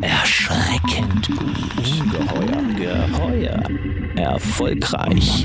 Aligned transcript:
Erschreckend 0.00 1.28
gut. 1.28 2.00
Ungeheuer. 2.00 3.08
Geheuer. 3.08 3.62
Erfolgreich. 4.16 5.44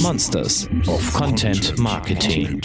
Monsters 0.00 0.68
of 0.86 1.12
Content 1.12 1.78
Marketing. 1.78 2.60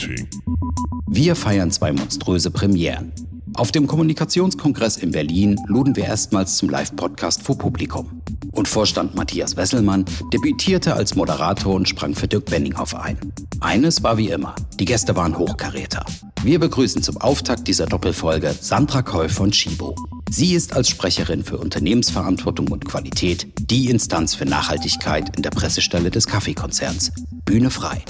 Wir 1.08 1.36
feiern 1.36 1.72
zwei 1.72 1.92
monströse 1.92 2.52
Premieren. 2.52 3.12
Auf 3.56 3.72
dem 3.72 3.88
Kommunikationskongress 3.88 4.98
in 4.98 5.12
Berlin 5.12 5.60
luden 5.66 5.96
wir 5.96 6.06
erstmals 6.06 6.58
zum 6.58 6.70
Live-Podcast 6.70 7.42
vor 7.42 7.58
Publikum. 7.58 8.22
Und 8.52 8.68
Vorstand 8.68 9.16
Matthias 9.16 9.58
Wesselmann 9.58 10.06
debütierte 10.32 10.94
als 10.94 11.16
Moderator 11.16 11.74
und 11.74 11.90
sprang 11.90 12.14
für 12.14 12.28
Dirk 12.28 12.46
Benninghoff 12.46 12.94
ein. 12.94 13.18
Eines 13.60 14.04
war 14.04 14.18
wie 14.18 14.30
immer, 14.30 14.56
die 14.80 14.86
Gäste 14.86 15.16
waren 15.16 15.38
Hochkaräter. 15.38 16.06
Wir 16.44 16.60
begrüßen 16.60 17.02
zum 17.02 17.18
Auftakt 17.18 17.68
dieser 17.68 17.88
Doppelfolge 17.88 18.56
Sandra 18.60 19.02
Koy 19.02 19.28
von 19.28 19.52
Chibo. 19.52 19.96
Sie 20.30 20.54
ist 20.54 20.74
als 20.76 20.88
Sprecherin 20.88 21.44
für 21.44 21.58
Unternehmensverantwortung 21.58 22.68
und 22.70 22.86
Qualität 22.86 23.48
die 23.60 23.90
Instanz 23.90 24.36
für 24.36 24.46
Nachhaltigkeit 24.46 25.36
in 25.36 25.44
der 25.44 25.50
Pressestelle 25.50 26.10
des 26.10 26.28
Kaffeekonzerns. 26.28 27.12
Bühne 27.46 27.70
frei. 27.70 28.04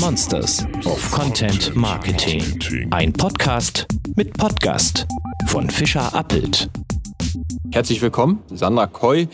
Monsters 0.00 0.66
of 0.84 1.10
Content 1.10 1.74
Marketing. 1.76 2.42
Ein 2.90 3.12
Podcast 3.12 3.86
mit 4.16 4.36
Podcast 4.36 5.06
von 5.46 5.70
Fischer 5.70 6.14
Appelt. 6.14 6.68
Herzlich 7.72 8.02
willkommen, 8.02 8.40
Sandra 8.52 8.86
Koy, 8.86 9.28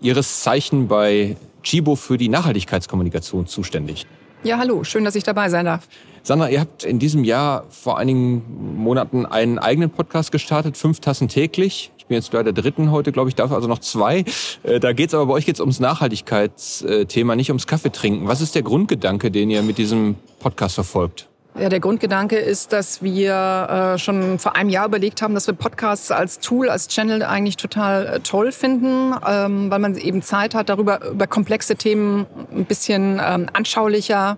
Ihres 0.00 0.42
Zeichen 0.42 0.88
bei 0.88 1.36
Chibo 1.62 1.96
für 1.96 2.18
die 2.18 2.28
Nachhaltigkeitskommunikation 2.28 3.46
zuständig. 3.46 4.06
Ja, 4.44 4.58
hallo, 4.58 4.84
schön, 4.84 5.04
dass 5.04 5.14
ich 5.14 5.24
dabei 5.24 5.48
sein 5.48 5.64
darf. 5.64 5.88
Sandra, 6.22 6.50
ihr 6.50 6.60
habt 6.60 6.84
in 6.84 6.98
diesem 6.98 7.24
Jahr 7.24 7.64
vor 7.70 7.98
einigen 7.98 8.76
Monaten 8.76 9.24
einen 9.24 9.58
eigenen 9.58 9.88
Podcast 9.88 10.32
gestartet, 10.32 10.76
fünf 10.76 11.00
Tassen 11.00 11.28
täglich. 11.28 11.90
Ich 11.96 12.04
bin 12.04 12.16
jetzt 12.16 12.30
bei 12.30 12.42
der 12.42 12.52
dritten 12.52 12.90
heute, 12.90 13.10
glaube 13.10 13.30
ich, 13.30 13.34
dafür 13.34 13.56
also 13.56 13.68
noch 13.68 13.78
zwei. 13.78 14.26
Äh, 14.62 14.80
da 14.80 14.92
geht 14.92 15.08
es 15.08 15.14
aber 15.14 15.26
bei 15.26 15.32
euch 15.32 15.46
jetzt 15.46 15.60
ums 15.60 15.80
Nachhaltigkeitsthema, 15.80 17.36
nicht 17.36 17.48
ums 17.48 17.66
Kaffeetrinken. 17.66 18.28
Was 18.28 18.42
ist 18.42 18.54
der 18.54 18.62
Grundgedanke, 18.62 19.30
den 19.30 19.48
ihr 19.48 19.62
mit 19.62 19.78
diesem 19.78 20.16
Podcast 20.40 20.74
verfolgt? 20.74 21.26
Ja, 21.56 21.68
der 21.68 21.78
Grundgedanke 21.78 22.36
ist, 22.36 22.72
dass 22.72 23.00
wir 23.00 23.94
äh, 23.94 23.98
schon 23.98 24.40
vor 24.40 24.56
einem 24.56 24.70
Jahr 24.70 24.86
überlegt 24.86 25.22
haben, 25.22 25.34
dass 25.34 25.46
wir 25.46 25.54
Podcasts 25.54 26.10
als 26.10 26.40
Tool, 26.40 26.68
als 26.68 26.88
Channel 26.88 27.22
eigentlich 27.22 27.56
total 27.56 28.06
äh, 28.06 28.20
toll 28.20 28.50
finden, 28.50 29.14
ähm, 29.24 29.70
weil 29.70 29.78
man 29.78 29.96
eben 29.96 30.20
Zeit 30.20 30.56
hat, 30.56 30.68
darüber 30.68 31.10
über 31.12 31.28
komplexe 31.28 31.76
Themen 31.76 32.26
ein 32.50 32.64
bisschen 32.64 33.20
ähm, 33.24 33.46
anschaulicher, 33.52 34.36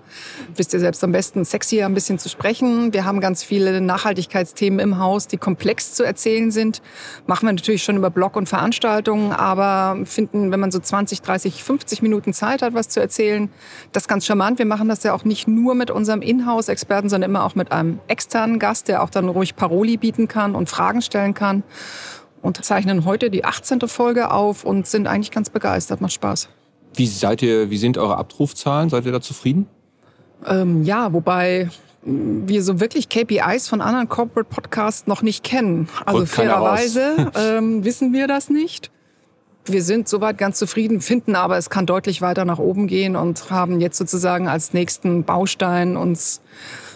wisst 0.57 0.75
ihr 0.75 0.81
selbst 0.81 1.03
am 1.05 1.13
besten, 1.13 1.47
sexier 1.47 1.87
ein 1.87 1.95
bisschen 1.95 2.19
zu 2.19 2.29
sprechen. 2.29 2.93
Wir 2.93 3.07
haben 3.07 3.21
ganz 3.21 3.43
viele 3.43 3.81
Nachhaltigkeitsthemen 3.81 4.79
im 4.79 4.99
Haus, 4.99 5.27
die 5.27 5.39
komplex 5.39 5.95
zu 5.95 6.05
erzählen 6.05 6.51
sind. 6.51 6.83
Machen 7.27 7.49
wir 7.49 7.55
natürlich 7.55 7.83
schon 7.83 7.97
über 7.97 8.11
Blog 8.11 8.37
und 8.37 8.47
Veranstaltungen, 8.47 9.33
aber 9.33 9.97
finden, 10.05 10.53
wenn 10.53 10.61
man 10.61 10.71
so 10.71 10.81
20, 10.81 11.23
30, 11.23 11.65
50 11.65 12.03
Minuten 12.03 12.35
Zeit 12.35 12.61
hat, 12.61 12.75
was 12.75 12.91
zu 12.91 13.01
erzählen, 13.01 13.49
das 13.93 14.07
ganz 14.07 14.27
charmant. 14.27 14.59
Wir 14.59 14.67
machen 14.67 14.91
das 14.91 15.03
ja 15.03 15.15
auch 15.15 15.25
nicht 15.25 15.49
nur 15.49 15.75
mit 15.75 15.91
unserem 15.91 16.21
Inhouse-Experten, 16.21 17.06
werden, 17.07 17.09
sondern 17.09 17.31
immer 17.31 17.45
auch 17.45 17.55
mit 17.55 17.73
einem 17.73 18.01
externen 18.09 18.59
Gast, 18.59 18.89
der 18.89 19.03
auch 19.03 19.11
dann 19.11 19.29
ruhig 19.29 19.57
Paroli 19.57 19.97
bieten 19.97 20.29
kann 20.29 20.55
und 20.55 20.69
Fragen 20.69 21.03
stellen 21.03 21.35
kann. 21.35 21.63
Und 22.43 22.65
zeichnen 22.65 23.05
heute 23.05 23.31
die 23.31 23.45
18. 23.45 23.81
Folge 23.89 24.31
auf 24.31 24.65
und 24.65 24.87
sind 24.87 25.07
eigentlich 25.09 25.31
ganz 25.33 25.51
begeistert. 25.51 26.01
Macht 26.01 26.13
Spaß. 26.13 26.49
Wie 26.95 27.07
seid 27.07 27.43
ihr, 27.43 27.71
wie 27.71 27.77
sind 27.77 27.99
eure 27.99 28.17
Abrufzahlen? 28.17 28.89
Seid 28.89 29.05
ihr 29.05 29.13
da 29.13 29.21
zufrieden? 29.21 29.67
Ähm, 30.47 30.85
ja, 30.85 31.13
wobei 31.13 31.71
wir 32.03 32.63
so 32.63 32.79
wirklich 32.79 33.09
KPIs 33.09 33.69
von 33.69 33.81
anderen 33.81 34.09
Corporate 34.09 34.49
Podcasts 34.49 35.09
noch 35.09 35.23
nicht 35.23 35.43
kennen. 35.43 35.89
Also 36.05 36.25
fairerweise 36.25 37.33
ähm, 37.37 37.85
wissen 37.85 38.13
wir 38.13 38.29
das 38.29 38.49
nicht. 38.49 38.93
Wir 39.65 39.83
sind 39.83 40.09
soweit 40.09 40.39
ganz 40.39 40.59
zufrieden, 40.59 41.01
finden 41.01 41.35
aber, 41.35 41.57
es 41.57 41.69
kann 41.69 41.87
deutlich 41.87 42.23
weiter 42.23 42.45
nach 42.45 42.61
oben 42.61 42.87
gehen 42.87 43.17
und 43.17 43.51
haben 43.51 43.81
jetzt 43.81 43.99
sozusagen 43.99 44.47
als 44.47 44.73
nächsten 44.73 45.25
Baustein 45.25 45.97
uns 45.97 46.41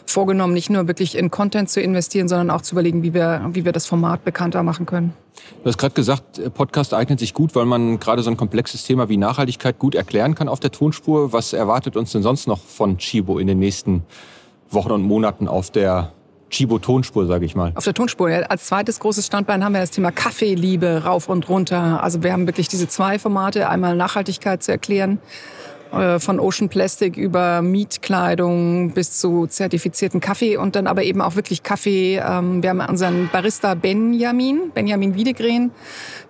vorgenommen, 0.07 0.55
nicht 0.55 0.71
nur 0.71 0.87
wirklich 0.87 1.17
in 1.17 1.31
Content 1.31 1.71
zu 1.71 1.81
investieren, 1.81 2.29
sondern 2.29 2.51
auch 2.51 2.63
zu 2.63 2.75
überlegen, 2.75 3.03
wie 3.03 3.15
wir, 3.15 3.49
wie 3.53 3.65
wir 3.65 3.73
das 3.73 3.87
Format 3.87 4.25
bekannter 4.25 4.63
machen 4.63 4.87
können. 4.87 5.15
Du 5.63 5.69
hast 5.69 5.79
gerade 5.79 5.95
gesagt, 5.95 6.55
Podcast 6.55 6.95
eignet 6.95 7.19
sich 7.19 7.35
gut, 7.35 7.55
weil 7.55 7.65
man 7.65 7.99
gerade 7.99 8.23
so 8.23 8.31
ein 8.31 8.37
komplexes 8.37 8.85
Thema 8.85 9.09
wie 9.09 9.17
Nachhaltigkeit 9.17 9.79
gut 9.79 9.95
erklären 9.95 10.35
kann 10.35 10.49
auf 10.49 10.61
der 10.61 10.71
Tonspur. 10.71 11.33
Was 11.33 11.53
erwartet 11.53 11.97
uns 11.97 12.13
denn 12.13 12.23
sonst 12.23 12.47
noch 12.47 12.59
von 12.59 12.99
Chibo 12.99 13.39
in 13.39 13.47
den 13.47 13.59
nächsten 13.59 14.03
Wochen 14.71 14.93
und 14.93 15.03
Monaten 15.03 15.49
auf 15.49 15.71
der 15.71 16.13
Chibo-Tonspur, 16.51 17.27
sage 17.27 17.45
ich 17.45 17.55
mal. 17.55 17.73
Auf 17.75 17.85
der 17.85 17.95
Tonspur. 17.95 18.29
Als 18.29 18.67
zweites 18.67 18.99
großes 19.01 19.27
Standbein 19.27 19.65
haben 19.65 19.73
wir 19.73 19.81
das 19.81 19.93
Thema 19.93 20.11
Kaffeeliebe 20.11 21.05
rauf 21.05 21.29
und 21.29 21.49
runter. 21.49 22.03
Also 22.03 22.23
wir 22.23 22.33
haben 22.33 22.47
wirklich 22.47 22.69
diese 22.69 22.89
zwei 22.89 23.19
Formate, 23.19 23.69
einmal 23.69 23.97
Nachhaltigkeit 23.97 24.63
zu 24.63 24.73
erklären 24.73 25.19
äh, 25.19 25.80
von 25.91 26.41
Ocean 26.41 26.69
Plastic 26.69 27.17
über 27.17 27.63
Mietkleidung 27.63 28.93
bis 28.93 29.19
zu 29.19 29.47
zertifizierten 29.47 30.21
Kaffee 30.21 30.57
und 30.57 30.77
dann 30.77 30.87
aber 30.87 31.03
eben 31.03 31.21
auch 31.21 31.37
wirklich 31.37 31.63
Kaffee. 31.63 32.17
Ähm, 32.17 32.63
wir 32.63 32.71
haben 32.71 32.81
unseren 32.81 33.29
Barista 33.33 33.75
Benjamin, 33.75 34.71
Benjamin 34.75 35.15
Wiedegren, 35.15 35.73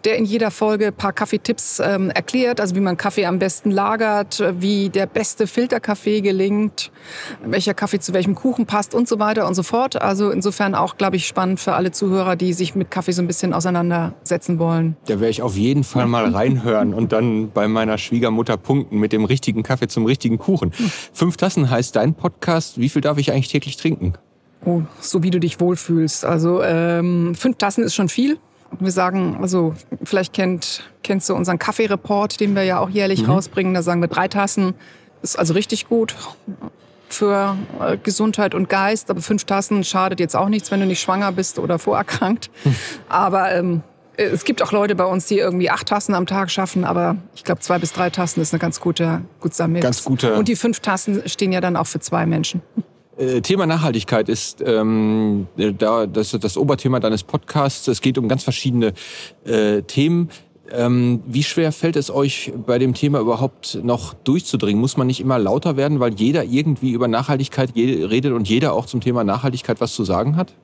der 0.04 0.16
in 0.16 0.25
jeder 0.25 0.50
Folge 0.50 0.88
ein 0.88 0.94
paar 0.94 1.12
Kaffeetipps 1.12 1.81
ähm, 1.81 2.10
erklärt, 2.10 2.60
also 2.60 2.75
wie 2.75 2.81
man 2.81 2.97
Kaffee 2.97 3.26
am 3.26 3.38
besten 3.38 3.71
lagert, 3.71 4.43
wie 4.59 4.88
der 4.88 5.06
beste 5.06 5.47
Filterkaffee 5.47 6.21
gelingt, 6.21 6.91
welcher 7.44 7.75
Kaffee 7.75 7.98
zu 7.98 8.12
welchem 8.12 8.34
Kuchen 8.34 8.66
passt 8.66 8.94
und 8.94 9.09
so 9.09 9.19
weiter 9.19 9.47
und 9.47 9.54
so 9.54 9.62
fort. 9.62 10.00
Also 10.00 10.31
insofern 10.31 10.75
auch, 10.75 10.97
glaube 10.97 11.16
ich, 11.16 11.27
spannend 11.27 11.60
für 11.60 11.75
alle 11.75 11.91
Zuhörer, 11.91 12.37
die 12.37 12.53
sich 12.53 12.75
mit 12.75 12.91
Kaffee 12.91 13.12
so 13.12 13.22
ein 13.22 13.27
bisschen 13.27 13.53
auseinandersetzen 13.53 14.59
wollen. 14.59 14.97
Da 15.06 15.21
werde 15.21 15.31
ich 15.31 15.42
auf 15.42 15.56
jeden 15.56 15.84
Fall 15.84 16.06
mal 16.06 16.31
reinhören 16.31 16.94
und 16.94 17.12
dann 17.12 17.50
bei 17.50 17.69
meiner 17.69 17.98
Schwiegermutter 17.98 18.56
punkten 18.56 18.98
mit 18.98 19.12
dem 19.12 19.25
richtigen 19.25 19.49
richtigen 19.50 19.62
Kaffee 19.64 19.88
zum 19.88 20.06
richtigen 20.06 20.38
Kuchen. 20.38 20.72
Fünf 21.12 21.36
Tassen 21.36 21.70
heißt 21.70 21.96
dein 21.96 22.14
Podcast. 22.14 22.78
Wie 22.78 22.88
viel 22.88 23.02
darf 23.02 23.18
ich 23.18 23.32
eigentlich 23.32 23.48
täglich 23.48 23.76
trinken? 23.76 24.14
Oh, 24.64 24.82
so 25.00 25.22
wie 25.22 25.30
du 25.30 25.40
dich 25.40 25.58
wohlfühlst. 25.58 26.24
Also 26.24 26.62
ähm, 26.62 27.34
fünf 27.34 27.56
Tassen 27.56 27.82
ist 27.82 27.94
schon 27.94 28.08
viel. 28.08 28.38
Wir 28.78 28.92
sagen, 28.92 29.38
also 29.40 29.74
vielleicht 30.04 30.32
kennt, 30.32 30.84
kennst 31.02 31.28
du 31.28 31.34
unseren 31.34 31.58
Kaffeereport, 31.58 32.38
den 32.38 32.54
wir 32.54 32.62
ja 32.62 32.78
auch 32.78 32.90
jährlich 32.90 33.22
mhm. 33.22 33.30
rausbringen. 33.30 33.74
Da 33.74 33.82
sagen 33.82 34.00
wir 34.00 34.08
drei 34.08 34.28
Tassen. 34.28 34.74
Ist 35.22 35.36
also 35.36 35.54
richtig 35.54 35.88
gut 35.88 36.14
für 37.08 37.56
äh, 37.80 37.96
Gesundheit 37.96 38.54
und 38.54 38.68
Geist. 38.68 39.10
Aber 39.10 39.20
fünf 39.20 39.44
Tassen 39.44 39.82
schadet 39.82 40.20
jetzt 40.20 40.36
auch 40.36 40.48
nichts, 40.48 40.70
wenn 40.70 40.78
du 40.78 40.86
nicht 40.86 41.00
schwanger 41.00 41.32
bist 41.32 41.58
oder 41.58 41.80
vorerkrankt. 41.80 42.50
Mhm. 42.64 42.76
Aber 43.08 43.52
ähm, 43.52 43.82
es 44.20 44.44
gibt 44.44 44.62
auch 44.62 44.72
Leute 44.72 44.94
bei 44.94 45.04
uns, 45.04 45.26
die 45.26 45.38
irgendwie 45.38 45.70
acht 45.70 45.88
Tassen 45.88 46.14
am 46.14 46.26
Tag 46.26 46.50
schaffen, 46.50 46.84
aber 46.84 47.16
ich 47.34 47.44
glaube, 47.44 47.60
zwei 47.60 47.78
bis 47.78 47.92
drei 47.92 48.10
Tassen 48.10 48.41
ist 48.41 48.53
eine 48.53 48.60
ganz 48.60 48.81
gute, 48.81 49.22
guter 49.41 49.66
Mix. 49.66 49.82
Ganz 49.82 50.04
gute. 50.04 50.34
Und 50.34 50.48
die 50.48 50.56
fünf 50.56 50.81
Tassen 50.81 51.22
stehen 51.26 51.53
ja 51.53 51.60
dann 51.60 51.76
auch 51.76 51.86
für 51.86 52.00
zwei 52.00 52.26
Menschen. 52.26 52.62
Äh, 53.16 53.41
Thema 53.41 53.66
Nachhaltigkeit 53.66 54.28
ist 54.28 54.62
ähm, 54.64 55.47
da, 55.78 56.06
das, 56.06 56.30
das 56.30 56.56
Oberthema 56.56 57.00
deines 57.00 57.22
Podcasts. 57.22 57.88
Es 57.88 58.00
geht 58.00 58.19
um 58.19 58.28
ganz 58.28 58.44
verschiedene 58.44 58.92
äh, 59.44 59.82
Themen. 59.82 60.30
Ähm, 60.72 61.22
wie 61.26 61.42
schwer 61.42 61.72
fällt 61.72 61.97
es 61.97 62.10
euch 62.10 62.53
bei 62.66 62.78
dem 62.78 62.94
Thema 62.94 63.20
überhaupt 63.20 63.80
noch 63.82 64.14
durchzudringen? 64.14 64.80
Muss 64.80 64.97
man 64.97 65.06
nicht 65.06 65.20
immer 65.20 65.38
lauter 65.38 65.76
werden, 65.76 65.98
weil 65.98 66.14
jeder 66.14 66.44
irgendwie 66.44 66.92
über 66.92 67.09
Nachhaltigkeit 67.09 67.75
redet 67.75 68.32
und 68.32 68.48
jeder 68.48 68.72
auch 68.75 68.86
zum 68.86 69.00
Thema 69.00 69.25
Nachhaltigkeit 69.25 69.80
was 69.80 69.94
zu 69.94 70.04
sagen 70.04 70.36
hat? 70.36 70.54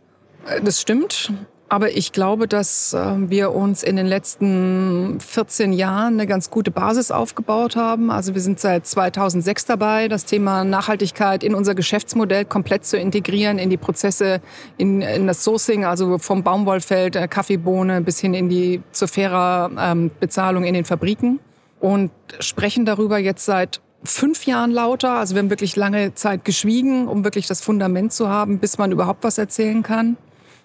Äh, 0.47 0.63
das 0.63 0.81
stimmt. 0.81 1.33
Aber 1.69 1.91
ich 1.97 2.13
glaube, 2.13 2.47
dass 2.47 2.95
ähm, 2.97 3.29
wir 3.29 3.53
uns 3.53 3.83
in 3.83 3.97
den 3.97 4.07
letzten 4.07 5.19
14 5.19 5.73
Jahren 5.73 6.15
eine 6.15 6.29
ganz 6.29 6.49
gute 6.49 6.71
Basis 6.71 7.11
aufgebaut 7.11 7.75
haben. 7.75 8.11
Also 8.13 8.35
wir 8.35 8.41
sind 8.41 8.61
seit 8.61 8.87
2006 8.87 9.65
dabei, 9.67 10.07
das 10.07 10.25
Thema 10.25 10.63
Nachhaltigkeit 10.63 11.43
in 11.43 11.57
unser 11.57 11.75
Geschäftsmodell 11.75 12.45
komplett 12.45 12.85
zu 12.85 12.97
integrieren, 12.97 13.59
in 13.59 13.69
die 13.69 13.77
Prozesse, 13.77 14.41
in, 14.79 15.03
in 15.03 15.27
das 15.27 15.43
Sourcing, 15.43 15.85
also 15.85 16.19
vom 16.19 16.45
Baumwollfeld, 16.45 17.17
äh, 17.17 17.27
Kaffeebohne 17.27 18.01
bis 18.01 18.21
hin 18.21 18.33
in 18.35 18.49
die 18.49 18.81
zur 18.93 19.09
fairer 19.09 19.71
ähm, 19.77 20.13
Bezahlung 20.21 20.63
in 20.63 20.75
den 20.75 20.85
Fabriken. 20.85 21.41
Und 21.81 22.13
sprechen 22.39 22.85
darüber 22.85 23.19
jetzt 23.19 23.45
seit 23.45 23.81
fünf 24.05 24.47
Jahren 24.47 24.71
lauter. 24.71 25.11
Also 25.11 25.35
wir 25.35 25.43
haben 25.43 25.51
wirklich 25.51 25.75
lange 25.75 26.15
Zeit 26.15 26.45
geschwiegen, 26.45 27.09
um 27.09 27.25
wirklich 27.25 27.49
das 27.49 27.61
Fundament 27.61 28.13
zu 28.13 28.29
haben, 28.29 28.61
bis 28.61 28.79
man 28.79 28.93
überhaupt 28.93 29.25
was 29.25 29.37
erzählen 29.37 29.83
kann. 29.83 30.17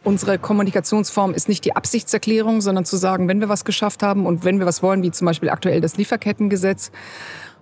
Unsere 0.04 0.40
Kommunikationsform 0.40 1.34
ist 1.34 1.48
nicht 1.48 1.64
die 1.64 1.76
Absichtserklärung, 1.76 2.62
sondern 2.62 2.86
zu 2.86 2.98
sagen, 2.98 3.28
wenn 3.28 3.40
wir 3.40 3.50
was 3.50 3.66
geschafft 3.66 4.02
haben 4.02 4.26
und 4.26 4.44
wenn 4.44 4.58
wir 4.58 4.66
was 4.66 4.82
wollen, 4.82 5.04
wie 5.04 5.12
zum 5.12 5.26
Beispiel 5.26 5.50
aktuell 5.50 5.80
das 5.80 5.96
Lieferkettengesetz. 5.98 6.92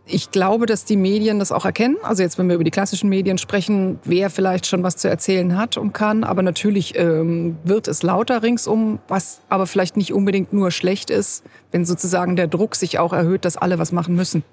Ich 0.06 0.32
glaube, 0.32 0.66
dass 0.66 0.86
die 0.86 0.96
Medien 0.96 1.38
das 1.38 1.52
auch 1.52 1.66
erkennen. 1.66 1.98
Also 2.02 2.24
jetzt, 2.24 2.38
wenn 2.38 2.48
wir 2.48 2.56
über 2.56 2.64
die 2.64 2.72
klassischen 2.72 3.10
Medien 3.10 3.38
sprechen, 3.38 4.00
wer 4.06 4.30
vielleicht 4.30 4.66
schon 4.68 4.84
was 4.84 4.96
zu 4.96 5.10
erzählen 5.10 5.58
hat 5.58 5.76
und 5.76 5.94
kann. 5.94 6.24
Aber 6.24 6.42
natürlich 6.42 6.98
ähm, 6.98 7.58
wird 7.66 7.90
es 7.90 8.04
lauter 8.04 8.42
ringsum, 8.42 9.00
was 9.10 9.42
aber 9.50 9.68
vielleicht 9.68 9.98
nicht 9.98 10.14
unbedingt 10.14 10.54
nur 10.54 10.72
schlecht 10.72 11.10
ist, 11.10 11.44
wenn 11.72 11.86
sozusagen 11.86 12.38
der 12.38 12.48
Druck 12.48 12.76
sich 12.76 13.00
auch 13.00 13.12
erhöht, 13.12 13.44
dass 13.44 13.58
alle 13.58 13.80
was 13.80 13.92
machen 13.92 14.16
müssen. 14.16 14.44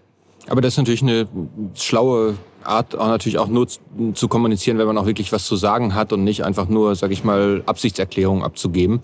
Aber 0.49 0.61
das 0.61 0.75
ist 0.75 0.79
natürlich 0.79 1.03
eine 1.03 1.27
schlaue 1.75 2.37
Art 2.67 2.97
auch 2.97 3.07
natürlich 3.07 3.39
auch 3.39 3.49
nur 3.49 3.69
zu 3.69 4.29
kommunizieren, 4.29 4.79
wenn 4.79 4.87
man 4.87 4.99
auch 4.99 5.07
wirklich 5.07 5.33
was 5.33 5.45
zu 5.45 5.57
sagen 5.57 5.95
hat 5.95 6.13
und 6.13 6.25
nicht 6.25 6.45
einfach 6.45 6.69
nur, 6.69 6.95
sag 6.97 7.13
ich 7.13 7.25
mal, 7.25 7.63
Absichtserklärungen 7.67 8.43
abzugeben. 8.43 9.01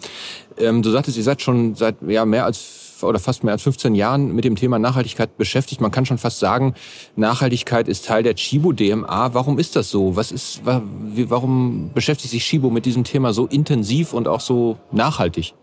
Ähm, 0.59 0.83
du 0.83 0.91
sagtest, 0.91 1.17
ihr 1.17 1.23
seid 1.23 1.43
schon 1.43 1.75
seit 1.75 1.97
ja, 2.07 2.25
mehr 2.25 2.45
als 2.45 2.81
oder 3.03 3.19
fast 3.19 3.43
mehr 3.43 3.53
als 3.53 3.63
15 3.63 3.97
Jahren 3.97 4.33
mit 4.33 4.45
dem 4.45 4.55
Thema 4.55 4.79
Nachhaltigkeit 4.79 5.37
beschäftigt. 5.37 5.81
Man 5.81 5.91
kann 5.91 6.07
schon 6.07 6.19
fast 6.19 6.39
sagen, 6.39 6.75
Nachhaltigkeit 7.17 7.89
ist 7.89 8.07
Teil 8.07 8.23
der 8.23 8.37
Chibo 8.37 8.73
DMA. 8.73 9.35
Warum 9.35 9.59
ist 9.59 9.75
das 9.75 9.91
so? 9.91 10.15
Was 10.15 10.31
ist, 10.31 10.63
warum 10.65 11.91
beschäftigt 11.95 12.31
sich 12.31 12.45
Chibo 12.45 12.71
mit 12.71 12.87
diesem 12.87 13.03
Thema 13.03 13.33
so 13.33 13.47
intensiv 13.47 14.13
und 14.13 14.29
auch 14.29 14.41
so 14.41 14.79
nachhaltig? 14.93 15.55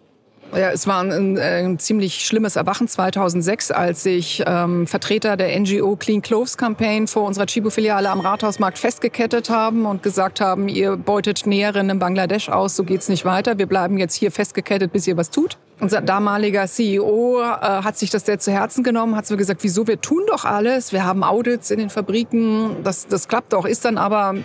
Ja, 0.56 0.72
es 0.72 0.88
war 0.88 1.02
ein, 1.04 1.38
ein, 1.38 1.78
ziemlich 1.78 2.26
schlimmes 2.26 2.56
Erwachen 2.56 2.88
2006, 2.88 3.70
als 3.70 4.02
sich 4.02 4.44
ähm, 4.48 4.88
Vertreter 4.88 5.38
der 5.38 5.58
NGO 5.60 5.96
Clean 5.96 6.24
Clothes 6.24 6.58
Campaign 6.58 7.08
vor 7.08 7.24
unserer 7.24 7.46
Chibo-Filiale 7.46 8.10
am 8.10 8.20
Rathausmarkt 8.20 8.80
festgekettet 8.80 9.52
haben 9.52 9.86
und 9.86 10.02
gesagt 10.02 10.42
haben, 10.42 10.68
ihr 10.68 10.98
beutet 10.98 11.46
Näherinnen 11.46 11.92
in 11.92 12.00
Bangladesch 12.00 12.50
aus, 12.50 12.76
so 12.76 12.84
geht's 12.84 13.10
nicht 13.10 13.26
weiter. 13.26 13.60
Wir 13.60 13.68
bleiben 13.68 14.00
jetzt 14.00 14.16
hier 14.16 14.32
festgekettet, 14.32 14.92
bis 14.92 15.06
ihr 15.06 15.18
was 15.18 15.30
tut. 15.30 15.58
Unser 15.80 16.02
damaliger 16.02 16.66
CEO 16.66 17.42
äh, 17.42 17.44
hat 17.44 17.98
sich 18.00 18.10
das 18.10 18.26
sehr 18.26 18.40
zu 18.40 18.52
Herzen 18.52 18.84
genommen, 18.84 19.16
hat 19.16 19.28
so 19.28 19.38
gesagt, 19.38 19.64
wieso, 19.64 19.86
wir 19.86 20.02
tun 20.02 20.24
doch 20.28 20.46
alles, 20.46 20.92
wir 20.92 21.06
haben 21.06 21.24
Audits 21.24 21.70
in 21.70 21.78
den 21.78 21.92
Fabriken, 21.92 22.78
das, 22.84 23.08
das 23.08 23.28
klappt 23.28 23.54
doch, 23.54 23.66
ist 23.66 23.86
dann 23.86 24.00
aber 24.00 24.36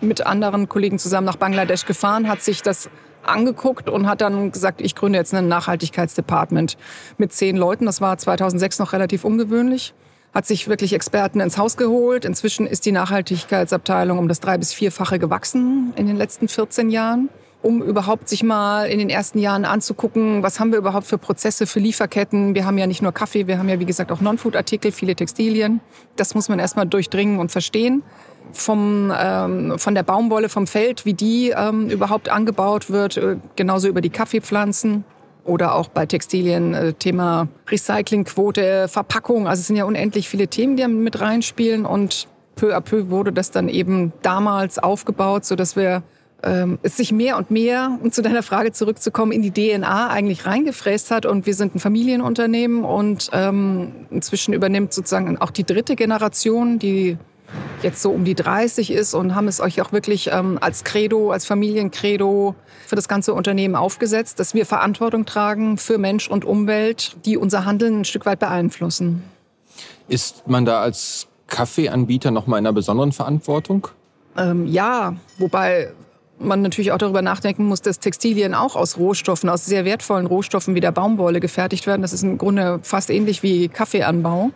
mit 0.00 0.24
anderen 0.24 0.68
Kollegen 0.68 1.00
zusammen 1.00 1.26
nach 1.26 1.36
Bangladesch 1.36 1.84
gefahren, 1.84 2.28
hat 2.28 2.42
sich 2.42 2.62
das 2.62 2.88
angeguckt 3.28 3.88
und 3.88 4.06
hat 4.06 4.20
dann 4.20 4.52
gesagt, 4.52 4.80
ich 4.80 4.94
gründe 4.94 5.18
jetzt 5.18 5.34
ein 5.34 5.48
Nachhaltigkeitsdepartment 5.48 6.76
mit 7.16 7.32
zehn 7.32 7.56
Leuten. 7.56 7.86
Das 7.86 8.00
war 8.00 8.16
2006 8.18 8.78
noch 8.78 8.92
relativ 8.92 9.24
ungewöhnlich. 9.24 9.94
Hat 10.34 10.46
sich 10.46 10.68
wirklich 10.68 10.92
Experten 10.92 11.40
ins 11.40 11.56
Haus 11.58 11.76
geholt. 11.76 12.24
Inzwischen 12.24 12.66
ist 12.66 12.84
die 12.86 12.92
Nachhaltigkeitsabteilung 12.92 14.18
um 14.18 14.28
das 14.28 14.40
drei- 14.40 14.58
bis 14.58 14.72
vierfache 14.72 15.18
gewachsen 15.18 15.92
in 15.96 16.06
den 16.06 16.16
letzten 16.16 16.48
14 16.48 16.90
Jahren 16.90 17.28
um 17.60 17.82
überhaupt 17.82 18.28
sich 18.28 18.42
mal 18.42 18.88
in 18.88 18.98
den 18.98 19.10
ersten 19.10 19.38
Jahren 19.38 19.64
anzugucken, 19.64 20.42
was 20.42 20.60
haben 20.60 20.70
wir 20.70 20.78
überhaupt 20.78 21.06
für 21.06 21.18
Prozesse 21.18 21.66
für 21.66 21.80
Lieferketten. 21.80 22.54
Wir 22.54 22.64
haben 22.64 22.78
ja 22.78 22.86
nicht 22.86 23.02
nur 23.02 23.12
Kaffee, 23.12 23.46
wir 23.46 23.58
haben 23.58 23.68
ja 23.68 23.80
wie 23.80 23.84
gesagt 23.84 24.12
auch 24.12 24.20
Non-Food-Artikel, 24.20 24.92
viele 24.92 25.16
Textilien. 25.16 25.80
Das 26.16 26.34
muss 26.34 26.48
man 26.48 26.58
erstmal 26.58 26.86
durchdringen 26.86 27.40
und 27.40 27.50
verstehen 27.50 28.02
vom, 28.52 29.12
ähm, 29.18 29.78
von 29.78 29.94
der 29.94 30.04
Baumwolle 30.04 30.48
vom 30.48 30.66
Feld, 30.66 31.04
wie 31.04 31.14
die 31.14 31.50
ähm, 31.50 31.90
überhaupt 31.90 32.28
angebaut 32.28 32.90
wird, 32.90 33.16
äh, 33.16 33.36
genauso 33.56 33.88
über 33.88 34.00
die 34.00 34.10
Kaffeepflanzen 34.10 35.04
oder 35.44 35.74
auch 35.74 35.88
bei 35.88 36.06
Textilien 36.06 36.74
äh, 36.74 36.92
Thema 36.92 37.48
Recyclingquote, 37.68 38.88
Verpackung. 38.88 39.48
Also 39.48 39.60
es 39.60 39.66
sind 39.66 39.76
ja 39.76 39.84
unendlich 39.84 40.28
viele 40.28 40.48
Themen, 40.48 40.76
die 40.76 40.86
mit 40.86 41.20
reinspielen 41.20 41.84
und 41.86 42.28
peu 42.54 42.74
à 42.74 42.80
peu 42.80 43.10
wurde 43.10 43.32
das 43.32 43.50
dann 43.50 43.68
eben 43.68 44.12
damals 44.22 44.78
aufgebaut, 44.78 45.44
so 45.44 45.54
dass 45.56 45.76
wir 45.76 46.02
ähm, 46.42 46.78
es 46.82 46.96
sich 46.96 47.12
mehr 47.12 47.36
und 47.36 47.50
mehr, 47.50 47.98
um 48.02 48.12
zu 48.12 48.22
deiner 48.22 48.42
Frage 48.42 48.72
zurückzukommen, 48.72 49.32
in 49.32 49.42
die 49.42 49.50
DNA 49.50 50.08
eigentlich 50.08 50.46
reingefräst 50.46 51.10
hat. 51.10 51.26
Und 51.26 51.46
wir 51.46 51.54
sind 51.54 51.74
ein 51.74 51.80
Familienunternehmen 51.80 52.84
und 52.84 53.30
ähm, 53.32 54.06
inzwischen 54.10 54.54
übernimmt 54.54 54.92
sozusagen 54.92 55.38
auch 55.38 55.50
die 55.50 55.64
dritte 55.64 55.96
Generation, 55.96 56.78
die 56.78 57.18
jetzt 57.82 58.02
so 58.02 58.10
um 58.10 58.24
die 58.24 58.34
30 58.34 58.90
ist 58.90 59.14
und 59.14 59.34
haben 59.34 59.48
es 59.48 59.60
euch 59.60 59.80
auch 59.80 59.92
wirklich 59.92 60.30
ähm, 60.32 60.58
als 60.60 60.84
Credo, 60.84 61.30
als 61.30 61.46
Familiencredo 61.46 62.54
für 62.86 62.96
das 62.96 63.08
ganze 63.08 63.34
Unternehmen 63.34 63.74
aufgesetzt, 63.74 64.38
dass 64.38 64.54
wir 64.54 64.66
Verantwortung 64.66 65.24
tragen 65.24 65.78
für 65.78 65.98
Mensch 65.98 66.28
und 66.28 66.44
Umwelt, 66.44 67.16
die 67.24 67.36
unser 67.36 67.64
Handeln 67.64 68.00
ein 68.00 68.04
Stück 68.04 68.26
weit 68.26 68.38
beeinflussen. 68.38 69.22
Ist 70.08 70.46
man 70.46 70.64
da 70.64 70.80
als 70.80 71.26
Kaffeeanbieter 71.46 72.30
noch 72.30 72.46
mal 72.46 72.58
in 72.58 72.66
einer 72.66 72.74
besonderen 72.74 73.12
Verantwortung? 73.12 73.88
Ähm, 74.36 74.66
ja, 74.66 75.16
wobei 75.38 75.92
man 76.40 76.62
natürlich 76.62 76.92
auch 76.92 76.98
darüber 76.98 77.22
nachdenken 77.22 77.64
muss, 77.64 77.82
dass 77.82 77.98
Textilien 77.98 78.54
auch 78.54 78.76
aus 78.76 78.96
Rohstoffen, 78.96 79.48
aus 79.48 79.64
sehr 79.64 79.84
wertvollen 79.84 80.26
Rohstoffen 80.26 80.74
wie 80.74 80.80
der 80.80 80.92
Baumwolle 80.92 81.40
gefertigt 81.40 81.86
werden. 81.86 82.02
Das 82.02 82.12
ist 82.12 82.22
im 82.22 82.38
Grunde 82.38 82.80
fast 82.82 83.10
ähnlich 83.10 83.42
wie 83.42 83.68
Kaffeeanbau. 83.68 84.50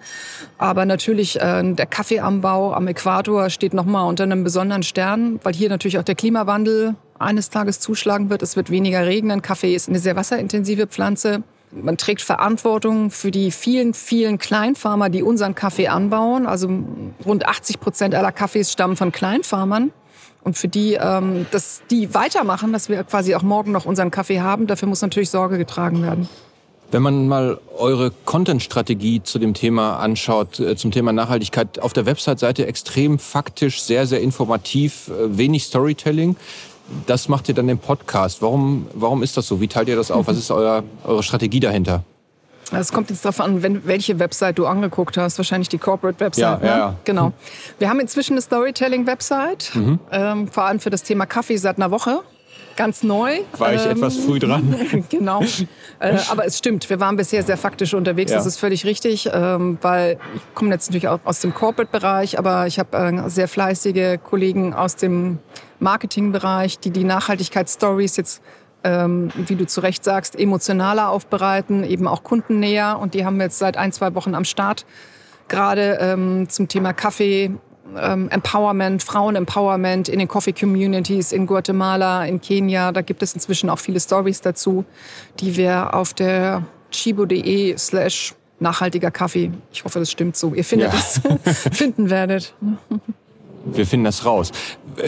Aber 0.59 0.87
natürlich 0.87 1.41
äh, 1.41 1.75
der 1.75 1.87
Kaffeeanbau 1.87 2.73
am 2.73 2.87
Äquator 2.87 3.51
steht 3.51 3.75
nochmal 3.75 4.09
unter 4.09 4.25
einem 4.25 4.45
besonderen 4.45 4.83
Stern, 4.83 5.41
weil 5.43 5.55
hier 5.55 5.69
natürlich 5.69 5.99
auch 5.99 6.05
der 6.05 6.15
Klimawandel 6.15 6.95
eines 7.19 7.51
Tages 7.51 7.81
zuschlagen 7.81 8.31
wird. 8.31 8.43
Es 8.43 8.57
wird 8.57 8.71
weniger 8.71 9.07
regnen. 9.07 9.43
Kaffee 9.43 9.75
ist 9.75 9.89
eine 9.89 9.99
sehr 9.99 10.17
wasserintensive 10.17 10.87
Pflanze. 10.87 11.43
Man 11.71 11.97
trägt 11.97 12.21
Verantwortung 12.21 13.11
für 13.11 13.31
die 13.31 13.51
vielen, 13.51 13.95
vielen 13.95 14.37
Kleinfarmer, 14.37 15.09
die 15.09 15.23
unseren 15.23 15.55
Kaffee 15.55 15.89
anbauen. 15.89 16.47
Also 16.47 16.69
rund 17.25 17.47
80 17.47 17.81
Prozent 17.81 18.15
aller 18.15 18.33
Kaffees 18.33 18.71
stammen 18.71 18.97
von 18.97 19.11
Kleinfarmern 19.11 19.91
und 20.45 20.57
für 20.57 20.69
die, 20.69 20.95
ähm, 20.95 21.47
dass 21.51 21.83
die 21.91 22.15
weitermachen, 22.15 22.73
dass 22.73 22.89
wir 22.89 23.05
quasi 23.05 23.35
auch 23.35 23.43
morgen 23.43 23.73
noch 23.73 23.85
unseren 23.85 24.11
Kaffee 24.11 24.41
haben, 24.41 24.67
dafür 24.67 24.89
muss 24.89 25.03
natürlich 25.03 25.31
Sorge 25.31 25.59
getragen 25.59 26.03
werden. 26.03 26.29
Wenn 26.91 27.03
man 27.03 27.27
mal 27.27 27.59
eure 27.79 28.13
Content-Strategie 28.27 29.23
zu 29.23 29.39
dem 29.39 29.55
Thema 29.55 29.97
anschaut, 29.97 30.61
äh, 30.61 30.77
zum 30.77 30.91
Thema 30.91 31.13
Nachhaltigkeit, 31.13 31.79
auf 31.79 31.93
der 31.93 32.05
Website 32.05 32.39
seid 32.39 32.59
ihr 32.59 32.69
extrem 32.69 33.19
faktisch, 33.19 33.81
sehr, 33.83 34.07
sehr 34.07 34.21
informativ, 34.21 35.09
äh, 35.09 35.39
wenig 35.39 35.65
Storytelling. 35.65 36.37
Das 37.07 37.29
macht 37.29 37.49
ihr 37.49 37.55
dann 37.55 37.69
im 37.69 37.79
Podcast. 37.79 38.43
Warum, 38.43 38.89
warum 38.93 39.23
ist 39.23 39.37
das 39.37 39.47
so? 39.47 39.61
Wie 39.61 39.69
teilt 39.69 39.89
ihr 39.89 39.97
das 39.97 40.11
auf? 40.11 40.27
Was 40.27 40.37
ist 40.37 40.51
euer, 40.51 40.83
eure 41.05 41.23
Strategie 41.23 41.61
dahinter? 41.61 42.05
Es 42.73 42.93
kommt 42.93 43.11
jetzt 43.11 43.25
darauf 43.25 43.41
an, 43.41 43.63
wenn, 43.63 43.87
welche 43.87 44.19
Website 44.19 44.59
du 44.59 44.67
angeguckt 44.67 45.17
hast. 45.17 45.39
Wahrscheinlich 45.39 45.69
die 45.69 45.79
Corporate-Website. 45.79 46.43
Ja, 46.43 46.57
ne? 46.59 46.67
ja, 46.67 46.79
ja. 46.79 46.95
Genau. 47.05 47.33
Wir 47.79 47.89
haben 47.89 48.01
inzwischen 48.01 48.35
eine 48.35 48.43
Storytelling-Website, 48.43 49.73
mhm. 49.75 50.01
ähm, 50.11 50.49
vor 50.49 50.65
allem 50.65 50.81
für 50.81 50.91
das 50.91 51.03
Thema 51.03 51.27
Kaffee 51.27 51.57
seit 51.57 51.77
einer 51.77 51.91
Woche. 51.91 52.23
Ganz 52.77 53.03
neu. 53.03 53.41
War 53.59 53.75
ich 53.75 53.85
ähm, 53.85 53.93
etwas 53.93 54.17
früh 54.17 54.39
dran. 54.39 54.75
genau. 55.11 55.43
Äh, 55.99 56.19
aber 56.31 56.47
es 56.47 56.59
stimmt, 56.59 56.89
wir 56.89 57.01
waren 57.01 57.17
bisher 57.17 57.43
sehr 57.43 57.57
faktisch 57.57 57.95
unterwegs. 57.95 58.31
Ja. 58.31 58.39
Das 58.39 58.47
ist 58.47 58.59
völlig 58.59 58.85
richtig, 58.87 59.29
ähm, 59.33 59.79
weil 59.83 60.19
ich 60.35 60.43
komme 60.55 60.71
jetzt 60.71 60.89
natürlich 60.89 61.09
auch 61.09 61.21
aus 61.25 61.41
dem 61.41 61.55
Corporate-Bereich, 61.55 62.39
aber 62.39 62.67
ich 62.67 62.79
habe 62.79 62.97
äh, 62.97 63.29
sehr 63.29 63.49
fleißige 63.49 64.19
Kollegen 64.23 64.75
aus 64.75 64.97
dem 64.97 65.39
Marketing-Bereich, 65.81 66.79
die 66.79 66.91
die 66.91 67.05
Nachhaltigkeitsstories 67.05 68.17
jetzt 68.17 68.43
ähm, 68.85 69.31
wie 69.37 69.57
du 69.57 69.67
zu 69.67 69.81
Recht 69.81 70.05
sagst, 70.05 70.39
emotionaler 70.39 71.11
aufbereiten, 71.11 71.85
eben 71.85 72.07
auch 72.07 72.23
kundennäher. 72.23 72.99
Und 73.01 73.15
die 73.15 73.25
haben 73.25 73.37
wir 73.37 73.45
jetzt 73.45 73.59
seit 73.59 73.77
ein, 73.77 73.93
zwei 73.93 74.15
Wochen 74.15 74.35
am 74.35 74.45
Start. 74.45 74.85
Gerade 75.49 75.99
ähm, 76.01 76.49
zum 76.49 76.69
Thema 76.69 76.93
Kaffee, 76.93 77.51
ähm, 77.97 78.29
Empowerment, 78.31 79.03
Frauen-Empowerment 79.03 80.09
in 80.09 80.19
den 80.19 80.29
Coffee-Communities 80.29 81.33
in 81.33 81.47
Guatemala, 81.47 82.25
in 82.25 82.41
Kenia. 82.41 82.93
Da 82.93 83.03
gibt 83.03 83.23
es 83.23 83.35
inzwischen 83.35 83.71
auch 83.71 83.79
viele 83.79 84.01
Stories 84.01 84.41
dazu, 84.41 84.85
die 85.41 85.57
wir 85.57 85.95
auf 85.95 86.15
der 86.15 86.65
chibo.de 86.91 87.77
slash 87.77 88.35
nachhaltiger 88.61 89.11
Kaffee, 89.11 89.51
ich 89.73 89.85
hoffe, 89.85 89.99
das 89.99 90.11
stimmt 90.11 90.37
so, 90.37 90.55
ihr 90.55 90.65
findet 90.65 90.93
ja. 90.93 91.01
das, 91.45 91.69
finden 91.77 92.11
werdet. 92.11 92.55
Wir 93.65 93.87
finden 93.87 94.05
das 94.05 94.25
raus. 94.25 94.53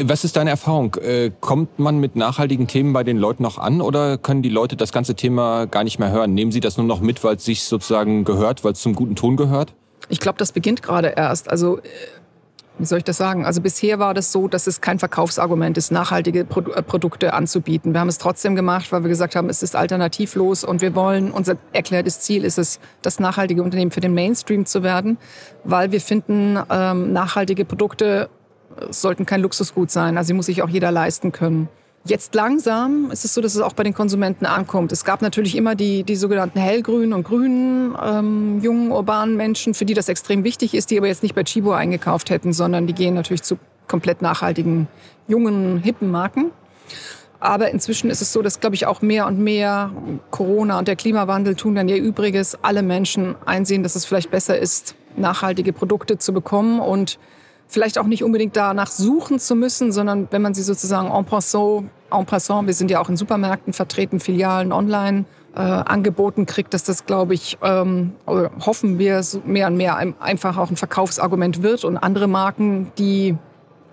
Was 0.02 0.24
ist 0.24 0.36
deine 0.36 0.50
Erfahrung? 0.50 0.94
Äh, 0.96 1.30
kommt 1.40 1.78
man 1.78 1.98
mit 1.98 2.16
nachhaltigen 2.16 2.66
Themen 2.66 2.92
bei 2.92 3.04
den 3.04 3.18
Leuten 3.18 3.42
noch 3.42 3.58
an 3.58 3.80
oder 3.80 4.18
können 4.18 4.42
die 4.42 4.48
Leute 4.48 4.76
das 4.76 4.92
ganze 4.92 5.14
Thema 5.14 5.66
gar 5.66 5.84
nicht 5.84 5.98
mehr 5.98 6.10
hören? 6.10 6.34
Nehmen 6.34 6.52
sie 6.52 6.60
das 6.60 6.76
nur 6.76 6.86
noch 6.86 7.00
mit, 7.00 7.22
weil 7.24 7.36
es 7.36 7.44
sich 7.44 7.64
sozusagen 7.64 8.24
gehört, 8.24 8.64
weil 8.64 8.72
es 8.72 8.80
zum 8.80 8.94
guten 8.94 9.16
Ton 9.16 9.36
gehört? 9.36 9.74
Ich 10.08 10.20
glaube, 10.20 10.38
das 10.38 10.52
beginnt 10.52 10.82
gerade 10.82 11.08
erst. 11.16 11.50
Also 11.50 11.78
äh, 11.78 11.82
wie 12.78 12.86
soll 12.86 12.98
ich 12.98 13.04
das 13.04 13.16
sagen? 13.16 13.46
Also 13.46 13.60
bisher 13.60 13.98
war 13.98 14.14
das 14.14 14.32
so, 14.32 14.48
dass 14.48 14.66
es 14.66 14.80
kein 14.80 14.98
Verkaufsargument 14.98 15.78
ist, 15.78 15.92
nachhaltige 15.92 16.40
äh, 16.40 16.44
Produkte 16.82 17.32
anzubieten. 17.32 17.92
Wir 17.92 18.00
haben 18.00 18.08
es 18.08 18.18
trotzdem 18.18 18.56
gemacht, 18.56 18.90
weil 18.90 19.02
wir 19.02 19.08
gesagt 19.08 19.36
haben, 19.36 19.48
es 19.48 19.62
ist 19.62 19.76
alternativlos 19.76 20.64
und 20.64 20.80
wir 20.80 20.94
wollen, 20.94 21.30
unser 21.30 21.56
erklärtes 21.72 22.20
Ziel 22.20 22.44
ist 22.44 22.58
es, 22.58 22.80
das 23.02 23.20
nachhaltige 23.20 23.62
Unternehmen 23.62 23.92
für 23.92 24.00
den 24.00 24.14
Mainstream 24.14 24.66
zu 24.66 24.82
werden, 24.82 25.18
weil 25.62 25.92
wir 25.92 26.00
finden, 26.00 26.58
ähm, 26.68 27.12
nachhaltige 27.12 27.64
Produkte 27.64 28.28
sollten 28.90 29.26
kein 29.26 29.40
Luxusgut 29.40 29.90
sein. 29.90 30.16
Also 30.16 30.28
sie 30.28 30.34
muss 30.34 30.46
sich 30.46 30.62
auch 30.62 30.68
jeder 30.68 30.90
leisten 30.90 31.32
können. 31.32 31.68
Jetzt 32.06 32.34
langsam 32.34 33.10
ist 33.10 33.24
es 33.24 33.32
so, 33.32 33.40
dass 33.40 33.54
es 33.54 33.62
auch 33.62 33.72
bei 33.72 33.82
den 33.82 33.94
Konsumenten 33.94 34.44
ankommt. 34.44 34.92
Es 34.92 35.04
gab 35.04 35.22
natürlich 35.22 35.56
immer 35.56 35.74
die, 35.74 36.02
die 36.02 36.16
sogenannten 36.16 36.58
hellgrünen 36.58 37.14
und 37.14 37.24
grünen 37.24 37.96
ähm, 38.02 38.60
jungen 38.60 38.92
urbanen 38.92 39.36
Menschen, 39.38 39.72
für 39.72 39.86
die 39.86 39.94
das 39.94 40.10
extrem 40.10 40.44
wichtig 40.44 40.74
ist, 40.74 40.90
die 40.90 40.98
aber 40.98 41.06
jetzt 41.06 41.22
nicht 41.22 41.34
bei 41.34 41.44
Chibo 41.44 41.72
eingekauft 41.72 42.28
hätten, 42.28 42.52
sondern 42.52 42.86
die 42.86 42.92
gehen 42.92 43.14
natürlich 43.14 43.42
zu 43.42 43.56
komplett 43.88 44.20
nachhaltigen, 44.20 44.86
jungen, 45.28 45.78
hippen 45.78 46.10
Marken. 46.10 46.50
Aber 47.40 47.70
inzwischen 47.70 48.10
ist 48.10 48.20
es 48.20 48.32
so, 48.34 48.42
dass, 48.42 48.60
glaube 48.60 48.74
ich, 48.74 48.86
auch 48.86 49.00
mehr 49.00 49.26
und 49.26 49.38
mehr 49.38 49.90
Corona 50.30 50.78
und 50.78 50.88
der 50.88 50.96
Klimawandel 50.96 51.54
tun 51.54 51.74
dann 51.74 51.88
ihr 51.88 51.96
Übriges. 51.96 52.58
Alle 52.62 52.82
Menschen 52.82 53.34
einsehen, 53.46 53.82
dass 53.82 53.96
es 53.96 54.04
vielleicht 54.04 54.30
besser 54.30 54.58
ist, 54.58 54.94
nachhaltige 55.16 55.72
Produkte 55.72 56.18
zu 56.18 56.34
bekommen 56.34 56.80
und 56.80 57.18
vielleicht 57.68 57.98
auch 57.98 58.06
nicht 58.06 58.22
unbedingt 58.22 58.56
danach 58.56 58.90
suchen 58.90 59.38
zu 59.38 59.54
müssen, 59.54 59.92
sondern 59.92 60.28
wenn 60.30 60.42
man 60.42 60.54
sie 60.54 60.62
sozusagen 60.62 61.10
en 61.10 61.24
passant 61.24 61.90
en 62.10 62.26
passant, 62.26 62.66
wir 62.66 62.74
sind 62.74 62.90
ja 62.90 63.00
auch 63.00 63.08
in 63.08 63.16
Supermärkten 63.16 63.72
vertreten, 63.72 64.20
Filialen, 64.20 64.72
online. 64.72 65.24
Äh, 65.56 65.60
angeboten 65.60 66.46
kriegt, 66.46 66.74
dass 66.74 66.82
das, 66.82 67.06
glaube 67.06 67.34
ich, 67.34 67.58
ähm, 67.62 68.14
hoffen 68.26 68.98
wir, 68.98 69.22
mehr 69.44 69.68
und 69.68 69.76
mehr 69.76 69.96
einfach 70.18 70.58
auch 70.58 70.68
ein 70.68 70.74
Verkaufsargument 70.74 71.62
wird 71.62 71.84
und 71.84 71.96
andere 71.96 72.26
Marken, 72.26 72.90
die 72.98 73.36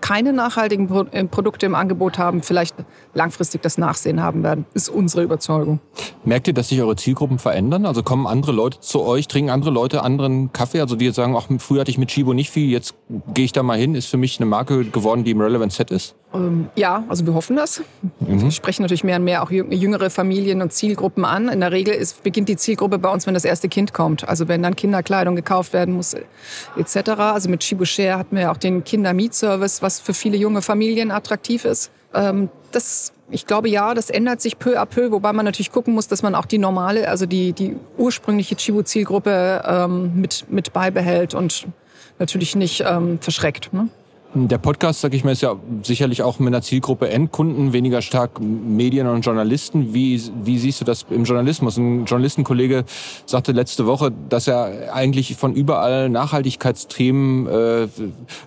keine 0.02 0.34
nachhaltigen 0.34 0.90
äh, 1.12 1.24
Produkte 1.24 1.64
im 1.64 1.74
Angebot 1.74 2.18
haben, 2.18 2.42
vielleicht 2.42 2.74
langfristig 3.14 3.62
das 3.62 3.78
Nachsehen 3.78 4.22
haben 4.22 4.42
werden, 4.42 4.66
ist 4.74 4.90
unsere 4.90 5.22
Überzeugung. 5.22 5.80
Merkt 6.24 6.48
ihr, 6.48 6.54
dass 6.54 6.68
sich 6.68 6.82
eure 6.82 6.96
Zielgruppen 6.96 7.38
verändern? 7.38 7.86
Also 7.86 8.02
kommen 8.02 8.26
andere 8.26 8.52
Leute 8.52 8.80
zu 8.80 9.02
euch, 9.02 9.28
trinken 9.28 9.50
andere 9.50 9.70
Leute 9.70 10.02
anderen 10.02 10.52
Kaffee? 10.52 10.80
Also 10.80 10.96
die 10.96 11.10
sagen, 11.10 11.34
ach, 11.36 11.46
früher 11.58 11.80
hatte 11.80 11.90
ich 11.90 11.98
mit 11.98 12.10
Chibo 12.10 12.34
nicht 12.34 12.50
viel, 12.50 12.68
jetzt 12.68 12.94
gehe 13.32 13.46
ich 13.46 13.52
da 13.52 13.62
mal 13.62 13.78
hin. 13.78 13.94
Ist 13.94 14.06
für 14.06 14.18
mich 14.18 14.38
eine 14.38 14.46
Marke 14.46 14.84
geworden, 14.84 15.24
die 15.24 15.30
im 15.30 15.40
Relevant 15.40 15.72
Set 15.72 15.90
ist? 15.90 16.14
Ähm, 16.34 16.68
ja, 16.76 17.04
also 17.08 17.26
wir 17.26 17.34
hoffen 17.34 17.56
das. 17.56 17.82
Mhm. 18.20 18.42
Wir 18.42 18.50
sprechen 18.50 18.82
natürlich 18.82 19.04
mehr 19.04 19.16
und 19.16 19.24
mehr 19.24 19.42
auch 19.42 19.50
jüngere 19.50 20.10
Familien 20.10 20.62
und 20.62 20.72
Zielgruppen 20.72 21.24
an. 21.24 21.48
In 21.48 21.60
der 21.60 21.72
Regel 21.72 21.94
ist, 21.94 22.22
beginnt 22.22 22.48
die 22.48 22.56
Zielgruppe 22.56 22.98
bei 22.98 23.10
uns, 23.10 23.26
wenn 23.26 23.34
das 23.34 23.44
erste 23.44 23.68
Kind 23.68 23.92
kommt. 23.92 24.28
Also 24.28 24.48
wenn 24.48 24.62
dann 24.62 24.76
Kinderkleidung 24.76 25.36
gekauft 25.36 25.72
werden 25.72 25.94
muss 25.94 26.14
etc. 26.76 27.10
Also 27.18 27.48
mit 27.48 27.60
Chibo 27.60 27.84
Share 27.84 28.18
hatten 28.18 28.36
wir 28.36 28.50
auch 28.50 28.56
den 28.56 28.84
Kindermietservice, 28.84 29.82
was 29.82 30.00
für 30.00 30.14
viele 30.14 30.36
junge 30.36 30.62
Familien 30.62 31.10
attraktiv 31.10 31.64
ist. 31.64 31.90
Ähm, 32.14 32.48
das, 32.72 33.12
ich 33.30 33.46
glaube 33.46 33.68
ja, 33.68 33.94
das 33.94 34.10
ändert 34.10 34.40
sich 34.40 34.58
peu 34.58 34.78
à 34.78 34.86
peu, 34.86 35.10
wobei 35.12 35.32
man 35.32 35.44
natürlich 35.44 35.72
gucken 35.72 35.94
muss, 35.94 36.08
dass 36.08 36.22
man 36.22 36.34
auch 36.34 36.46
die 36.46 36.58
normale, 36.58 37.08
also 37.08 37.26
die, 37.26 37.52
die 37.52 37.76
ursprüngliche 37.98 38.56
Chibo-Zielgruppe 38.56 39.62
ähm, 39.66 40.20
mit, 40.20 40.46
mit 40.48 40.72
beibehält 40.72 41.34
und 41.34 41.66
natürlich 42.18 42.56
nicht 42.56 42.82
ähm, 42.86 43.18
verschreckt. 43.20 43.72
Ne? 43.72 43.88
Der 44.34 44.56
Podcast, 44.56 45.02
sag 45.02 45.12
ich 45.12 45.24
mal, 45.24 45.32
ist 45.32 45.42
ja 45.42 45.56
sicherlich 45.82 46.22
auch 46.22 46.38
mit 46.38 46.48
einer 46.48 46.62
Zielgruppe 46.62 47.10
Endkunden, 47.10 47.74
weniger 47.74 48.00
stark 48.00 48.40
Medien 48.40 49.06
und 49.06 49.20
Journalisten. 49.20 49.92
Wie, 49.92 50.22
wie 50.42 50.58
siehst 50.58 50.80
du 50.80 50.86
das 50.86 51.04
im 51.10 51.24
Journalismus? 51.24 51.76
Ein 51.76 52.06
Journalistenkollege 52.06 52.84
sagte 53.26 53.52
letzte 53.52 53.84
Woche, 53.84 54.10
dass 54.30 54.48
er 54.48 54.94
eigentlich 54.94 55.36
von 55.36 55.52
überall 55.52 56.08
Nachhaltigkeitsthemen 56.08 57.46
äh, 57.46 57.88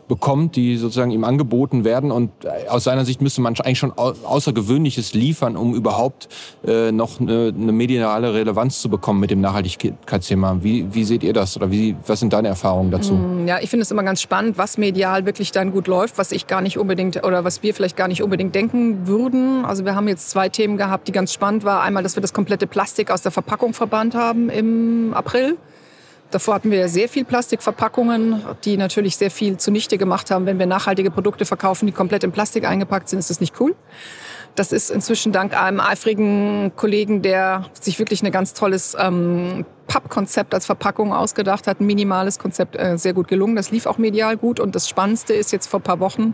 bekommt, 0.08 0.56
die 0.56 0.77
sozusagen 0.77 1.12
ihm 1.12 1.24
angeboten 1.24 1.84
werden. 1.84 2.10
Und 2.10 2.32
aus 2.68 2.86
seiner 2.86 3.06
Sicht 3.06 3.22
müsste 3.22 3.42
man 3.42 3.54
eigentlich 3.54 3.77
schon 3.77 3.92
Außergewöhnliches 3.96 5.13
liefern, 5.13 5.56
um 5.56 5.75
überhaupt 5.75 6.30
äh, 6.65 6.92
noch 6.92 7.20
eine, 7.20 7.54
eine 7.56 7.72
mediale 7.72 8.34
Relevanz 8.34 8.82
zu 8.82 8.89
bekommen 8.89 9.20
mit 9.20 9.30
dem 9.30 9.42
Nachhaltigkeitsthema. 9.42 10.63
Wie, 10.63 10.92
wie 10.96 11.04
seht 11.04 11.22
ihr 11.22 11.34
das? 11.34 11.56
Oder 11.56 11.70
wie, 11.70 11.96
was 12.08 12.22
sind 12.22 12.34
deine 12.34 12.48
Erfahrungen 12.48 12.89
dazu? 12.89 13.13
Mm, 13.13 13.48
ja, 13.48 13.60
ich 13.62 13.70
finde 13.70 13.84
es 13.84 13.92
immer 13.92 14.04
ganz 14.04 14.20
spannend, 14.20 14.58
was 14.58 14.80
medial 14.80 15.27
wirklich 15.27 15.51
dann 15.51 15.75
gut 15.75 15.88
läuft, 15.88 16.17
was 16.17 16.32
ich 16.32 16.48
gar 16.48 16.62
nicht 16.62 16.77
unbedingt 16.77 17.22
oder 17.25 17.44
was 17.44 17.62
wir 17.62 17.74
vielleicht 17.74 17.98
gar 17.98 18.08
nicht 18.08 18.24
unbedingt 18.24 18.55
denken 18.55 19.08
würden. 19.08 19.65
Also 19.65 19.84
wir 19.84 19.94
haben 19.94 20.08
jetzt 20.08 20.29
zwei 20.29 20.48
Themen 20.48 20.77
gehabt, 20.77 21.10
die 21.10 21.12
ganz 21.12 21.34
spannend 21.34 21.65
waren. 21.65 21.86
Einmal, 21.86 22.01
dass 22.01 22.15
wir 22.15 22.22
das 22.22 22.32
komplette 22.32 22.65
Plastik 22.65 23.12
aus 23.12 23.22
der 23.22 23.32
Verpackung 23.34 23.74
verbannt 23.74 24.15
haben 24.15 24.50
im 24.50 25.13
April. 25.13 25.58
Davor 26.32 26.55
hatten 26.55 26.72
wir 26.72 26.88
sehr 26.88 27.10
viel 27.10 27.25
Plastikverpackungen, 27.25 28.41
die 28.63 28.77
natürlich 28.77 29.17
sehr 29.17 29.29
viel 29.29 29.58
zunichte 29.58 29.98
gemacht 29.98 30.32
haben. 30.32 30.46
Wenn 30.46 30.60
wir 30.60 30.65
nachhaltige 30.65 31.12
Produkte 31.12 31.44
verkaufen, 31.44 31.88
die 31.88 31.91
komplett 31.91 32.24
in 32.24 32.32
Plastik 32.32 32.65
eingepackt 32.65 33.10
sind, 33.10 33.20
ist 33.20 33.29
das 33.29 33.41
nicht 33.41 33.60
cool. 33.60 33.75
Das 34.55 34.71
ist 34.71 34.89
inzwischen 34.89 35.33
dank 35.33 35.59
einem 35.62 35.81
eifrigen 35.81 36.71
Kollegen, 36.77 37.21
der 37.21 37.65
sich 37.79 38.00
wirklich 38.00 38.24
ein 38.24 38.31
ganz 38.31 38.53
tolles 38.53 38.95
ähm, 38.97 39.65
Pappkonzept 39.88 40.53
als 40.53 40.65
Verpackung 40.65 41.13
ausgedacht 41.13 41.67
hat, 41.67 41.81
ein 41.81 41.85
minimales 41.85 42.39
Konzept, 42.39 42.77
äh, 42.77 42.97
sehr 42.97 43.13
gut 43.13 43.27
gelungen. 43.27 43.57
Das 43.57 43.71
lief 43.71 43.85
auch 43.85 43.97
medial 43.97 44.38
gut. 44.38 44.62
Und 44.62 44.74
das 44.74 44.88
Spannendste 44.88 45.33
ist 45.33 45.51
jetzt 45.51 45.67
vor 45.67 45.81
paar 45.81 46.00
Wochen, 46.00 46.33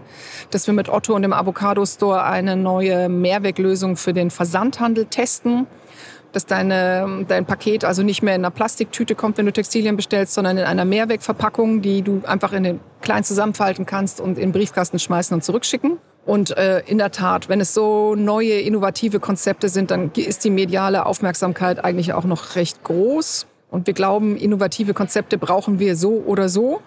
dass 0.51 0.67
wir 0.67 0.73
mit 0.73 0.87
Otto 0.87 1.15
und 1.15 1.23
dem 1.23 1.33
Avocado 1.33 1.83
Store 1.85 2.23
eine 2.23 2.55
neue 2.55 3.09
Mehrweglösung 3.09 3.97
für 3.97 4.13
den 4.13 4.29
Versandhandel 4.29 5.05
testen 5.05 5.67
dass 6.33 6.45
deine, 6.45 7.25
dein 7.27 7.45
Paket 7.45 7.83
also 7.83 8.03
nicht 8.03 8.21
mehr 8.21 8.35
in 8.35 8.41
einer 8.41 8.51
Plastiktüte 8.51 9.15
kommt, 9.15 9.37
wenn 9.37 9.45
du 9.45 9.51
Textilien 9.51 9.97
bestellst, 9.97 10.33
sondern 10.33 10.57
in 10.57 10.63
einer 10.63 10.85
Mehrwegverpackung, 10.85 11.81
die 11.81 12.03
du 12.03 12.21
einfach 12.25 12.53
in 12.53 12.63
den 12.63 12.79
klein 13.01 13.25
zusammenfalten 13.25 13.85
kannst 13.85 14.21
und 14.21 14.37
in 14.37 14.47
den 14.47 14.51
Briefkasten 14.53 14.97
schmeißen 14.97 15.35
und 15.35 15.43
zurückschicken. 15.43 15.97
Und 16.25 16.55
äh, 16.55 16.81
in 16.85 16.99
der 16.99 17.11
Tat, 17.11 17.49
wenn 17.49 17.59
es 17.61 17.73
so 17.73 18.15
neue, 18.15 18.59
innovative 18.59 19.19
Konzepte 19.19 19.69
sind, 19.69 19.91
dann 19.91 20.11
ist 20.15 20.43
die 20.43 20.51
mediale 20.51 21.05
Aufmerksamkeit 21.05 21.83
eigentlich 21.83 22.13
auch 22.13 22.25
noch 22.25 22.55
recht 22.55 22.83
groß. 22.83 23.47
Und 23.71 23.87
wir 23.87 23.93
glauben, 23.93 24.37
innovative 24.37 24.93
Konzepte 24.93 25.37
brauchen 25.37 25.79
wir 25.79 25.95
so 25.95 26.23
oder 26.25 26.49
so. 26.49 26.81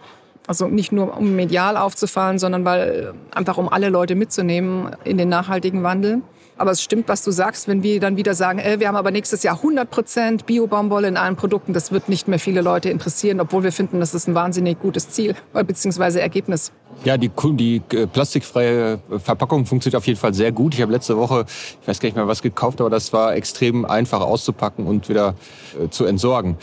Also 0.46 0.68
nicht 0.68 0.92
nur, 0.92 1.16
um 1.16 1.34
medial 1.34 1.76
aufzufallen, 1.76 2.38
sondern 2.38 2.64
weil 2.64 3.14
einfach 3.34 3.56
um 3.56 3.68
alle 3.68 3.88
Leute 3.88 4.14
mitzunehmen 4.14 4.94
in 5.02 5.16
den 5.16 5.30
nachhaltigen 5.30 5.82
Wandel. 5.82 6.20
Aber 6.56 6.70
es 6.70 6.82
stimmt, 6.82 7.08
was 7.08 7.22
du 7.24 7.30
sagst, 7.30 7.66
wenn 7.66 7.82
wir 7.82 7.98
dann 7.98 8.16
wieder 8.16 8.34
sagen, 8.34 8.58
äh, 8.58 8.78
wir 8.78 8.88
haben 8.88 8.96
aber 8.96 9.10
nächstes 9.10 9.42
Jahr 9.42 9.56
100 9.56 9.90
Prozent 9.90 10.46
Bio-Baumwolle 10.46 11.08
in 11.08 11.16
allen 11.16 11.36
Produkten, 11.36 11.72
das 11.72 11.90
wird 11.90 12.08
nicht 12.08 12.28
mehr 12.28 12.38
viele 12.38 12.60
Leute 12.60 12.90
interessieren, 12.90 13.40
obwohl 13.40 13.64
wir 13.64 13.72
finden, 13.72 14.00
das 14.00 14.14
ist 14.14 14.28
ein 14.28 14.34
wahnsinnig 14.34 14.80
gutes 14.80 15.10
Ziel 15.10 15.34
äh, 15.52 15.64
bzw. 15.64 16.20
Ergebnis. 16.20 16.72
Ja, 17.04 17.16
die, 17.16 17.30
die 17.54 17.82
äh, 17.92 18.06
plastikfreie 18.06 19.00
Verpackung 19.18 19.66
funktioniert 19.66 19.96
auf 19.96 20.06
jeden 20.06 20.18
Fall 20.18 20.32
sehr 20.32 20.52
gut. 20.52 20.74
Ich 20.74 20.82
habe 20.82 20.92
letzte 20.92 21.16
Woche, 21.16 21.44
ich 21.82 21.88
weiß 21.88 21.98
gar 21.98 22.06
nicht 22.06 22.16
mehr 22.16 22.28
was 22.28 22.40
gekauft, 22.40 22.80
aber 22.80 22.90
das 22.90 23.12
war 23.12 23.34
extrem 23.34 23.84
einfach 23.84 24.20
auszupacken 24.20 24.86
und 24.86 25.08
wieder 25.08 25.34
äh, 25.82 25.88
zu 25.88 26.04
entsorgen. 26.04 26.56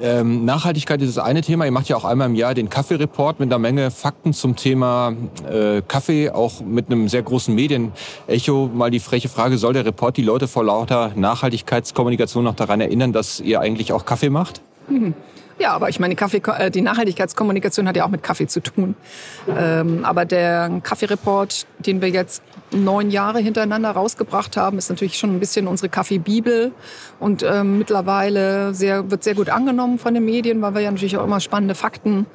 Ähm, 0.00 0.44
Nachhaltigkeit 0.44 1.00
ist 1.00 1.16
das 1.16 1.24
eine 1.24 1.40
Thema. 1.40 1.64
Ihr 1.64 1.70
macht 1.70 1.88
ja 1.88 1.96
auch 1.96 2.04
einmal 2.04 2.28
im 2.28 2.34
Jahr 2.34 2.54
den 2.54 2.68
Kaffee-Report 2.68 3.40
mit 3.40 3.50
einer 3.50 3.58
Menge 3.58 3.90
Fakten 3.90 4.32
zum 4.34 4.56
Thema 4.56 5.14
äh, 5.50 5.80
Kaffee, 5.86 6.30
auch 6.30 6.60
mit 6.60 6.86
einem 6.86 7.08
sehr 7.08 7.22
großen 7.22 7.54
Medienecho. 7.54 8.70
Mal 8.74 8.90
die 8.90 9.00
freche 9.00 9.28
Frage, 9.28 9.56
soll 9.56 9.72
der 9.72 9.86
Report 9.86 10.16
die 10.16 10.22
Leute 10.22 10.48
vor 10.48 10.64
lauter 10.64 11.12
Nachhaltigkeitskommunikation 11.14 12.44
noch 12.44 12.54
daran 12.54 12.80
erinnern, 12.80 13.12
dass 13.12 13.40
ihr 13.40 13.60
eigentlich 13.60 13.92
auch 13.92 14.04
Kaffee 14.04 14.30
macht? 14.30 14.60
Mhm. 14.88 15.14
Ja, 15.58 15.72
aber 15.72 15.88
ich 15.88 15.98
meine, 15.98 16.16
Kaffee, 16.16 16.42
äh, 16.58 16.70
die 16.70 16.82
Nachhaltigkeitskommunikation 16.82 17.88
hat 17.88 17.96
ja 17.96 18.04
auch 18.04 18.10
mit 18.10 18.22
Kaffee 18.22 18.46
zu 18.46 18.60
tun. 18.60 18.94
Ähm, 19.48 20.04
aber 20.04 20.26
der 20.26 20.80
Kaffeereport, 20.82 21.66
den 21.78 22.02
wir 22.02 22.10
jetzt 22.10 22.42
neun 22.72 23.10
Jahre 23.10 23.38
hintereinander 23.38 23.90
rausgebracht 23.90 24.56
haben, 24.58 24.76
ist 24.76 24.90
natürlich 24.90 25.16
schon 25.16 25.30
ein 25.30 25.40
bisschen 25.40 25.66
unsere 25.66 25.88
Kaffeebibel 25.88 26.72
und 27.20 27.42
ähm, 27.42 27.78
mittlerweile 27.78 28.74
sehr, 28.74 29.10
wird 29.10 29.24
sehr 29.24 29.34
gut 29.34 29.48
angenommen 29.48 29.98
von 29.98 30.12
den 30.12 30.26
Medien, 30.26 30.60
weil 30.60 30.74
wir 30.74 30.82
ja 30.82 30.90
natürlich 30.90 31.16
auch 31.16 31.24
immer 31.24 31.40
spannende 31.40 31.74
Fakten 31.74 32.26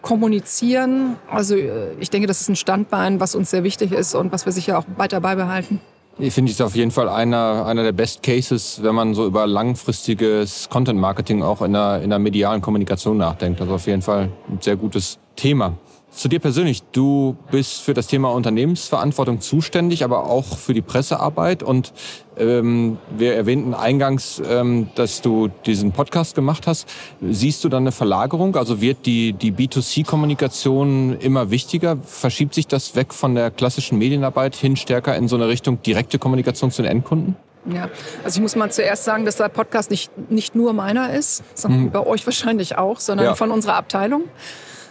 kommunizieren. 0.00 1.16
Also 1.28 1.56
äh, 1.56 1.94
ich 1.98 2.10
denke, 2.10 2.28
das 2.28 2.40
ist 2.40 2.48
ein 2.48 2.56
Standbein, 2.56 3.18
was 3.18 3.34
uns 3.34 3.50
sehr 3.50 3.64
wichtig 3.64 3.90
ist 3.90 4.14
und 4.14 4.30
was 4.30 4.46
wir 4.46 4.52
sicher 4.52 4.78
auch 4.78 4.84
weiter 4.96 5.20
beibehalten. 5.20 5.80
Ich 6.20 6.34
finde 6.34 6.50
es 6.50 6.60
auf 6.60 6.74
jeden 6.74 6.90
Fall 6.90 7.08
einer, 7.08 7.64
einer 7.64 7.84
der 7.84 7.92
Best 7.92 8.24
Cases, 8.24 8.82
wenn 8.82 8.92
man 8.92 9.14
so 9.14 9.24
über 9.24 9.46
langfristiges 9.46 10.68
Content 10.68 10.98
Marketing 10.98 11.44
auch 11.44 11.62
in 11.62 11.74
der, 11.74 12.02
in 12.02 12.10
der 12.10 12.18
medialen 12.18 12.60
Kommunikation 12.60 13.18
nachdenkt. 13.18 13.60
Also 13.60 13.74
auf 13.74 13.86
jeden 13.86 14.02
Fall 14.02 14.28
ein 14.48 14.58
sehr 14.60 14.74
gutes 14.74 15.20
Thema. 15.36 15.74
Zu 16.10 16.28
dir 16.28 16.40
persönlich. 16.40 16.82
Du 16.92 17.36
bist 17.50 17.82
für 17.82 17.92
das 17.92 18.06
Thema 18.06 18.32
Unternehmensverantwortung 18.32 19.40
zuständig, 19.40 20.04
aber 20.04 20.24
auch 20.24 20.56
für 20.56 20.72
die 20.72 20.80
Pressearbeit. 20.80 21.62
Und 21.62 21.92
ähm, 22.38 22.96
wir 23.16 23.34
erwähnten 23.34 23.74
eingangs, 23.74 24.40
ähm, 24.48 24.88
dass 24.94 25.20
du 25.20 25.48
diesen 25.66 25.92
Podcast 25.92 26.34
gemacht 26.34 26.66
hast. 26.66 26.88
Siehst 27.20 27.62
du 27.62 27.68
dann 27.68 27.82
eine 27.82 27.92
Verlagerung? 27.92 28.56
Also 28.56 28.80
wird 28.80 29.04
die, 29.04 29.34
die 29.34 29.52
B2C-Kommunikation 29.52 31.18
immer 31.20 31.50
wichtiger? 31.50 31.98
Verschiebt 32.02 32.54
sich 32.54 32.66
das 32.66 32.96
weg 32.96 33.12
von 33.12 33.34
der 33.34 33.50
klassischen 33.50 33.98
Medienarbeit 33.98 34.56
hin 34.56 34.76
stärker 34.76 35.14
in 35.14 35.28
so 35.28 35.36
eine 35.36 35.48
Richtung 35.48 35.82
direkte 35.82 36.18
Kommunikation 36.18 36.70
zu 36.70 36.82
den 36.82 36.90
Endkunden? 36.90 37.36
Ja, 37.66 37.90
also 38.24 38.38
ich 38.38 38.42
muss 38.42 38.56
mal 38.56 38.70
zuerst 38.70 39.04
sagen, 39.04 39.26
dass 39.26 39.36
der 39.36 39.50
Podcast 39.50 39.90
nicht, 39.90 40.10
nicht 40.30 40.54
nur 40.54 40.72
meiner 40.72 41.12
ist, 41.12 41.42
sondern 41.54 41.82
hm. 41.82 41.90
bei 41.90 42.06
euch 42.06 42.24
wahrscheinlich 42.26 42.78
auch, 42.78 42.98
sondern 42.98 43.26
ja. 43.26 43.34
von 43.34 43.50
unserer 43.50 43.74
Abteilung. 43.74 44.22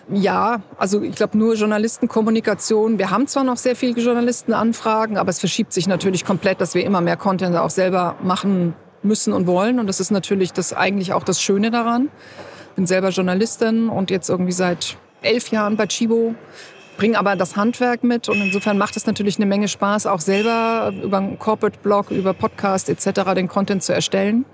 Ja, 0.10 0.62
also 0.78 1.02
ich 1.02 1.16
glaube 1.16 1.38
nur 1.38 1.56
Journalistenkommunikation. 1.56 2.98
Wir 2.98 3.10
haben 3.10 3.28
zwar 3.28 3.44
noch 3.44 3.58
sehr 3.58 3.76
viele 3.76 4.00
Journalistenanfragen, 4.00 5.18
aber 5.18 5.30
es 5.30 5.40
verschiebt 5.40 5.74
sich 5.74 5.88
natürlich 5.88 6.24
komplett, 6.24 6.62
dass 6.62 6.76
wir 6.76 6.86
immer 6.86 7.02
mehr 7.02 7.18
Content 7.18 7.58
auch 7.58 7.70
selber 7.70 8.16
machen 8.24 8.74
müssen 9.04 9.34
und 9.34 9.48
wollen. 9.48 9.80
Und 9.80 9.88
das 9.88 10.00
ist 10.00 10.12
natürlich 10.12 10.54
das 10.54 10.72
eigentlich 10.72 11.12
auch 11.12 11.24
das 11.24 11.42
Schöne 11.42 11.72
daran. 11.72 12.10
Bin 12.78 12.86
selber 12.86 13.10
Journalistin 13.10 13.90
und 13.90 14.10
jetzt 14.10 14.30
irgendwie 14.30 14.54
seit 14.54 14.98
elf 15.22 15.50
Jahren 15.50 15.76
bei 15.76 15.88
Chibo, 15.88 16.36
bringe 16.96 17.20
aber 17.20 17.36
das 17.36 17.58
Handwerk 17.58 18.04
mit 18.04 18.30
und 18.30 18.40
insofern 18.40 18.78
macht 18.78 18.96
es 18.96 19.06
natürlich 19.08 19.38
eine 19.38 19.46
Menge 19.46 19.68
Spaß, 19.68 20.06
auch 20.06 20.22
selber 20.22 20.94
über 21.04 21.18
einen 21.18 21.38
Corporate-Blog, 21.38 22.12
über 22.12 22.34
Podcast 22.34 22.88
etc. 22.90 23.34
den 23.36 23.48
Content 23.48 23.84
zu 23.84 23.94
erstellen. 23.94 24.46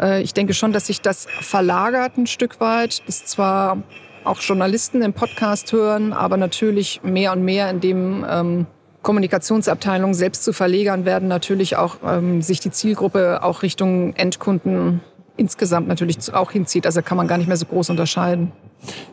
Äh, 0.00 0.22
ich 0.22 0.34
denke 0.34 0.54
schon, 0.54 0.72
dass 0.72 0.86
sich 0.86 1.00
das 1.00 1.26
verlagert 1.40 2.16
ein 2.16 2.26
Stück 2.26 2.60
weit. 2.60 3.02
Ist 3.06 3.28
zwar 3.28 3.82
auch 4.24 4.40
Journalisten 4.40 5.02
im 5.02 5.12
Podcast 5.12 5.72
hören, 5.72 6.12
aber 6.12 6.36
natürlich 6.36 7.00
mehr 7.02 7.32
und 7.32 7.44
mehr 7.44 7.70
in 7.70 7.80
dem 7.80 8.26
ähm, 8.28 8.66
Kommunikationsabteilungen 9.02 10.14
selbst 10.14 10.44
zu 10.44 10.52
Verlegern 10.52 11.04
werden 11.04 11.28
natürlich 11.28 11.76
auch 11.76 11.96
ähm, 12.06 12.42
sich 12.42 12.60
die 12.60 12.70
Zielgruppe 12.70 13.42
auch 13.42 13.62
Richtung 13.62 14.14
Endkunden 14.14 15.00
insgesamt 15.36 15.88
natürlich 15.88 16.32
auch 16.32 16.52
hinzieht. 16.52 16.86
Also 16.86 17.02
kann 17.02 17.16
man 17.16 17.28
gar 17.28 17.38
nicht 17.38 17.48
mehr 17.48 17.56
so 17.56 17.66
groß 17.66 17.90
unterscheiden. 17.90 18.52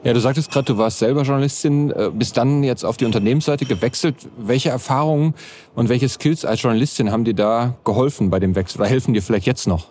Ja, 0.03 0.13
du 0.13 0.19
sagtest 0.19 0.51
gerade, 0.51 0.65
du 0.65 0.77
warst 0.77 0.99
selber 0.99 1.21
Journalistin, 1.23 1.91
äh, 1.91 2.09
bist 2.13 2.37
dann 2.37 2.63
jetzt 2.63 2.83
auf 2.83 2.97
die 2.97 3.05
Unternehmensseite 3.05 3.65
gewechselt. 3.65 4.15
Welche 4.37 4.69
Erfahrungen 4.69 5.33
und 5.75 5.89
welche 5.89 6.09
Skills 6.09 6.45
als 6.45 6.61
Journalistin 6.61 7.11
haben 7.11 7.23
dir 7.23 7.35
da 7.35 7.75
geholfen 7.83 8.29
bei 8.29 8.39
dem 8.39 8.55
Wechsel 8.55 8.79
oder 8.81 8.89
helfen 8.89 9.13
dir 9.13 9.21
vielleicht 9.21 9.45
jetzt 9.45 9.67
noch? 9.67 9.90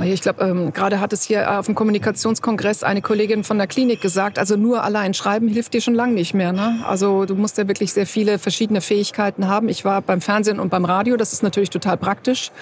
Ich 0.00 0.22
glaube, 0.22 0.44
ähm, 0.44 0.72
gerade 0.72 1.00
hat 1.00 1.12
es 1.12 1.24
hier 1.24 1.58
auf 1.58 1.66
dem 1.66 1.74
Kommunikationskongress 1.74 2.84
eine 2.84 3.02
Kollegin 3.02 3.42
von 3.42 3.58
der 3.58 3.66
Klinik 3.66 4.00
gesagt, 4.00 4.38
also 4.38 4.56
nur 4.56 4.84
allein 4.84 5.12
schreiben 5.12 5.48
hilft 5.48 5.74
dir 5.74 5.80
schon 5.80 5.94
lange 5.94 6.12
nicht 6.12 6.34
mehr. 6.34 6.52
Ne? 6.52 6.80
Also 6.86 7.24
du 7.24 7.34
musst 7.34 7.58
ja 7.58 7.66
wirklich 7.66 7.92
sehr 7.92 8.06
viele 8.06 8.38
verschiedene 8.38 8.80
Fähigkeiten 8.80 9.48
haben. 9.48 9.68
Ich 9.68 9.84
war 9.84 10.00
beim 10.00 10.20
Fernsehen 10.20 10.60
und 10.60 10.68
beim 10.68 10.84
Radio, 10.84 11.16
das 11.16 11.32
ist 11.32 11.42
natürlich 11.42 11.70
total 11.70 11.96
praktisch, 11.96 12.52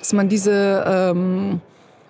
dass 0.00 0.12
man 0.12 0.28
diese 0.28 0.84
ähm, 0.86 1.60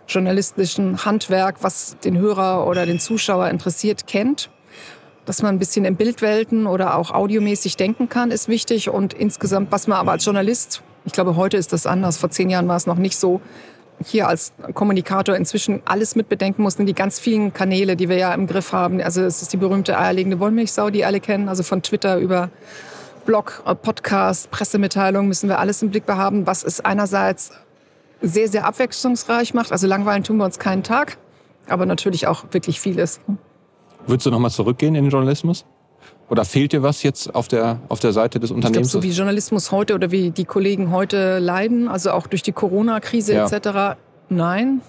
journalistischen 0.09 1.05
Handwerk, 1.05 1.57
was 1.62 1.97
den 2.05 2.19
Hörer 2.19 2.67
oder 2.67 2.85
den 2.85 2.99
Zuschauer 2.99 3.49
interessiert, 3.49 4.07
kennt. 4.09 4.51
Dass 5.25 5.41
man 5.41 5.55
ein 5.55 5.59
bisschen 5.61 5.85
in 5.85 5.95
Bildwelten 5.95 6.67
oder 6.67 6.97
auch 6.97 7.12
audiomäßig 7.12 7.77
denken 7.77 8.09
kann, 8.09 8.33
ist 8.33 8.49
wichtig. 8.49 8.91
Und 8.91 9.15
insgesamt, 9.15 9.71
was 9.71 9.87
man 9.87 9.99
aber 9.99 10.11
als 10.11 10.25
Journalist, 10.25 10.83
ich 11.05 11.12
glaube, 11.12 11.37
heute 11.37 11.57
ist 11.57 11.73
das 11.73 11.87
anders, 11.87 12.17
vor 12.17 12.31
zehn 12.31 12.51
Jahren 12.51 12.67
war 12.67 12.77
es 12.77 12.87
noch 12.87 12.97
nicht 12.97 13.17
so, 13.17 13.41
hier 14.04 14.28
als 14.28 14.52
Kommunikator 14.75 15.37
inzwischen 15.37 15.80
alles 15.84 16.16
mit 16.16 16.28
bedenken 16.28 16.62
mussten, 16.62 16.87
die 16.87 16.94
ganz 16.94 17.20
vielen 17.20 17.52
Kanäle, 17.52 17.96
die 17.96 18.08
wir 18.08 18.16
ja 18.16 18.34
im 18.34 18.46
Griff 18.46 18.72
haben. 18.72 19.00
Also 19.00 19.22
es 19.22 19.42
ist 19.42 19.52
die 19.52 19.56
berühmte 19.56 19.99
eierlegende 19.99 20.40
Wollmilchsau, 20.40 20.90
die 20.90 21.04
alle 21.04 21.20
kennen, 21.20 21.49
also 21.49 21.62
von 21.62 21.82
Twitter 21.82 22.18
über 22.18 22.50
Blog, 23.25 23.62
Podcast, 23.82 24.50
Pressemitteilung 24.50 25.28
müssen 25.28 25.49
wir 25.49 25.61
alles 25.61 25.80
im 25.82 25.90
Blick 25.90 26.06
behaben, 26.06 26.46
was 26.46 26.64
es 26.64 26.80
einerseits 26.80 27.52
sehr, 28.20 28.49
sehr 28.49 28.66
abwechslungsreich 28.66 29.54
macht. 29.54 29.70
Also 29.70 29.87
langweilen 29.87 30.25
tun 30.25 30.38
wir 30.38 30.44
uns 30.44 30.58
keinen 30.58 30.82
Tag, 30.82 31.18
aber 31.68 31.87
natürlich 31.87 32.26
auch 32.26 32.44
wirklich 32.50 32.80
vieles. 32.80 33.20
Würdest 34.06 34.26
du 34.26 34.30
nochmal 34.30 34.50
zurückgehen 34.50 34.96
in 34.96 35.04
den 35.04 35.11
Journalismus? 35.11 35.64
Oder 36.29 36.45
fehlt 36.45 36.73
dir 36.73 36.83
was 36.83 37.02
jetzt 37.02 37.35
auf 37.35 37.49
der, 37.49 37.79
auf 37.88 38.00
der 38.00 38.12
Seite 38.12 38.41
des 38.41 38.50
Unternehmens? 38.50 38.88
Ich 38.88 38.93
glaube, 38.93 39.07
so 39.07 39.11
wie 39.11 39.14
Journalismus 39.14 39.71
heute 39.71 39.95
oder 39.95 40.11
wie 40.11 40.31
die 40.31 40.45
Kollegen 40.45 40.91
heute 40.91 41.38
leiden, 41.38 41.88
also 41.88 42.12
auch 42.12 42.26
durch 42.26 42.43
die 42.43 42.52
Corona-Krise 42.52 43.35
ja. 43.35 43.47
etc., 43.47 43.99
nein. 44.29 44.81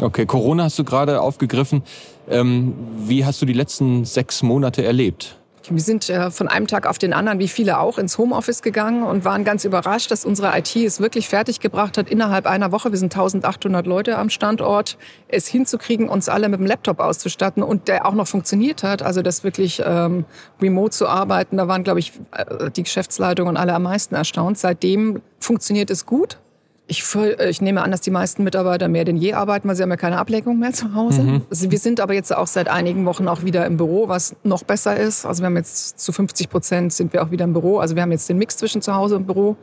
Okay, 0.00 0.26
Corona 0.26 0.64
hast 0.64 0.78
du 0.78 0.84
gerade 0.84 1.22
aufgegriffen. 1.22 1.82
Ähm, 2.28 2.74
wie 2.98 3.24
hast 3.24 3.40
du 3.40 3.46
die 3.46 3.54
letzten 3.54 4.04
sechs 4.04 4.42
Monate 4.42 4.84
erlebt? 4.84 5.38
Wir 5.70 5.82
sind 5.82 6.08
äh, 6.08 6.30
von 6.30 6.48
einem 6.48 6.66
Tag 6.66 6.86
auf 6.86 6.98
den 6.98 7.12
anderen, 7.12 7.38
wie 7.38 7.48
viele 7.48 7.78
auch, 7.78 7.98
ins 7.98 8.18
Homeoffice 8.18 8.62
gegangen 8.62 9.02
und 9.02 9.24
waren 9.24 9.44
ganz 9.44 9.64
überrascht, 9.64 10.10
dass 10.10 10.24
unsere 10.24 10.56
IT 10.56 10.76
es 10.76 11.00
wirklich 11.00 11.28
fertiggebracht 11.28 11.98
hat, 11.98 12.08
innerhalb 12.08 12.46
einer 12.46 12.72
Woche, 12.72 12.92
wir 12.92 12.98
sind 12.98 13.14
1800 13.14 13.86
Leute 13.86 14.18
am 14.18 14.30
Standort, 14.30 14.98
es 15.28 15.46
hinzukriegen, 15.46 16.08
uns 16.08 16.28
alle 16.28 16.48
mit 16.48 16.60
dem 16.60 16.66
Laptop 16.66 17.00
auszustatten 17.00 17.62
und 17.62 17.88
der 17.88 18.06
auch 18.06 18.14
noch 18.14 18.28
funktioniert 18.28 18.82
hat. 18.82 19.02
Also 19.02 19.22
das 19.22 19.44
wirklich 19.44 19.82
ähm, 19.84 20.24
remote 20.60 20.90
zu 20.90 21.08
arbeiten, 21.08 21.56
da 21.56 21.68
waren, 21.68 21.84
glaube 21.84 22.00
ich, 22.00 22.12
äh, 22.32 22.70
die 22.70 22.82
Geschäftsleitung 22.82 23.48
und 23.48 23.56
alle 23.56 23.74
am 23.74 23.82
meisten 23.82 24.14
erstaunt. 24.14 24.58
Seitdem 24.58 25.22
funktioniert 25.40 25.90
es 25.90 26.06
gut. 26.06 26.38
Ich, 26.88 27.04
ich, 27.48 27.60
nehme 27.60 27.82
an, 27.82 27.90
dass 27.90 28.00
die 28.00 28.12
meisten 28.12 28.44
Mitarbeiter 28.44 28.86
mehr 28.86 29.04
denn 29.04 29.16
je 29.16 29.32
arbeiten, 29.32 29.66
weil 29.66 29.74
sie 29.74 29.82
haben 29.82 29.90
ja 29.90 29.96
keine 29.96 30.18
Ablenkung 30.18 30.60
mehr 30.60 30.72
zu 30.72 30.94
Hause. 30.94 31.22
Mhm. 31.22 31.42
Also 31.50 31.72
wir 31.72 31.78
sind 31.80 31.98
aber 31.98 32.14
jetzt 32.14 32.34
auch 32.34 32.46
seit 32.46 32.68
einigen 32.68 33.04
Wochen 33.06 33.26
auch 33.26 33.42
wieder 33.42 33.66
im 33.66 33.76
Büro, 33.76 34.06
was 34.06 34.36
noch 34.44 34.62
besser 34.62 34.96
ist. 34.96 35.26
Also 35.26 35.42
wir 35.42 35.46
haben 35.46 35.56
jetzt 35.56 35.98
zu 35.98 36.12
50 36.12 36.48
Prozent 36.48 36.92
sind 36.92 37.12
wir 37.12 37.24
auch 37.24 37.32
wieder 37.32 37.44
im 37.44 37.54
Büro. 37.54 37.80
Also 37.80 37.96
wir 37.96 38.02
haben 38.02 38.12
jetzt 38.12 38.28
den 38.28 38.38
Mix 38.38 38.56
zwischen 38.56 38.82
zu 38.82 38.94
Hause 38.94 39.16
und 39.16 39.26
Büro, 39.26 39.56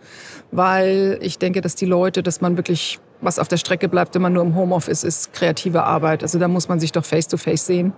weil 0.51 1.17
ich 1.21 1.37
denke, 1.37 1.61
dass 1.61 1.75
die 1.75 1.85
Leute, 1.85 2.23
dass 2.23 2.41
man 2.41 2.57
wirklich 2.57 2.99
was 3.21 3.39
auf 3.39 3.47
der 3.47 3.57
Strecke 3.57 3.87
bleibt, 3.87 4.15
wenn 4.15 4.21
man 4.21 4.33
nur 4.33 4.43
im 4.43 4.55
Homeoffice 4.55 5.05
ist, 5.05 5.31
kreative 5.31 5.83
Arbeit. 5.83 6.23
Also 6.23 6.39
da 6.39 6.49
muss 6.49 6.67
man 6.67 6.81
sich 6.81 6.91
doch 6.91 7.05
face 7.05 7.29
to 7.29 7.37
face 7.37 7.65
sehen. 7.65 7.93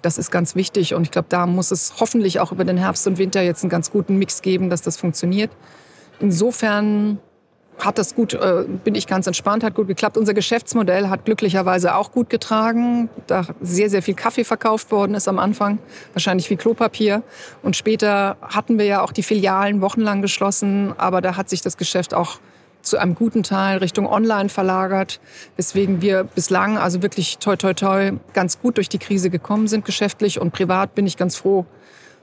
Das 0.00 0.16
ist 0.16 0.30
ganz 0.30 0.54
wichtig 0.54 0.94
und 0.94 1.02
ich 1.02 1.10
glaube, 1.10 1.26
da 1.28 1.44
muss 1.46 1.72
es 1.72 1.94
hoffentlich 1.98 2.38
auch 2.38 2.52
über 2.52 2.64
den 2.64 2.76
Herbst 2.76 3.04
und 3.08 3.18
Winter 3.18 3.42
jetzt 3.42 3.64
einen 3.64 3.70
ganz 3.70 3.90
guten 3.90 4.16
Mix 4.16 4.42
geben, 4.42 4.70
dass 4.70 4.80
das 4.80 4.96
funktioniert. 4.96 5.50
Insofern 6.20 7.18
hat 7.80 7.98
das 7.98 8.14
gut, 8.14 8.34
äh, 8.34 8.64
bin 8.84 8.94
ich 8.94 9.06
ganz 9.06 9.26
entspannt, 9.26 9.64
hat 9.64 9.74
gut 9.74 9.88
geklappt. 9.88 10.16
Unser 10.16 10.34
Geschäftsmodell 10.34 11.08
hat 11.08 11.24
glücklicherweise 11.24 11.94
auch 11.94 12.12
gut 12.12 12.30
getragen, 12.30 13.08
da 13.26 13.46
sehr, 13.60 13.90
sehr 13.90 14.02
viel 14.02 14.14
Kaffee 14.14 14.44
verkauft 14.44 14.90
worden 14.90 15.14
ist 15.14 15.28
am 15.28 15.38
Anfang, 15.38 15.78
wahrscheinlich 16.12 16.48
wie 16.50 16.56
Klopapier. 16.56 17.22
Und 17.62 17.76
später 17.76 18.36
hatten 18.42 18.78
wir 18.78 18.86
ja 18.86 19.02
auch 19.02 19.12
die 19.12 19.22
Filialen 19.22 19.80
wochenlang 19.80 20.22
geschlossen, 20.22 20.94
aber 20.96 21.20
da 21.20 21.36
hat 21.36 21.48
sich 21.48 21.60
das 21.60 21.76
Geschäft 21.76 22.14
auch 22.14 22.38
zu 22.82 22.98
einem 22.98 23.14
guten 23.14 23.42
Teil 23.42 23.78
Richtung 23.78 24.06
Online 24.06 24.48
verlagert, 24.48 25.20
weswegen 25.56 26.00
wir 26.00 26.24
bislang 26.24 26.78
also 26.78 27.02
wirklich 27.02 27.38
toi 27.38 27.56
toi 27.56 27.74
toi 27.74 28.12
ganz 28.32 28.60
gut 28.60 28.78
durch 28.78 28.88
die 28.88 28.98
Krise 28.98 29.28
gekommen 29.30 29.68
sind 29.68 29.84
geschäftlich 29.84 30.40
und 30.40 30.52
privat 30.52 30.94
bin 30.94 31.06
ich 31.06 31.18
ganz 31.18 31.36
froh, 31.36 31.66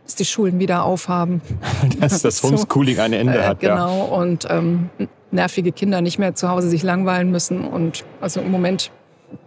dass 0.06 0.16
die 0.16 0.26
Schulen 0.26 0.60
wieder 0.60 0.84
aufhaben. 0.84 1.42
dass 2.00 2.22
das 2.22 2.42
Homeschooling 2.44 3.00
ein 3.00 3.14
Ende 3.14 3.46
hat. 3.46 3.62
Äh, 3.64 3.68
genau, 3.68 3.98
ja. 3.98 4.04
und 4.04 4.48
ähm, 4.50 4.90
nervige 5.38 5.72
Kinder 5.72 6.02
nicht 6.02 6.20
mehr 6.20 6.36
zu 6.36 6.50
Hause 6.50 6.70
sich 6.70 6.84
langweilen 6.84 7.32
müssen. 7.32 7.66
Und 7.66 8.04
also 8.20 8.42
im 8.42 8.52
Moment 8.52 8.92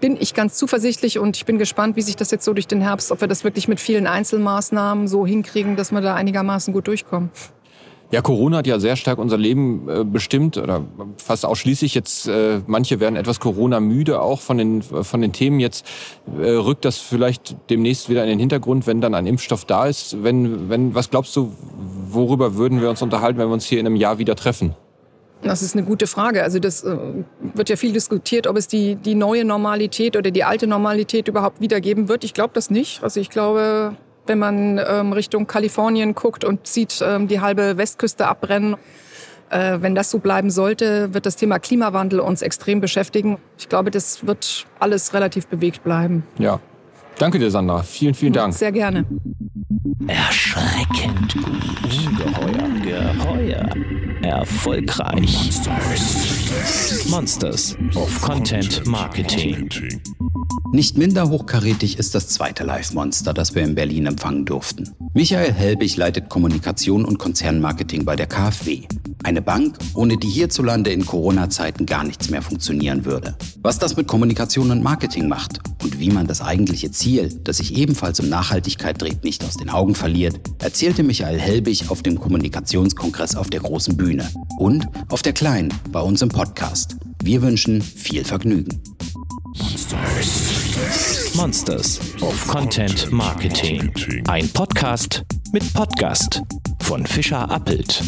bin 0.00 0.16
ich 0.18 0.34
ganz 0.34 0.56
zuversichtlich 0.56 1.18
und 1.18 1.36
ich 1.36 1.44
bin 1.44 1.58
gespannt, 1.58 1.96
wie 1.96 2.02
sich 2.02 2.16
das 2.16 2.30
jetzt 2.30 2.44
so 2.44 2.54
durch 2.54 2.66
den 2.66 2.80
Herbst, 2.80 3.12
ob 3.12 3.20
wir 3.20 3.28
das 3.28 3.44
wirklich 3.44 3.68
mit 3.68 3.80
vielen 3.80 4.06
Einzelmaßnahmen 4.06 5.08
so 5.08 5.26
hinkriegen, 5.26 5.76
dass 5.76 5.92
wir 5.92 6.00
da 6.00 6.14
einigermaßen 6.14 6.72
gut 6.72 6.86
durchkommen. 6.86 7.30
Ja, 8.12 8.22
Corona 8.22 8.56
hat 8.56 8.66
ja 8.66 8.80
sehr 8.80 8.96
stark 8.96 9.18
unser 9.18 9.38
Leben 9.38 9.88
äh, 9.88 10.04
bestimmt 10.04 10.56
oder 10.58 10.84
fast 11.16 11.46
ausschließlich. 11.46 11.94
Jetzt 11.94 12.26
äh, 12.26 12.60
manche 12.66 12.98
werden 12.98 13.14
etwas 13.14 13.38
Corona 13.38 13.78
müde 13.78 14.20
auch 14.20 14.40
von 14.40 14.58
den 14.58 14.82
von 14.82 15.20
den 15.20 15.32
Themen. 15.32 15.60
Jetzt 15.60 15.86
äh, 16.40 16.50
rückt 16.50 16.84
das 16.84 16.98
vielleicht 16.98 17.54
demnächst 17.70 18.08
wieder 18.08 18.24
in 18.24 18.28
den 18.28 18.40
Hintergrund, 18.40 18.88
wenn 18.88 19.00
dann 19.00 19.14
ein 19.14 19.28
Impfstoff 19.28 19.64
da 19.64 19.86
ist. 19.86 20.24
Wenn 20.24 20.68
wenn 20.68 20.92
was 20.92 21.10
glaubst 21.10 21.36
du, 21.36 21.52
worüber 22.08 22.56
würden 22.56 22.80
wir 22.80 22.90
uns 22.90 23.00
unterhalten, 23.00 23.38
wenn 23.38 23.48
wir 23.48 23.54
uns 23.54 23.66
hier 23.66 23.78
in 23.78 23.86
einem 23.86 23.96
Jahr 23.96 24.18
wieder 24.18 24.34
treffen? 24.34 24.74
Das 25.42 25.62
ist 25.62 25.74
eine 25.74 25.84
gute 25.84 26.06
Frage. 26.06 26.42
Also 26.42 26.58
das 26.58 26.84
äh, 26.84 26.96
wird 27.54 27.68
ja 27.70 27.76
viel 27.76 27.92
diskutiert, 27.92 28.46
ob 28.46 28.56
es 28.56 28.68
die, 28.68 28.96
die 28.96 29.14
neue 29.14 29.44
Normalität 29.44 30.16
oder 30.16 30.30
die 30.30 30.44
alte 30.44 30.66
Normalität 30.66 31.28
überhaupt 31.28 31.60
wiedergeben 31.60 32.08
wird. 32.08 32.24
Ich 32.24 32.34
glaube 32.34 32.52
das 32.54 32.70
nicht. 32.70 33.02
Also 33.02 33.20
ich 33.20 33.30
glaube, 33.30 33.96
wenn 34.26 34.38
man 34.38 34.78
ähm, 34.78 35.12
Richtung 35.12 35.46
Kalifornien 35.46 36.14
guckt 36.14 36.44
und 36.44 36.66
sieht 36.66 37.02
ähm, 37.02 37.26
die 37.26 37.40
halbe 37.40 37.78
Westküste 37.78 38.28
abbrennen, 38.28 38.76
äh, 39.48 39.78
wenn 39.80 39.94
das 39.94 40.10
so 40.10 40.18
bleiben 40.18 40.50
sollte, 40.50 41.14
wird 41.14 41.26
das 41.26 41.36
Thema 41.36 41.58
Klimawandel 41.58 42.20
uns 42.20 42.42
extrem 42.42 42.80
beschäftigen. 42.80 43.38
Ich 43.58 43.68
glaube, 43.68 43.90
das 43.90 44.26
wird 44.26 44.66
alles 44.78 45.14
relativ 45.14 45.46
bewegt 45.46 45.82
bleiben. 45.82 46.22
Ja. 46.38 46.60
Danke 47.20 47.38
dir, 47.38 47.50
Sandra. 47.50 47.82
Vielen, 47.82 48.14
vielen 48.14 48.32
Dank. 48.32 48.54
Sehr 48.54 48.72
gerne. 48.72 49.04
Erschreckend 50.06 51.34
gut. 51.34 52.06
Ungeheuer. 52.06 53.14
Geheuer. 53.14 53.68
Erfolgreich. 54.22 55.50
Monsters. 55.68 57.06
Monsters 57.10 57.76
of 57.94 58.22
Content 58.22 58.86
Marketing. 58.86 59.68
Nicht 60.72 60.96
minder 60.96 61.28
hochkarätig 61.28 61.98
ist 61.98 62.14
das 62.14 62.28
zweite 62.28 62.64
Live-Monster, 62.64 63.34
das 63.34 63.54
wir 63.54 63.64
in 63.64 63.74
Berlin 63.74 64.06
empfangen 64.06 64.46
durften. 64.46 64.88
Michael 65.12 65.52
Helbig 65.52 65.98
leitet 65.98 66.30
Kommunikation 66.30 67.04
und 67.04 67.18
Konzernmarketing 67.18 68.06
bei 68.06 68.16
der 68.16 68.28
KfW. 68.28 68.84
Eine 69.22 69.42
Bank, 69.42 69.76
ohne 69.94 70.16
die 70.16 70.28
hierzulande 70.28 70.90
in 70.90 71.04
Corona-Zeiten 71.04 71.84
gar 71.84 72.04
nichts 72.04 72.30
mehr 72.30 72.40
funktionieren 72.40 73.04
würde. 73.04 73.36
Was 73.62 73.78
das 73.78 73.96
mit 73.96 74.08
Kommunikation 74.08 74.70
und 74.70 74.82
Marketing 74.82 75.28
macht 75.28 75.58
und 75.82 76.00
wie 76.00 76.10
man 76.10 76.26
das 76.26 76.40
eigentliche 76.40 76.90
Ziel, 76.90 77.38
das 77.44 77.58
sich 77.58 77.76
ebenfalls 77.76 78.18
um 78.20 78.28
Nachhaltigkeit 78.30 79.00
dreht, 79.00 79.22
nicht 79.22 79.44
aus 79.44 79.56
den 79.56 79.68
Augen 79.68 79.94
verliert, 79.94 80.40
erzählte 80.58 81.02
Michael 81.02 81.38
Helbig 81.38 81.90
auf 81.90 82.02
dem 82.02 82.18
Kommunikationskongress 82.18 83.36
auf 83.36 83.50
der 83.50 83.60
großen 83.60 83.96
Bühne 83.96 84.28
und 84.58 84.86
auf 85.10 85.22
der 85.22 85.34
kleinen 85.34 85.72
bei 85.92 86.00
uns 86.00 86.22
im 86.22 86.30
Podcast. 86.30 86.96
Wir 87.22 87.42
wünschen 87.42 87.82
viel 87.82 88.24
Vergnügen. 88.24 88.80
Monsters 91.34 92.00
of 92.22 92.48
Content 92.48 93.12
Marketing. 93.12 93.92
Ein 94.28 94.48
Podcast 94.48 95.24
mit 95.52 95.72
Podcast 95.74 96.42
von 96.82 97.04
Fischer 97.06 97.50
Appelt. 97.50 98.02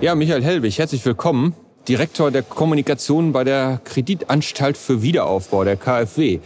Ja, 0.00 0.14
Michael 0.14 0.44
Helbig, 0.44 0.78
herzlich 0.78 1.04
willkommen. 1.04 1.54
Direktor 1.88 2.30
der 2.30 2.44
Kommunikation 2.44 3.32
bei 3.32 3.42
der 3.42 3.80
Kreditanstalt 3.82 4.76
für 4.76 5.02
Wiederaufbau, 5.02 5.64
der 5.64 5.76
KfW. 5.76 6.38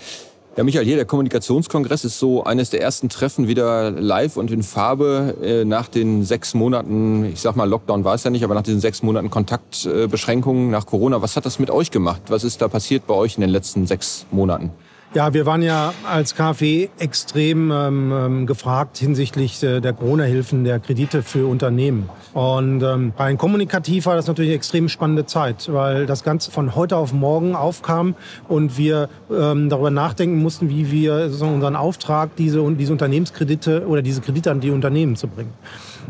Ja, 0.57 0.65
Michael, 0.65 0.87
hier 0.87 0.97
der 0.97 1.05
Kommunikationskongress 1.05 2.07
ist 2.07 2.19
so 2.19 2.45
eines 2.45 2.71
der 2.71 2.81
ersten 2.81 3.11
Treffen 3.11 3.49
wieder 3.49 3.91
live 3.91 4.39
und 4.39 4.51
in 4.51 4.63
Farbe 4.63 5.37
äh, 5.43 5.67
nach 5.67 5.89
den 5.89 6.25
sechs 6.25 6.55
Monaten, 6.55 7.27
ich 7.27 7.43
sag 7.43 7.55
mal 7.55 7.69
Lockdown 7.69 8.05
war 8.05 8.15
es 8.15 8.25
ja 8.25 8.31
nicht, 8.31 8.43
aber 8.43 8.55
nach 8.55 8.63
diesen 8.63 8.81
sechs 8.81 9.03
Monaten 9.03 9.29
Kontaktbeschränkungen 9.29 10.71
nach 10.71 10.87
Corona. 10.87 11.21
Was 11.21 11.37
hat 11.37 11.45
das 11.45 11.59
mit 11.59 11.71
euch 11.71 11.91
gemacht? 11.91 12.23
Was 12.29 12.45
ist 12.45 12.63
da 12.63 12.69
passiert 12.69 13.07
bei 13.07 13.13
euch 13.13 13.35
in 13.35 13.43
den 13.43 13.51
letzten 13.51 13.87
sechs 13.87 14.25
Monaten? 14.31 14.71
Ja, 15.15 15.35
wir 15.35 15.45
waren 15.45 15.61
ja 15.61 15.93
als 16.11 16.35
KfW 16.35 16.89
extrem 16.99 17.71
ähm, 17.71 18.13
ähm, 18.13 18.47
gefragt 18.47 18.97
hinsichtlich 18.97 19.63
äh, 19.63 19.81
der 19.81 19.93
Corona-Hilfen, 19.93 20.65
der 20.65 20.79
Kredite 20.79 21.23
für 21.23 21.47
Unternehmen. 21.47 22.09
Und 22.33 22.83
ähm, 22.83 23.13
rein 23.19 23.37
kommunikativ 23.37 24.07
war 24.07 24.17
das 24.17 24.27
natürlich 24.27 24.53
eine 24.53 24.57
extrem 24.57 24.89
spannende 24.89 25.27
Zeit, 25.27 25.71
weil 25.71 26.07
das 26.07 26.25
Ganze 26.25 26.51
von 26.51 26.75
heute 26.75 26.97
auf 26.97 27.13
morgen 27.13 27.55
aufkam 27.55 28.15
und 28.49 28.79
wir 28.79 29.11
ähm, 29.31 29.69
darüber 29.69 29.91
nachdenken 29.91 30.39
mussten, 30.39 30.71
wie 30.71 30.91
wir 30.91 31.25
sozusagen 31.25 31.57
unseren 31.57 31.77
Auftrag, 31.77 32.35
diese, 32.37 32.67
diese 32.73 32.93
Unternehmenskredite 32.93 33.87
oder 33.87 34.01
diese 34.01 34.23
Kredite 34.23 34.51
an 34.51 34.61
die 34.61 34.71
Unternehmen 34.71 35.17
zu 35.17 35.29
bringen. 35.29 35.53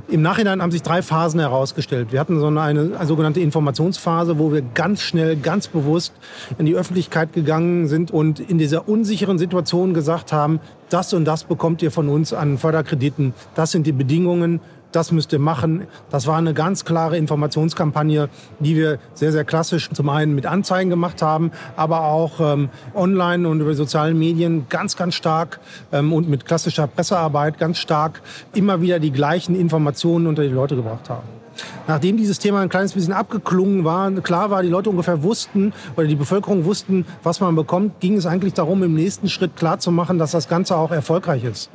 Im 0.08 0.22
Nachhinein 0.22 0.60
haben 0.60 0.70
sich 0.70 0.82
drei 0.82 1.02
Phasen 1.02 1.40
herausgestellt. 1.40 2.12
Wir 2.12 2.20
hatten 2.20 2.38
so 2.38 2.46
eine, 2.46 2.60
eine, 2.60 3.06
sogenannte 3.06 3.40
Informationsphase, 3.40 4.38
wo 4.38 4.52
wir 4.52 4.62
ganz 4.62 5.02
schnell, 5.02 5.36
ganz 5.36 5.68
bewusst 5.68 6.12
in 6.58 6.66
die 6.66 6.74
Öffentlichkeit 6.74 7.32
gegangen 7.32 7.86
sind 7.88 8.10
und 8.10 8.40
in 8.40 8.58
dieser 8.58 8.88
unsicheren 8.88 9.38
Situation 9.38 9.94
gesagt 9.94 10.32
haben, 10.32 10.60
das 10.90 11.14
und 11.14 11.24
das 11.24 11.44
bekommt 11.44 11.82
ihr 11.82 11.90
von 11.90 12.08
uns 12.08 12.32
an 12.32 12.58
Förderkrediten. 12.58 13.32
Das 13.54 13.70
sind 13.70 13.86
die 13.86 13.92
Bedingungen 13.92 14.60
das 14.92 15.12
müsst 15.12 15.32
ihr 15.32 15.38
machen. 15.38 15.86
Das 16.10 16.26
war 16.26 16.36
eine 16.36 16.54
ganz 16.54 16.84
klare 16.84 17.16
Informationskampagne, 17.16 18.28
die 18.60 18.76
wir 18.76 18.98
sehr, 19.14 19.32
sehr 19.32 19.44
klassisch 19.44 19.90
zum 19.90 20.08
einen 20.08 20.34
mit 20.34 20.46
Anzeigen 20.46 20.90
gemacht 20.90 21.22
haben, 21.22 21.50
aber 21.76 22.04
auch 22.04 22.40
ähm, 22.40 22.68
online 22.94 23.48
und 23.48 23.60
über 23.60 23.74
sozialen 23.74 24.18
Medien 24.18 24.66
ganz, 24.68 24.96
ganz 24.96 25.14
stark 25.14 25.60
ähm, 25.92 26.12
und 26.12 26.28
mit 26.28 26.44
klassischer 26.44 26.86
Pressearbeit 26.86 27.58
ganz 27.58 27.78
stark 27.78 28.22
immer 28.54 28.80
wieder 28.80 28.98
die 28.98 29.12
gleichen 29.12 29.58
Informationen 29.58 30.26
unter 30.26 30.42
die 30.42 30.48
Leute 30.48 30.76
gebracht 30.76 31.08
haben. 31.10 31.42
Nachdem 31.86 32.16
dieses 32.16 32.38
Thema 32.38 32.60
ein 32.60 32.68
kleines 32.68 32.92
bisschen 32.92 33.12
abgeklungen 33.12 33.84
war, 33.84 34.10
klar 34.22 34.50
war, 34.50 34.62
die 34.62 34.68
Leute 34.68 34.90
ungefähr 34.90 35.22
wussten 35.22 35.72
oder 35.96 36.06
die 36.06 36.14
Bevölkerung 36.14 36.64
wussten, 36.64 37.04
was 37.22 37.40
man 37.40 37.54
bekommt, 37.54 38.00
ging 38.00 38.16
es 38.16 38.26
eigentlich 38.26 38.54
darum, 38.54 38.82
im 38.82 38.94
nächsten 38.94 39.28
Schritt 39.28 39.56
klarzumachen, 39.56 40.18
dass 40.18 40.30
das 40.30 40.48
Ganze 40.48 40.76
auch 40.76 40.90
erfolgreich 40.90 41.44
ist. 41.44 41.70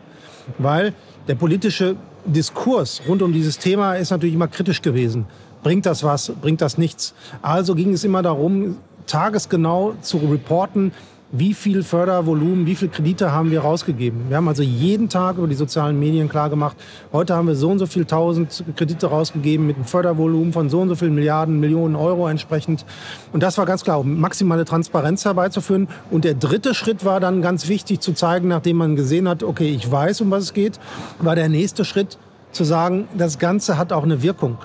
Weil 0.58 0.94
der 1.28 1.36
politische 1.36 1.96
Diskurs 2.28 3.02
rund 3.08 3.22
um 3.22 3.32
dieses 3.32 3.58
Thema 3.58 3.96
ist 3.96 4.12
natürlich 4.12 4.36
immer 4.36 4.48
kritisch 4.48 4.82
gewesen. 4.82 5.26
Bringt 5.64 5.86
das 5.86 6.04
was? 6.04 6.32
Bringt 6.42 6.62
das 6.62 6.78
nichts? 6.78 7.14
Also 7.42 7.74
ging 7.74 7.94
es 7.94 8.04
immer 8.04 8.22
darum, 8.22 8.78
tagesgenau 9.08 9.96
zu 10.02 10.18
reporten, 10.18 10.92
wie 11.32 11.54
viel 11.54 11.84
Fördervolumen, 11.84 12.66
wie 12.66 12.76
viel 12.76 12.88
Kredite 12.88 13.32
haben 13.32 13.52
wir 13.52 13.62
rausgegeben. 13.62 14.30
Wir 14.30 14.38
haben 14.38 14.48
also 14.48 14.64
jeden 14.64 15.10
Tag 15.10 15.38
über 15.38 15.48
die 15.48 15.56
sozialen 15.56 16.00
Medien 16.00 16.30
klar 16.30 16.50
gemacht, 16.50 16.78
heute 17.12 17.36
haben 17.36 17.48
wir 17.48 17.56
so 17.56 17.70
und 17.70 17.80
so 17.80 17.86
viel 17.86 18.06
tausend 18.06 18.64
Kredite 18.76 19.08
rausgegeben 19.08 19.68
mit 19.68 19.76
einem 19.76 19.86
Fördervolumen 19.86 20.54
von 20.54 20.70
so 20.70 20.80
und 20.80 20.90
so 20.90 20.96
vielen 20.96 21.16
Milliarden, 21.16 21.60
Millionen 21.60 21.96
Euro 21.96 22.28
entsprechend. 22.28 22.86
Und 23.34 23.44
das 23.44 23.58
war 23.58 23.66
ganz 23.66 23.84
klar, 23.84 24.00
um 24.00 24.20
maximale 24.20 24.64
Transparenz 24.64 25.26
herbeizuführen. 25.26 25.88
Und 26.12 26.24
der 26.24 26.34
dritte 26.34 26.74
Schritt 26.74 27.04
war 27.04 27.20
dann 27.20 27.42
ganz 27.42 27.68
wichtig 27.68 28.00
zu 28.00 28.14
zeigen, 28.14 28.48
nachdem 28.48 28.78
man 28.78 28.96
gesehen 28.96 29.28
hat, 29.28 29.44
okay, 29.44 29.70
ich 29.70 29.92
weiß, 29.92 30.22
um 30.22 30.32
was 30.32 30.44
es 30.44 30.54
geht, 30.54 30.80
war 31.20 31.36
der 31.36 31.50
nächste 31.50 31.84
Schritt 31.84 32.18
zu 32.52 32.64
sagen, 32.64 33.08
das 33.18 33.38
Ganze 33.38 33.78
hat 33.78 33.92
auch 33.92 34.04
eine 34.04 34.24
Wirkung. 34.24 34.58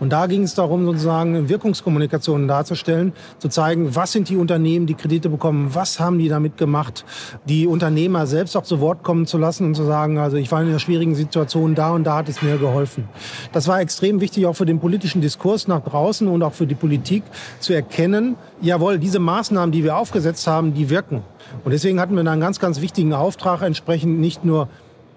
Und 0.00 0.10
da 0.10 0.26
ging 0.26 0.42
es 0.42 0.54
darum, 0.54 0.86
sozusagen 0.86 1.48
Wirkungskommunikationen 1.48 2.48
darzustellen, 2.48 3.12
zu 3.38 3.48
zeigen, 3.48 3.94
was 3.94 4.12
sind 4.12 4.30
die 4.30 4.36
Unternehmen, 4.36 4.86
die 4.86 4.94
Kredite 4.94 5.28
bekommen, 5.28 5.74
was 5.74 6.00
haben 6.00 6.18
die 6.18 6.28
damit 6.28 6.56
gemacht, 6.56 7.04
die 7.44 7.66
Unternehmer 7.66 8.26
selbst 8.26 8.56
auch 8.56 8.62
zu 8.62 8.80
Wort 8.80 9.02
kommen 9.02 9.26
zu 9.26 9.36
lassen 9.36 9.66
und 9.66 9.74
zu 9.74 9.84
sagen, 9.84 10.18
also 10.18 10.38
ich 10.38 10.50
war 10.50 10.62
in 10.62 10.68
einer 10.68 10.78
schwierigen 10.78 11.14
Situation, 11.14 11.74
da 11.74 11.92
und 11.92 12.04
da 12.04 12.16
hat 12.16 12.28
es 12.30 12.40
mir 12.40 12.56
geholfen. 12.56 13.08
Das 13.52 13.68
war 13.68 13.80
extrem 13.80 14.20
wichtig 14.22 14.46
auch 14.46 14.54
für 14.54 14.66
den 14.66 14.80
politischen 14.80 15.20
Diskurs 15.20 15.68
nach 15.68 15.82
draußen 15.82 16.26
und 16.26 16.42
auch 16.42 16.54
für 16.54 16.66
die 16.66 16.74
Politik 16.74 17.22
zu 17.58 17.74
erkennen, 17.74 18.36
jawohl, 18.62 18.98
diese 18.98 19.18
Maßnahmen, 19.18 19.70
die 19.70 19.84
wir 19.84 19.96
aufgesetzt 19.96 20.46
haben, 20.46 20.72
die 20.72 20.88
wirken. 20.88 21.22
Und 21.64 21.72
deswegen 21.72 22.00
hatten 22.00 22.16
wir 22.16 22.24
da 22.24 22.32
einen 22.32 22.40
ganz, 22.40 22.58
ganz 22.58 22.80
wichtigen 22.80 23.12
Auftrag, 23.12 23.60
entsprechend 23.62 24.18
nicht 24.18 24.46
nur 24.46 24.68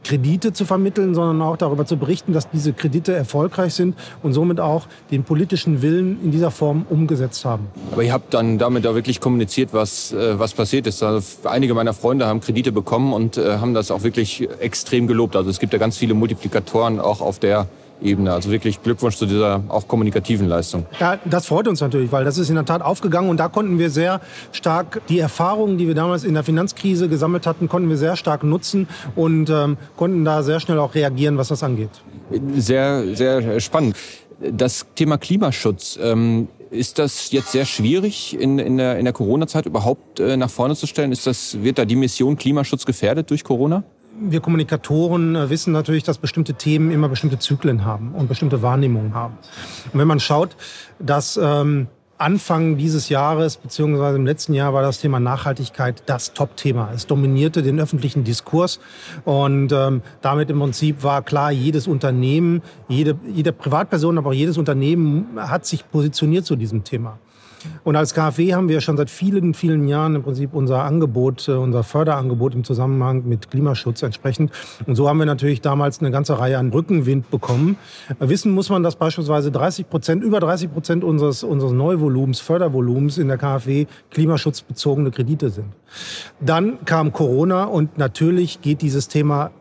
Kredite 0.03 0.53
zu 0.53 0.65
vermitteln, 0.65 1.15
sondern 1.15 1.41
auch 1.41 1.57
darüber 1.57 1.85
zu 1.85 1.97
berichten, 1.97 2.33
dass 2.33 2.49
diese 2.49 2.73
Kredite 2.73 3.13
erfolgreich 3.13 3.73
sind 3.73 3.95
und 4.21 4.33
somit 4.33 4.59
auch 4.59 4.87
den 5.11 5.23
politischen 5.23 5.81
Willen 5.81 6.19
in 6.23 6.31
dieser 6.31 6.51
Form 6.51 6.85
umgesetzt 6.89 7.45
haben. 7.45 7.67
Aber 7.91 8.03
ihr 8.03 8.13
habt 8.13 8.33
dann 8.33 8.57
damit 8.57 8.85
auch 8.85 8.95
wirklich 8.95 9.19
kommuniziert, 9.19 9.73
was, 9.73 10.11
äh, 10.13 10.37
was 10.39 10.53
passiert 10.53 10.87
ist. 10.87 11.01
Also 11.03 11.47
einige 11.47 11.73
meiner 11.73 11.93
Freunde 11.93 12.27
haben 12.27 12.41
Kredite 12.41 12.71
bekommen 12.71 13.13
und 13.13 13.37
äh, 13.37 13.57
haben 13.57 13.73
das 13.73 13.91
auch 13.91 14.03
wirklich 14.03 14.47
extrem 14.59 15.07
gelobt. 15.07 15.35
Also 15.35 15.49
es 15.49 15.59
gibt 15.59 15.73
ja 15.73 15.79
ganz 15.79 15.97
viele 15.97 16.13
Multiplikatoren 16.13 16.99
auch 16.99 17.21
auf 17.21 17.39
der 17.39 17.67
Ebene. 18.03 18.31
Also 18.31 18.51
wirklich 18.51 18.81
Glückwunsch 18.83 19.15
zu 19.15 19.25
dieser 19.25 19.63
auch 19.69 19.87
kommunikativen 19.87 20.47
Leistung. 20.47 20.85
Ja, 20.99 21.17
das 21.25 21.47
freut 21.47 21.67
uns 21.67 21.81
natürlich, 21.81 22.11
weil 22.11 22.25
das 22.25 22.37
ist 22.37 22.49
in 22.49 22.55
der 22.55 22.65
Tat 22.65 22.81
aufgegangen 22.81 23.29
und 23.29 23.37
da 23.37 23.47
konnten 23.47 23.79
wir 23.79 23.89
sehr 23.89 24.21
stark 24.51 25.01
die 25.09 25.19
Erfahrungen, 25.19 25.77
die 25.77 25.87
wir 25.87 25.95
damals 25.95 26.23
in 26.23 26.33
der 26.33 26.43
Finanzkrise 26.43 27.09
gesammelt 27.09 27.47
hatten, 27.47 27.67
konnten 27.67 27.89
wir 27.89 27.97
sehr 27.97 28.15
stark 28.15 28.43
nutzen 28.43 28.87
und 29.15 29.49
ähm, 29.49 29.77
konnten 29.95 30.25
da 30.25 30.43
sehr 30.43 30.59
schnell 30.59 30.79
auch 30.79 30.95
reagieren, 30.95 31.37
was 31.37 31.47
das 31.47 31.63
angeht. 31.63 31.89
Sehr, 32.55 33.15
sehr 33.15 33.59
spannend. 33.59 33.95
Das 34.51 34.85
Thema 34.95 35.17
Klimaschutz, 35.17 35.97
ähm, 36.01 36.47
ist 36.73 36.99
das 36.99 37.31
jetzt 37.31 37.51
sehr 37.51 37.65
schwierig 37.65 38.37
in, 38.39 38.59
in 38.59 38.77
der, 38.77 38.97
in 38.97 39.05
der 39.05 39.13
Corona-Zeit 39.13 39.65
überhaupt 39.65 40.19
äh, 40.19 40.35
nach 40.35 40.49
vorne 40.49 40.75
zu 40.75 40.87
stellen? 40.87 41.11
Ist 41.11 41.27
das, 41.27 41.61
wird 41.61 41.77
da 41.77 41.85
die 41.85 41.95
Mission 41.95 42.35
Klimaschutz 42.35 42.85
gefährdet 42.85 43.29
durch 43.29 43.43
Corona? 43.43 43.83
Wir 44.19 44.39
Kommunikatoren 44.39 45.35
äh, 45.35 45.49
wissen 45.49 45.73
natürlich, 45.73 46.03
dass 46.03 46.17
bestimmte 46.17 46.53
Themen 46.53 46.91
immer 46.91 47.09
bestimmte 47.09 47.39
Zyklen 47.39 47.85
haben 47.85 48.13
und 48.13 48.27
bestimmte 48.27 48.61
Wahrnehmungen 48.61 49.13
haben. 49.13 49.37
Und 49.91 49.99
wenn 49.99 50.07
man 50.07 50.19
schaut, 50.19 50.55
dass 50.99 51.39
ähm, 51.41 51.87
Anfang 52.17 52.77
dieses 52.77 53.09
Jahres 53.09 53.57
beziehungsweise 53.57 54.17
im 54.17 54.25
letzten 54.25 54.53
Jahr 54.53 54.73
war 54.73 54.81
das 54.81 54.99
Thema 54.99 55.19
Nachhaltigkeit 55.19 56.03
das 56.05 56.33
Top-Thema. 56.33 56.91
Es 56.93 57.07
dominierte 57.07 57.63
den 57.63 57.79
öffentlichen 57.79 58.23
Diskurs 58.23 58.79
und 59.25 59.71
ähm, 59.73 60.01
damit 60.21 60.49
im 60.49 60.59
Prinzip 60.59 61.03
war 61.03 61.21
klar, 61.21 61.51
jedes 61.51 61.87
Unternehmen, 61.87 62.61
jede, 62.87 63.17
jede 63.27 63.51
Privatperson, 63.51 64.17
aber 64.17 64.29
auch 64.29 64.33
jedes 64.33 64.57
Unternehmen 64.57 65.27
hat 65.37 65.65
sich 65.65 65.89
positioniert 65.89 66.45
zu 66.45 66.55
diesem 66.55 66.83
Thema. 66.83 67.17
Und 67.83 67.95
als 67.95 68.13
KfW 68.13 68.53
haben 68.53 68.69
wir 68.69 68.81
schon 68.81 68.97
seit 68.97 69.09
vielen, 69.09 69.53
vielen 69.53 69.87
Jahren 69.87 70.15
im 70.15 70.23
Prinzip 70.23 70.53
unser 70.53 70.83
Angebot, 70.83 71.47
äh, 71.47 71.51
unser 71.51 71.83
Förderangebot 71.83 72.55
im 72.55 72.63
Zusammenhang 72.63 73.23
mit 73.27 73.49
Klimaschutz 73.49 74.03
entsprechend. 74.03 74.51
Und 74.85 74.95
so 74.95 75.07
haben 75.07 75.19
wir 75.19 75.25
natürlich 75.25 75.61
damals 75.61 75.99
eine 75.99 76.11
ganze 76.11 76.39
Reihe 76.39 76.57
an 76.57 76.69
Rückenwind 76.71 77.29
bekommen. 77.29 77.77
Wissen 78.19 78.51
muss 78.51 78.69
man, 78.69 78.83
dass 78.83 78.95
beispielsweise 78.95 79.51
30 79.51 79.89
Prozent, 79.89 80.23
über 80.23 80.39
30 80.39 80.71
Prozent 80.71 81.03
unseres, 81.03 81.43
unseres 81.43 81.73
Neuvolumens, 81.73 82.39
Fördervolumens 82.39 83.17
in 83.17 83.27
der 83.27 83.37
KfW 83.37 83.85
klimaschutzbezogene 84.11 85.11
Kredite 85.11 85.49
sind. 85.49 85.67
Dann 86.39 86.83
kam 86.85 87.13
Corona 87.13 87.65
und 87.65 87.97
natürlich 87.97 88.61
geht 88.61 88.81
dieses 88.81 89.07
Thema 89.07 89.51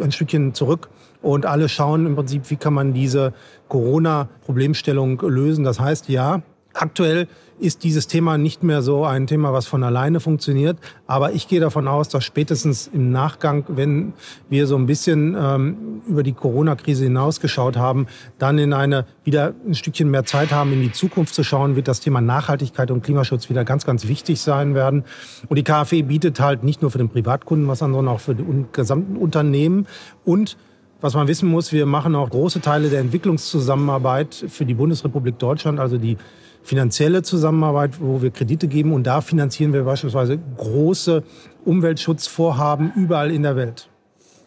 ein 0.00 0.12
Stückchen 0.12 0.54
zurück. 0.54 0.88
Und 1.20 1.46
alle 1.46 1.68
schauen 1.68 2.06
im 2.06 2.16
Prinzip, 2.16 2.50
wie 2.50 2.56
kann 2.56 2.74
man 2.74 2.94
diese 2.94 3.32
Corona-Problemstellung 3.68 5.20
lösen. 5.20 5.64
Das 5.64 5.78
heißt, 5.78 6.08
ja, 6.08 6.42
Aktuell 6.82 7.28
ist 7.60 7.84
dieses 7.84 8.08
Thema 8.08 8.38
nicht 8.38 8.64
mehr 8.64 8.82
so 8.82 9.04
ein 9.04 9.28
Thema, 9.28 9.52
was 9.52 9.68
von 9.68 9.84
alleine 9.84 10.18
funktioniert. 10.18 10.78
Aber 11.06 11.30
ich 11.32 11.46
gehe 11.46 11.60
davon 11.60 11.86
aus, 11.86 12.08
dass 12.08 12.24
spätestens 12.24 12.90
im 12.92 13.12
Nachgang, 13.12 13.62
wenn 13.68 14.14
wir 14.50 14.66
so 14.66 14.74
ein 14.74 14.86
bisschen 14.86 15.36
ähm, 15.38 16.02
über 16.08 16.24
die 16.24 16.32
Corona-Krise 16.32 17.04
hinausgeschaut 17.04 17.76
haben, 17.76 18.08
dann 18.40 18.58
in 18.58 18.72
eine 18.72 19.06
wieder 19.22 19.54
ein 19.64 19.76
Stückchen 19.76 20.10
mehr 20.10 20.24
Zeit 20.24 20.50
haben, 20.50 20.72
in 20.72 20.80
die 20.80 20.90
Zukunft 20.90 21.36
zu 21.36 21.44
schauen, 21.44 21.76
wird 21.76 21.86
das 21.86 22.00
Thema 22.00 22.20
Nachhaltigkeit 22.20 22.90
und 22.90 23.04
Klimaschutz 23.04 23.48
wieder 23.48 23.64
ganz, 23.64 23.86
ganz 23.86 24.08
wichtig 24.08 24.40
sein 24.40 24.74
werden. 24.74 25.04
Und 25.48 25.56
die 25.56 25.62
KfW 25.62 26.02
bietet 26.02 26.40
halt 26.40 26.64
nicht 26.64 26.82
nur 26.82 26.90
für 26.90 26.98
den 26.98 27.10
Privatkunden 27.10 27.68
was 27.68 27.80
an, 27.80 27.92
sondern 27.92 28.12
auch 28.12 28.20
für 28.20 28.34
die 28.34 28.44
gesamten 28.72 29.16
Unternehmen 29.16 29.86
und 30.24 30.56
was 31.02 31.14
man 31.14 31.26
wissen 31.26 31.48
muss, 31.48 31.72
wir 31.72 31.84
machen 31.84 32.14
auch 32.14 32.30
große 32.30 32.60
Teile 32.60 32.88
der 32.88 33.00
Entwicklungszusammenarbeit 33.00 34.44
für 34.46 34.64
die 34.64 34.74
Bundesrepublik 34.74 35.36
Deutschland, 35.36 35.80
also 35.80 35.98
die 35.98 36.16
finanzielle 36.62 37.22
Zusammenarbeit, 37.22 38.00
wo 38.00 38.22
wir 38.22 38.30
Kredite 38.30 38.68
geben. 38.68 38.92
Und 38.92 39.04
da 39.06 39.20
finanzieren 39.20 39.72
wir 39.72 39.84
beispielsweise 39.84 40.38
große 40.56 41.22
Umweltschutzvorhaben 41.64 42.92
überall 42.94 43.30
in 43.30 43.42
der 43.42 43.56
Welt. 43.56 43.88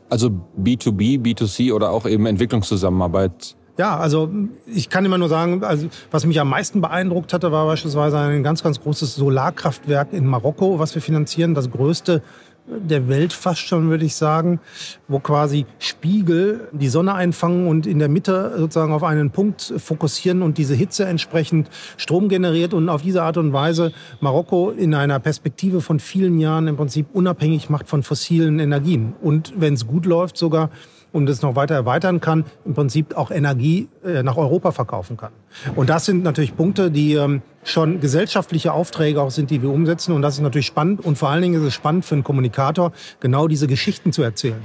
Also 0.09 0.29
B2B, 0.61 1.21
B2C 1.21 1.73
oder 1.73 1.89
auch 1.89 2.05
eben 2.05 2.25
Entwicklungszusammenarbeit. 2.25 3.55
Ja, 3.77 3.97
also 3.97 4.29
ich 4.65 4.89
kann 4.89 5.03
immer 5.03 5.17
nur 5.17 5.27
sagen, 5.27 5.61
also 5.63 5.87
was 6.09 6.25
mich 6.25 6.39
am 6.39 6.49
meisten 6.49 6.79
beeindruckt 6.79 7.33
hatte, 7.33 7.51
war 7.51 7.65
beispielsweise 7.65 8.17
ein 8.17 8.41
ganz, 8.41 8.63
ganz 8.63 8.79
großes 8.79 9.15
Solarkraftwerk 9.15 10.13
in 10.13 10.25
Marokko, 10.25 10.79
was 10.79 10.95
wir 10.95 11.01
finanzieren, 11.01 11.55
das 11.55 11.69
größte 11.69 12.21
der 12.67 13.07
Welt 13.07 13.33
fast 13.33 13.61
schon, 13.61 13.89
würde 13.89 14.05
ich 14.05 14.15
sagen, 14.15 14.59
wo 15.07 15.19
quasi 15.19 15.65
Spiegel 15.79 16.67
die 16.71 16.87
Sonne 16.87 17.13
einfangen 17.13 17.67
und 17.67 17.85
in 17.85 17.99
der 17.99 18.09
Mitte 18.09 18.55
sozusagen 18.57 18.91
auf 18.91 19.03
einen 19.03 19.29
Punkt 19.29 19.73
fokussieren 19.77 20.41
und 20.41 20.57
diese 20.57 20.73
Hitze 20.73 21.05
entsprechend 21.05 21.69
Strom 21.97 22.27
generiert 22.27 22.73
und 22.73 22.89
auf 22.89 23.01
diese 23.01 23.21
Art 23.23 23.37
und 23.37 23.53
Weise 23.53 23.91
Marokko 24.19 24.71
in 24.71 24.95
einer 24.95 25.19
Perspektive 25.19 25.81
von 25.81 25.99
vielen 25.99 26.39
Jahren 26.39 26.67
im 26.67 26.75
Prinzip 26.75 27.07
unabhängig 27.13 27.69
macht 27.69 27.87
von 27.87 28.03
fossilen 28.03 28.59
Energien. 28.59 29.13
Und 29.21 29.53
wenn 29.57 29.75
es 29.75 29.85
gut 29.85 30.05
läuft, 30.05 30.37
sogar 30.37 30.69
und 31.15 31.29
es 31.29 31.41
noch 31.41 31.55
weiter 31.55 31.75
erweitern 31.75 32.19
kann, 32.19 32.43
im 32.65 32.73
Prinzip 32.73 33.15
auch 33.15 33.31
Energie 33.31 33.87
äh, 34.03 34.21
nach 34.21 34.35
Europa 34.35 34.71
verkaufen 34.71 35.15
kann. 35.15 35.31
Und 35.75 35.89
das 35.89 36.05
sind 36.05 36.23
natürlich 36.23 36.57
Punkte, 36.57 36.91
die 36.91 37.13
ähm, 37.13 37.41
schon 37.65 37.99
gesellschaftliche 37.99 38.71
Aufträge 38.71 39.21
auch 39.21 39.31
sind, 39.31 39.49
die 39.49 39.61
wir 39.61 39.69
umsetzen. 39.69 40.13
Und 40.13 40.21
das 40.21 40.35
ist 40.35 40.41
natürlich 40.41 40.67
spannend. 40.67 41.03
Und 41.03 41.17
vor 41.17 41.29
allen 41.29 41.41
Dingen 41.41 41.59
ist 41.59 41.67
es 41.67 41.73
spannend 41.73 42.05
für 42.05 42.15
einen 42.15 42.23
Kommunikator, 42.23 42.93
genau 43.19 43.47
diese 43.47 43.67
Geschichten 43.67 44.13
zu 44.13 44.23
erzählen. 44.23 44.61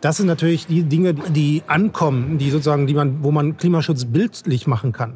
Das 0.00 0.18
sind 0.18 0.26
natürlich 0.26 0.66
die 0.66 0.84
Dinge, 0.84 1.14
die 1.14 1.62
ankommen, 1.66 2.38
die 2.38 2.50
sozusagen, 2.50 2.86
die 2.86 2.94
man, 2.94 3.24
wo 3.24 3.32
man 3.32 3.56
Klimaschutz 3.56 4.04
bildlich 4.04 4.66
machen 4.66 4.92
kann 4.92 5.14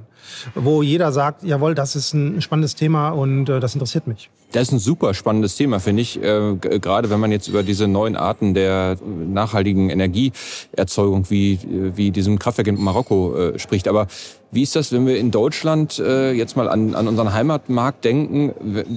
wo 0.54 0.82
jeder 0.82 1.12
sagt, 1.12 1.42
jawohl, 1.42 1.74
das 1.74 1.96
ist 1.96 2.14
ein 2.14 2.40
spannendes 2.40 2.74
Thema 2.74 3.10
und 3.10 3.48
äh, 3.48 3.60
das 3.60 3.74
interessiert 3.74 4.06
mich. 4.06 4.30
Das 4.52 4.62
ist 4.62 4.72
ein 4.72 4.78
super 4.78 5.12
spannendes 5.14 5.56
Thema, 5.56 5.80
finde 5.80 6.02
ich. 6.02 6.22
Äh, 6.22 6.56
gerade 6.56 7.10
wenn 7.10 7.20
man 7.20 7.32
jetzt 7.32 7.48
über 7.48 7.62
diese 7.62 7.88
neuen 7.88 8.16
Arten 8.16 8.54
der 8.54 8.96
nachhaltigen 9.04 9.90
Energieerzeugung 9.90 11.30
wie, 11.30 11.58
wie 11.94 12.10
diesem 12.10 12.38
Kraftwerk 12.38 12.68
in 12.68 12.80
Marokko 12.80 13.36
äh, 13.36 13.58
spricht. 13.58 13.88
Aber 13.88 14.06
wie 14.52 14.62
ist 14.62 14.76
das, 14.76 14.92
wenn 14.92 15.06
wir 15.06 15.18
in 15.18 15.30
Deutschland 15.30 15.98
äh, 15.98 16.32
jetzt 16.32 16.56
mal 16.56 16.68
an, 16.68 16.94
an 16.94 17.08
unseren 17.08 17.32
Heimatmarkt 17.32 18.04
denken? 18.04 18.52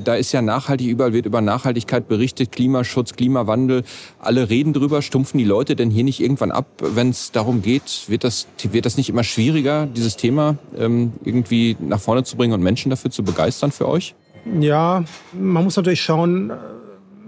Da 0.06 0.16
ist 0.16 0.32
ja 0.32 0.42
nachhaltig, 0.42 0.88
überall 0.88 1.12
wird 1.12 1.26
über 1.26 1.42
Nachhaltigkeit 1.42 2.08
berichtet, 2.08 2.52
Klimaschutz, 2.52 3.14
Klimawandel. 3.14 3.84
Alle 4.20 4.50
reden 4.50 4.74
drüber. 4.74 5.02
Stumpfen 5.02 5.38
die 5.38 5.44
Leute 5.44 5.76
denn 5.76 5.90
hier 5.90 6.04
nicht 6.04 6.20
irgendwann 6.20 6.52
ab, 6.52 6.68
wenn 6.80 7.10
es 7.10 7.32
darum 7.32 7.62
geht? 7.62 8.06
Wird 8.08 8.24
das, 8.24 8.48
wird 8.72 8.86
das 8.86 8.98
nicht 8.98 9.10
immer 9.10 9.24
schwieriger, 9.24 9.88
dieses 9.88 10.18
Thema 10.18 10.58
ähm, 10.78 11.14
irgendwie 11.24 11.76
nach 11.80 12.00
vorne 12.00 12.24
zu 12.24 12.38
bringen 12.38 12.54
und 12.54 12.62
Menschen 12.62 12.90
dafür 12.90 13.10
zu 13.10 13.24
begeistern 13.24 13.72
für 13.72 13.88
euch? 13.88 14.16
Ja, 14.60 15.04
man 15.34 15.64
muss 15.64 15.76
natürlich 15.76 16.02
schauen, 16.02 16.54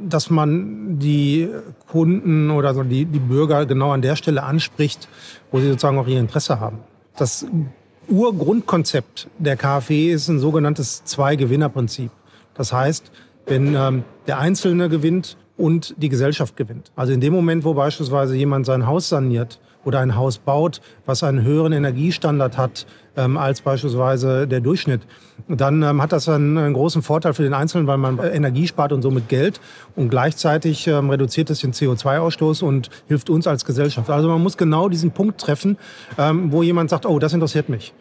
dass 0.07 0.29
man 0.29 0.99
die 0.99 1.49
Kunden 1.87 2.49
oder 2.51 2.83
die, 2.83 3.05
die 3.05 3.19
Bürger 3.19 3.65
genau 3.65 3.91
an 3.91 4.01
der 4.01 4.15
Stelle 4.15 4.43
anspricht, 4.43 5.07
wo 5.51 5.59
sie 5.59 5.67
sozusagen 5.67 5.97
auch 5.97 6.07
ihr 6.07 6.19
Interesse 6.19 6.59
haben. 6.59 6.79
Das 7.17 7.45
Urgrundkonzept 8.11 9.29
der 9.39 9.55
KfW 9.55 10.11
ist 10.11 10.27
ein 10.27 10.39
sogenanntes 10.39 11.03
Zwei-Gewinner-Prinzip. 11.05 12.11
Das 12.53 12.73
heißt, 12.73 13.11
wenn 13.45 13.73
ähm, 13.73 14.03
der 14.27 14.39
Einzelne 14.39 14.89
gewinnt 14.89 15.37
und 15.57 15.95
die 15.97 16.09
Gesellschaft 16.09 16.57
gewinnt. 16.57 16.91
Also 16.95 17.13
in 17.13 17.21
dem 17.21 17.33
Moment, 17.33 17.63
wo 17.63 17.73
beispielsweise 17.73 18.35
jemand 18.35 18.65
sein 18.65 18.85
Haus 18.85 19.09
saniert 19.09 19.59
oder 19.85 19.99
ein 19.99 20.15
Haus 20.15 20.37
baut, 20.37 20.81
was 21.05 21.23
einen 21.23 21.43
höheren 21.43 21.71
Energiestandard 21.71 22.57
hat 22.57 22.85
ähm, 23.15 23.37
als 23.37 23.61
beispielsweise 23.61 24.47
der 24.47 24.59
Durchschnitt, 24.59 25.01
dann 25.47 25.81
ähm, 25.83 26.01
hat 26.01 26.11
das 26.11 26.29
einen, 26.29 26.57
einen, 26.57 26.73
großen 26.73 27.01
Vorteil 27.01 27.33
für 27.33 27.43
den 27.43 27.53
Einzelnen, 27.53 27.87
weil 27.87 27.97
man 27.97 28.19
Energie 28.19 28.67
spart 28.67 28.91
und 28.91 29.01
somit 29.01 29.29
Geld 29.29 29.59
und 29.95 30.09
gleichzeitig 30.09 30.87
ähm, 30.87 31.09
reduziert 31.09 31.49
es 31.49 31.61
den 31.61 31.73
CO2-Ausstoß 31.73 32.63
und 32.63 32.89
hilft 33.07 33.29
uns 33.29 33.47
als 33.47 33.65
Gesellschaft. 33.65 34.09
Also 34.09 34.27
man 34.27 34.41
muss 34.41 34.57
genau 34.57 34.89
diesen 34.89 35.11
Punkt 35.11 35.39
treffen, 35.39 35.77
ähm, 36.17 36.51
wo 36.51 36.63
jemand 36.63 36.89
sagt, 36.89 37.05
oh, 37.05 37.19
das 37.19 37.33
interessiert 37.33 37.69
mich. 37.69 37.93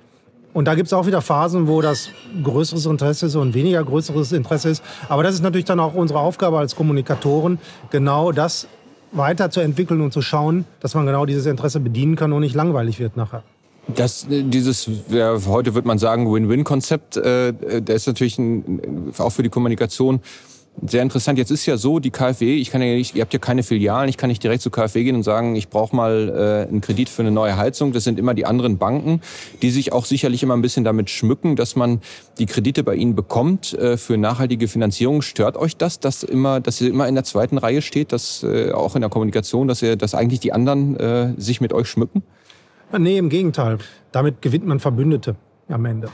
Und 0.52 0.64
da 0.64 0.74
gibt 0.74 0.88
es 0.88 0.92
auch 0.92 1.06
wieder 1.06 1.22
Phasen, 1.22 1.68
wo 1.68 1.80
das 1.80 2.10
größeres 2.42 2.86
Interesse 2.86 3.26
ist 3.26 3.36
und 3.36 3.54
weniger 3.54 3.84
größeres 3.84 4.32
Interesse 4.32 4.70
ist. 4.70 4.82
Aber 5.08 5.22
das 5.22 5.34
ist 5.34 5.42
natürlich 5.42 5.64
dann 5.64 5.78
auch 5.78 5.94
unsere 5.94 6.18
Aufgabe 6.18 6.58
als 6.58 6.74
Kommunikatoren, 6.74 7.58
genau 7.90 8.32
das 8.32 8.66
weiterzuentwickeln 9.12 10.00
und 10.00 10.12
zu 10.12 10.22
schauen, 10.22 10.64
dass 10.80 10.94
man 10.94 11.06
genau 11.06 11.26
dieses 11.26 11.46
Interesse 11.46 11.80
bedienen 11.80 12.16
kann 12.16 12.32
und 12.32 12.40
nicht 12.40 12.54
langweilig 12.54 12.98
wird 12.98 13.16
nachher. 13.16 13.42
Das, 13.94 14.26
dieses, 14.28 14.88
ja, 15.08 15.36
heute 15.46 15.74
wird 15.74 15.84
man 15.84 15.98
sagen, 15.98 16.32
Win-Win-Konzept, 16.32 17.16
äh, 17.16 17.52
der 17.80 17.96
ist 17.96 18.06
natürlich 18.06 18.38
ein, 18.38 19.12
auch 19.18 19.30
für 19.30 19.42
die 19.42 19.48
Kommunikation 19.48 20.20
sehr 20.86 21.02
interessant. 21.02 21.38
Jetzt 21.38 21.50
ist 21.50 21.66
ja 21.66 21.76
so, 21.76 21.98
die 21.98 22.10
KfW, 22.10 22.56
ich 22.56 22.70
kann 22.70 22.80
ja 22.80 22.94
nicht, 22.94 23.14
ihr 23.14 23.22
habt 23.22 23.32
ja 23.32 23.38
keine 23.38 23.62
Filialen, 23.62 24.08
ich 24.08 24.16
kann 24.16 24.28
nicht 24.28 24.42
direkt 24.42 24.62
zur 24.62 24.72
KfW 24.72 25.04
gehen 25.04 25.16
und 25.16 25.22
sagen, 25.22 25.56
ich 25.56 25.68
brauche 25.68 25.94
mal 25.94 26.64
äh, 26.66 26.68
einen 26.68 26.80
Kredit 26.80 27.08
für 27.08 27.22
eine 27.22 27.30
neue 27.30 27.56
Heizung. 27.56 27.92
Das 27.92 28.04
sind 28.04 28.18
immer 28.18 28.34
die 28.34 28.46
anderen 28.46 28.78
Banken, 28.78 29.20
die 29.62 29.70
sich 29.70 29.92
auch 29.92 30.04
sicherlich 30.04 30.42
immer 30.42 30.56
ein 30.56 30.62
bisschen 30.62 30.84
damit 30.84 31.10
schmücken, 31.10 31.56
dass 31.56 31.76
man 31.76 32.00
die 32.38 32.46
Kredite 32.46 32.82
bei 32.82 32.94
ihnen 32.94 33.14
bekommt 33.14 33.74
äh, 33.74 33.96
für 33.96 34.16
nachhaltige 34.16 34.68
Finanzierung. 34.68 35.22
Stört 35.22 35.56
euch 35.56 35.76
das, 35.76 36.00
dass 36.00 36.22
immer, 36.22 36.60
dass 36.60 36.80
ihr 36.80 36.88
immer 36.88 37.08
in 37.08 37.14
der 37.14 37.24
zweiten 37.24 37.58
Reihe 37.58 37.82
steht, 37.82 38.12
dass 38.12 38.42
äh, 38.42 38.72
auch 38.72 38.94
in 38.94 39.02
der 39.02 39.10
Kommunikation, 39.10 39.68
dass 39.68 39.82
ihr, 39.82 39.96
dass 39.96 40.14
eigentlich 40.14 40.40
die 40.40 40.52
anderen 40.52 40.96
äh, 40.96 41.34
sich 41.36 41.60
mit 41.60 41.72
euch 41.72 41.88
schmücken? 41.88 42.22
Nee, 42.96 43.18
im 43.18 43.28
Gegenteil. 43.28 43.78
Damit 44.12 44.42
gewinnt 44.42 44.66
man 44.66 44.80
Verbündete 44.80 45.36
am 45.72 45.84
Ende. 45.84 46.08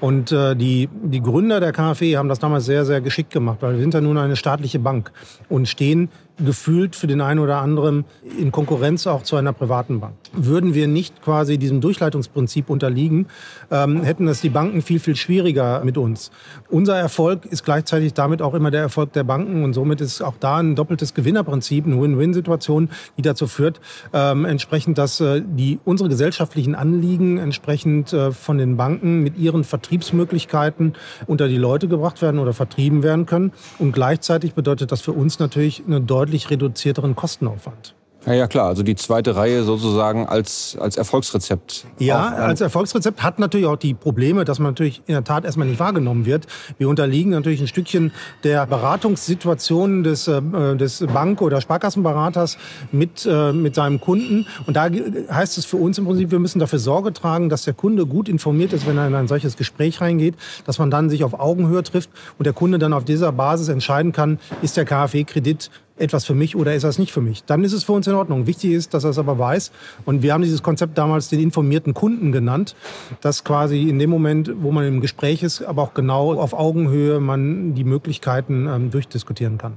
Und 0.00 0.32
äh, 0.32 0.54
die, 0.54 0.88
die 0.92 1.20
Gründer 1.20 1.60
der 1.60 1.72
KfW 1.72 2.16
haben 2.16 2.28
das 2.28 2.38
damals 2.38 2.64
sehr, 2.64 2.84
sehr 2.84 3.00
geschickt 3.00 3.32
gemacht, 3.32 3.58
weil 3.60 3.74
wir 3.74 3.80
sind 3.80 3.94
ja 3.94 4.00
nun 4.00 4.18
eine 4.18 4.36
staatliche 4.36 4.78
Bank 4.78 5.12
und 5.48 5.68
stehen 5.68 6.08
gefühlt 6.38 6.96
für 6.96 7.06
den 7.06 7.20
einen 7.20 7.40
oder 7.40 7.58
anderen 7.58 8.04
in 8.38 8.52
Konkurrenz 8.52 9.06
auch 9.06 9.22
zu 9.22 9.36
einer 9.36 9.52
privaten 9.52 10.00
Bank. 10.00 10.14
Würden 10.32 10.74
wir 10.74 10.86
nicht 10.86 11.22
quasi 11.22 11.56
diesem 11.56 11.80
Durchleitungsprinzip 11.80 12.68
unterliegen, 12.68 13.26
ähm, 13.70 14.02
hätten 14.02 14.26
das 14.26 14.40
die 14.42 14.50
Banken 14.50 14.82
viel, 14.82 15.00
viel 15.00 15.16
schwieriger 15.16 15.82
mit 15.84 15.96
uns. 15.96 16.30
Unser 16.68 16.96
Erfolg 16.96 17.46
ist 17.46 17.64
gleichzeitig 17.64 18.12
damit 18.12 18.42
auch 18.42 18.54
immer 18.54 18.70
der 18.70 18.82
Erfolg 18.82 19.12
der 19.14 19.24
Banken 19.24 19.64
und 19.64 19.72
somit 19.72 20.00
ist 20.00 20.20
auch 20.20 20.34
da 20.38 20.58
ein 20.58 20.74
doppeltes 20.74 21.14
Gewinnerprinzip, 21.14 21.86
eine 21.86 22.00
Win-Win-Situation, 22.00 22.90
die 23.16 23.22
dazu 23.22 23.46
führt, 23.46 23.80
ähm, 24.12 24.44
entsprechend, 24.44 24.98
dass 24.98 25.20
äh, 25.20 25.42
die, 25.44 25.78
unsere 25.84 26.10
gesellschaftlichen 26.10 26.74
Anliegen 26.74 27.38
entsprechend 27.38 28.12
äh, 28.12 28.32
von 28.32 28.58
den 28.58 28.76
Banken 28.76 29.22
mit 29.22 29.38
ihren 29.38 29.64
Vertriebsmöglichkeiten 29.64 30.94
unter 31.26 31.48
die 31.48 31.56
Leute 31.56 31.88
gebracht 31.88 32.20
werden 32.20 32.38
oder 32.38 32.52
vertrieben 32.52 33.02
werden 33.02 33.24
können. 33.24 33.52
Und 33.78 33.92
gleichzeitig 33.92 34.52
bedeutet 34.52 34.92
das 34.92 35.00
für 35.00 35.12
uns 35.12 35.38
natürlich 35.38 35.82
eine 35.86 36.00
deutliche 36.00 36.25
deutlich 36.26 36.50
reduzierteren 36.50 37.14
Kostenaufwand. 37.14 37.94
Ja, 38.26 38.32
ja, 38.34 38.46
klar. 38.48 38.66
Also 38.66 38.82
die 38.82 38.96
zweite 38.96 39.36
Reihe 39.36 39.62
sozusagen 39.62 40.26
als, 40.26 40.76
als 40.80 40.96
Erfolgsrezept. 40.96 41.86
Ja, 42.00 42.28
auch, 42.28 42.32
als 42.32 42.60
Erfolgsrezept 42.60 43.22
hat 43.22 43.38
natürlich 43.38 43.66
auch 43.66 43.76
die 43.76 43.94
Probleme, 43.94 44.44
dass 44.44 44.58
man 44.58 44.72
natürlich 44.72 45.00
in 45.06 45.14
der 45.14 45.22
Tat 45.22 45.44
erstmal 45.44 45.68
nicht 45.68 45.78
wahrgenommen 45.78 46.26
wird. 46.26 46.46
Wir 46.76 46.88
unterliegen 46.88 47.30
natürlich 47.30 47.60
ein 47.60 47.68
Stückchen 47.68 48.10
der 48.42 48.66
Beratungssituation 48.66 50.02
des, 50.02 50.26
äh, 50.26 50.42
des 50.76 51.06
Bank- 51.06 51.40
oder 51.40 51.60
Sparkassenberaters 51.60 52.58
mit, 52.90 53.28
äh, 53.30 53.52
mit 53.52 53.76
seinem 53.76 54.00
Kunden. 54.00 54.46
Und 54.66 54.76
da 54.76 54.88
heißt 55.30 55.56
es 55.56 55.64
für 55.64 55.76
uns 55.76 55.96
im 55.98 56.06
Prinzip, 56.06 56.32
wir 56.32 56.40
müssen 56.40 56.58
dafür 56.58 56.80
Sorge 56.80 57.12
tragen, 57.12 57.48
dass 57.48 57.62
der 57.62 57.74
Kunde 57.74 58.06
gut 58.06 58.28
informiert 58.28 58.72
ist, 58.72 58.88
wenn 58.88 58.98
er 58.98 59.06
in 59.06 59.14
ein 59.14 59.28
solches 59.28 59.56
Gespräch 59.56 60.00
reingeht, 60.00 60.34
dass 60.64 60.80
man 60.80 60.90
dann 60.90 61.10
sich 61.10 61.22
auf 61.22 61.38
Augenhöhe 61.38 61.84
trifft 61.84 62.10
und 62.38 62.44
der 62.44 62.54
Kunde 62.54 62.80
dann 62.80 62.92
auf 62.92 63.04
dieser 63.04 63.30
Basis 63.30 63.68
entscheiden 63.68 64.10
kann, 64.10 64.40
ist 64.62 64.76
der 64.76 64.84
KfW-Kredit 64.84 65.70
etwas 65.98 66.24
für 66.24 66.34
mich 66.34 66.56
oder 66.56 66.74
ist 66.74 66.82
das 66.82 66.98
nicht 66.98 67.12
für 67.12 67.20
mich? 67.20 67.44
Dann 67.44 67.64
ist 67.64 67.72
es 67.72 67.84
für 67.84 67.92
uns 67.92 68.06
in 68.06 68.14
Ordnung. 68.14 68.46
Wichtig 68.46 68.72
ist, 68.72 68.94
dass 68.94 69.04
er 69.04 69.10
es 69.10 69.18
aber 69.18 69.38
weiß. 69.38 69.72
Und 70.04 70.22
wir 70.22 70.32
haben 70.32 70.42
dieses 70.42 70.62
Konzept 70.62 70.98
damals 70.98 71.28
den 71.28 71.40
informierten 71.40 71.94
Kunden 71.94 72.32
genannt, 72.32 72.76
dass 73.20 73.44
quasi 73.44 73.88
in 73.88 73.98
dem 73.98 74.10
Moment, 74.10 74.52
wo 74.60 74.72
man 74.72 74.84
im 74.86 75.00
Gespräch 75.00 75.42
ist, 75.42 75.62
aber 75.62 75.82
auch 75.82 75.94
genau 75.94 76.34
auf 76.34 76.52
Augenhöhe 76.52 77.20
man 77.20 77.74
die 77.74 77.84
Möglichkeiten 77.84 78.66
ähm, 78.66 78.90
durchdiskutieren 78.90 79.58
kann. 79.58 79.74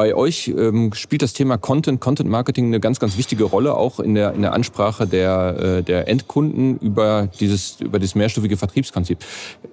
Bei 0.00 0.14
euch 0.14 0.48
ähm, 0.48 0.94
spielt 0.94 1.20
das 1.20 1.34
Thema 1.34 1.58
Content, 1.58 2.00
Content 2.00 2.30
Marketing 2.30 2.68
eine 2.68 2.80
ganz, 2.80 3.00
ganz 3.00 3.18
wichtige 3.18 3.44
Rolle, 3.44 3.74
auch 3.74 4.00
in 4.00 4.14
der, 4.14 4.32
in 4.32 4.40
der 4.40 4.54
Ansprache 4.54 5.06
der, 5.06 5.56
äh, 5.80 5.82
der 5.82 6.08
Endkunden 6.08 6.78
über 6.78 7.28
dieses, 7.38 7.82
über 7.82 7.98
dieses 7.98 8.14
mehrstufige 8.14 8.56
Vertriebsprinzip. 8.56 9.18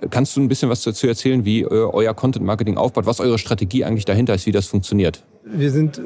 Kannst 0.09 0.35
du 0.35 0.41
ein 0.41 0.49
bisschen 0.49 0.69
was 0.69 0.81
dazu 0.81 1.07
erzählen, 1.07 1.45
wie 1.45 1.61
äh, 1.61 1.67
euer 1.67 2.13
Content 2.13 2.45
Marketing 2.45 2.75
aufbaut, 2.75 3.05
was 3.05 3.21
eure 3.21 3.37
Strategie 3.37 3.85
eigentlich 3.85 4.03
dahinter 4.03 4.35
ist, 4.35 4.45
wie 4.45 4.51
das 4.51 4.67
funktioniert? 4.67 5.23
Wir 5.45 5.71
sind 5.71 6.01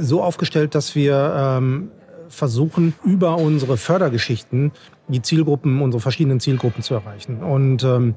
so 0.00 0.22
aufgestellt, 0.22 0.74
dass 0.74 0.94
wir 0.94 1.34
ähm, 1.36 1.90
versuchen, 2.32 2.94
über 3.04 3.36
unsere 3.36 3.76
Fördergeschichten 3.76 4.72
die 5.08 5.22
Zielgruppen, 5.22 5.82
unsere 5.82 6.00
verschiedenen 6.00 6.40
Zielgruppen 6.40 6.82
zu 6.82 6.94
erreichen. 6.94 7.42
Und 7.42 7.84
ähm, 7.84 8.14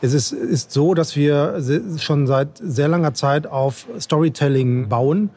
es 0.00 0.14
ist, 0.14 0.32
ist 0.32 0.72
so, 0.72 0.94
dass 0.94 1.14
wir 1.14 1.62
schon 1.98 2.26
seit 2.26 2.58
sehr 2.58 2.88
langer 2.88 3.14
Zeit 3.14 3.46
auf 3.46 3.86
Storytelling 3.98 4.88
bauen. 4.88 5.30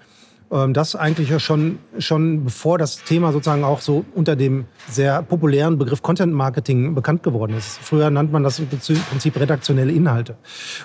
Ähm, 0.53 0.73
das 0.73 0.95
eigentlich 0.95 1.29
ja 1.29 1.39
schon, 1.39 1.79
schon 1.97 2.43
bevor 2.45 2.77
das 2.77 3.03
Thema 3.03 3.31
sozusagen 3.31 3.63
auch 3.63 3.81
so 3.81 4.05
unter 4.13 4.35
dem 4.35 4.65
sehr 4.87 5.23
populären 5.23 5.77
Begriff 5.79 6.03
Content 6.03 6.33
Marketing 6.33 6.93
bekannt 6.93 7.23
geworden 7.23 7.57
ist. 7.57 7.79
Früher 7.79 8.11
nannte 8.11 8.31
man 8.31 8.43
das 8.43 8.59
im 8.59 8.67
Prinzip 8.67 9.39
redaktionelle 9.39 9.91
Inhalte. 9.91 10.35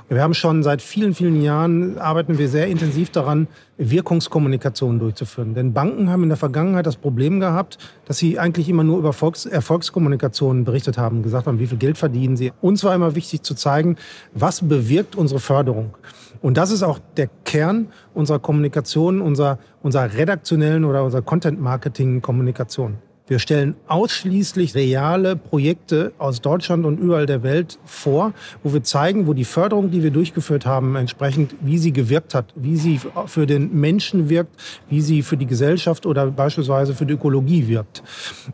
Wir 0.09 0.22
haben 0.22 0.35
schon 0.35 0.62
seit 0.62 0.81
vielen, 0.81 1.14
vielen 1.14 1.42
Jahren 1.42 1.98
arbeiten 1.98 2.38
wir 2.38 2.48
sehr 2.48 2.68
intensiv 2.68 3.11
daran, 3.11 3.46
Wirkungskommunikation 3.76 4.98
durchzuführen. 4.98 5.54
Denn 5.54 5.72
Banken 5.72 6.11
haben 6.11 6.22
in 6.22 6.31
der 6.31 6.38
Vergangenheit 6.38 6.87
das 6.87 6.96
Problem 6.96 7.38
gehabt, 7.38 7.78
dass 8.07 8.16
sie 8.16 8.38
eigentlich 8.38 8.68
immer 8.68 8.83
nur 8.83 8.98
über 8.98 9.12
Volks 9.12 9.46
Erfolgskommunikation 9.46 10.64
berichtet 10.64 10.98
haben, 10.98 11.22
gesagt 11.22 11.46
haben, 11.46 11.61
wie 11.61 11.66
viel 11.66 11.78
Geld 11.78 11.98
verdienen 11.98 12.37
sie. 12.37 12.52
Uns 12.61 12.83
war 12.83 12.94
immer 12.94 13.14
wichtig 13.14 13.42
zu 13.42 13.54
zeigen, 13.54 13.96
was 14.33 14.66
bewirkt 14.66 15.14
unsere 15.14 15.38
Förderung. 15.38 15.94
Und 16.40 16.57
das 16.57 16.70
ist 16.70 16.83
auch 16.83 16.98
der 17.16 17.29
Kern 17.44 17.88
unserer 18.14 18.38
Kommunikation, 18.38 19.20
unserer, 19.20 19.59
unserer 19.83 20.12
redaktionellen 20.14 20.85
oder 20.85 21.05
unserer 21.05 21.22
Content-Marketing-Kommunikation. 21.22 22.98
Wir 23.29 23.38
stellen 23.38 23.74
ausschließlich 23.88 24.74
reale 24.74 25.37
Projekte 25.37 26.14
aus 26.16 26.40
Deutschland 26.40 26.87
und 26.87 26.98
überall 26.98 27.27
der 27.27 27.42
Welt 27.42 27.79
vor, 27.85 28.33
wo 28.62 28.72
wir 28.72 28.83
zeigen, 28.83 29.27
wo 29.27 29.35
die 29.35 29.44
Förderung, 29.44 29.90
die 29.90 30.03
wir 30.03 30.11
durchgeführt 30.11 30.64
haben, 30.64 30.96
entsprechend, 30.96 31.55
wie 31.61 31.77
sie 31.77 31.92
gewirkt 31.92 32.35
hat, 32.35 32.46
wie 32.57 32.77
sie 32.77 32.98
für 33.27 33.46
den 33.46 33.79
Menschen 33.79 34.31
wirkt, 34.31 34.57
wie 34.88 35.03
sie 35.03 35.20
für 35.20 35.37
die 35.37 35.44
Gesellschaft 35.44 36.07
oder 36.07 36.29
beispielsweise 36.29 36.94
für 36.94 37.05
die 37.05 37.12
Ökologie 37.14 37.68
wirkt. 37.68 38.03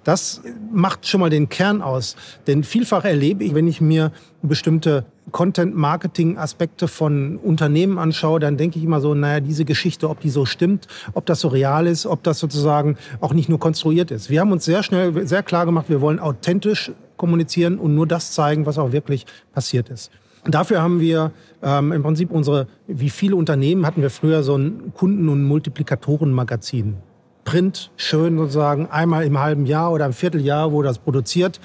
Das 0.02 0.42
macht 0.72 1.06
schon 1.06 1.20
mal 1.20 1.30
den 1.30 1.48
Kern 1.48 1.80
aus. 1.80 2.16
Denn 2.48 2.64
vielfach 2.64 3.04
erlebe 3.04 3.44
ich, 3.44 3.54
wenn 3.54 3.68
ich 3.68 3.80
mir 3.80 4.10
bestimmte 4.48 5.04
Content-Marketing-Aspekte 5.30 6.88
von 6.88 7.36
Unternehmen 7.36 7.98
anschaue, 7.98 8.40
dann 8.40 8.56
denke 8.56 8.78
ich 8.78 8.84
immer 8.84 9.00
so, 9.00 9.14
naja, 9.14 9.40
diese 9.40 9.64
Geschichte, 9.64 10.08
ob 10.08 10.20
die 10.20 10.30
so 10.30 10.44
stimmt, 10.44 10.86
ob 11.14 11.26
das 11.26 11.40
so 11.40 11.48
real 11.48 11.86
ist, 11.86 12.06
ob 12.06 12.22
das 12.22 12.38
sozusagen 12.38 12.96
auch 13.20 13.32
nicht 13.32 13.48
nur 13.48 13.58
konstruiert 13.58 14.10
ist. 14.10 14.30
Wir 14.30 14.40
haben 14.40 14.52
uns 14.52 14.64
sehr 14.64 14.82
schnell, 14.82 15.26
sehr 15.26 15.42
klar 15.42 15.66
gemacht, 15.66 15.86
wir 15.88 16.00
wollen 16.00 16.18
authentisch 16.18 16.92
kommunizieren 17.16 17.78
und 17.78 17.94
nur 17.94 18.06
das 18.06 18.32
zeigen, 18.32 18.66
was 18.66 18.78
auch 18.78 18.92
wirklich 18.92 19.26
passiert 19.52 19.88
ist. 19.88 20.10
Dafür 20.46 20.82
haben 20.82 21.00
wir 21.00 21.32
ähm, 21.62 21.92
im 21.92 22.02
Prinzip 22.02 22.30
unsere, 22.30 22.66
wie 22.86 23.08
viele 23.08 23.34
Unternehmen 23.36 23.86
hatten 23.86 24.02
wir 24.02 24.10
früher 24.10 24.42
so 24.42 24.56
ein 24.56 24.92
Kunden- 24.94 25.28
und 25.28 25.42
Multiplikatoren-Magazin. 25.44 26.96
Print, 27.44 27.90
schön 27.96 28.38
sozusagen, 28.38 28.86
einmal 28.86 29.24
im 29.24 29.38
halben 29.38 29.66
Jahr 29.66 29.92
oder 29.92 30.06
im 30.06 30.12
Vierteljahr 30.12 30.72
wurde 30.72 30.88
das 30.88 30.98
produziert, 30.98 31.60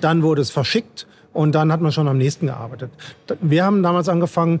dann 0.00 0.22
wurde 0.22 0.42
es 0.42 0.50
verschickt 0.50 1.06
und 1.32 1.54
dann 1.54 1.72
hat 1.72 1.80
man 1.80 1.92
schon 1.92 2.08
am 2.08 2.18
nächsten 2.18 2.46
gearbeitet. 2.46 2.90
Wir 3.40 3.64
haben 3.64 3.82
damals 3.82 4.08
angefangen, 4.08 4.60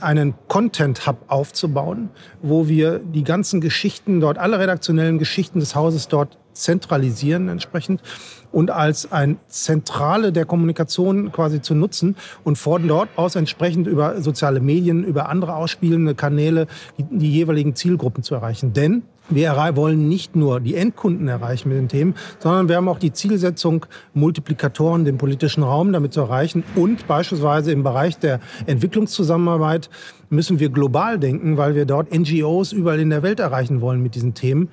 einen 0.00 0.34
Content 0.48 1.06
Hub 1.06 1.18
aufzubauen, 1.28 2.10
wo 2.42 2.68
wir 2.68 2.98
die 2.98 3.24
ganzen 3.24 3.60
Geschichten 3.60 4.20
dort, 4.20 4.38
alle 4.38 4.58
redaktionellen 4.58 5.18
Geschichten 5.18 5.60
des 5.60 5.74
Hauses 5.74 6.08
dort 6.08 6.36
zentralisieren 6.52 7.48
entsprechend 7.48 8.02
und 8.50 8.70
als 8.70 9.10
ein 9.10 9.38
Zentrale 9.48 10.32
der 10.32 10.44
Kommunikation 10.44 11.32
quasi 11.32 11.62
zu 11.62 11.74
nutzen 11.74 12.16
und 12.44 12.58
von 12.58 12.86
dort 12.86 13.08
aus 13.16 13.36
entsprechend 13.36 13.86
über 13.86 14.20
soziale 14.20 14.60
Medien, 14.60 15.04
über 15.04 15.30
andere 15.30 15.56
ausspielende 15.56 16.14
Kanäle 16.14 16.66
die, 16.98 17.04
die 17.04 17.32
jeweiligen 17.32 17.74
Zielgruppen 17.74 18.22
zu 18.22 18.34
erreichen. 18.34 18.74
Denn 18.74 19.02
wir 19.28 19.52
wollen 19.76 20.08
nicht 20.08 20.36
nur 20.36 20.60
die 20.60 20.74
Endkunden 20.74 21.28
erreichen 21.28 21.68
mit 21.68 21.78
den 21.78 21.88
Themen, 21.88 22.14
sondern 22.38 22.68
wir 22.68 22.76
haben 22.76 22.88
auch 22.88 22.98
die 22.98 23.12
Zielsetzung, 23.12 23.86
Multiplikatoren 24.14 25.04
den 25.04 25.18
politischen 25.18 25.62
Raum 25.62 25.92
damit 25.92 26.12
zu 26.12 26.20
erreichen 26.20 26.64
und 26.74 27.06
beispielsweise 27.06 27.72
im 27.72 27.82
Bereich 27.82 28.18
der 28.18 28.40
Entwicklungszusammenarbeit 28.66 29.90
müssen 30.32 30.58
wir 30.58 30.70
global 30.70 31.18
denken, 31.18 31.56
weil 31.58 31.74
wir 31.74 31.84
dort 31.84 32.12
NGOs 32.12 32.72
überall 32.72 32.98
in 33.00 33.10
der 33.10 33.22
Welt 33.22 33.38
erreichen 33.38 33.80
wollen 33.80 34.02
mit 34.02 34.14
diesen 34.14 34.34
Themen. 34.34 34.70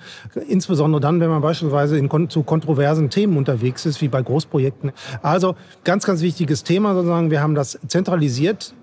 Insbesondere 0.48 1.02
dann, 1.02 1.20
wenn 1.20 1.30
man 1.30 1.42
beispielsweise 1.42 1.98
in, 1.98 2.30
zu 2.30 2.44
kontroversen 2.44 3.10
Themen 3.10 3.38
unterwegs 3.38 3.86
ist, 3.86 4.02
wie 4.02 4.08
bei 4.08 4.22
Großprojekten. 4.22 4.92
Also 5.22 5.56
ganz, 5.84 6.06
ganz 6.06 6.22
wichtiges 6.22 6.64
Thema 6.64 6.94
sozusagen. 6.94 7.30
Wir 7.30 7.42
haben 7.42 7.56
das 7.56 7.78
zentralisiert 7.88 8.74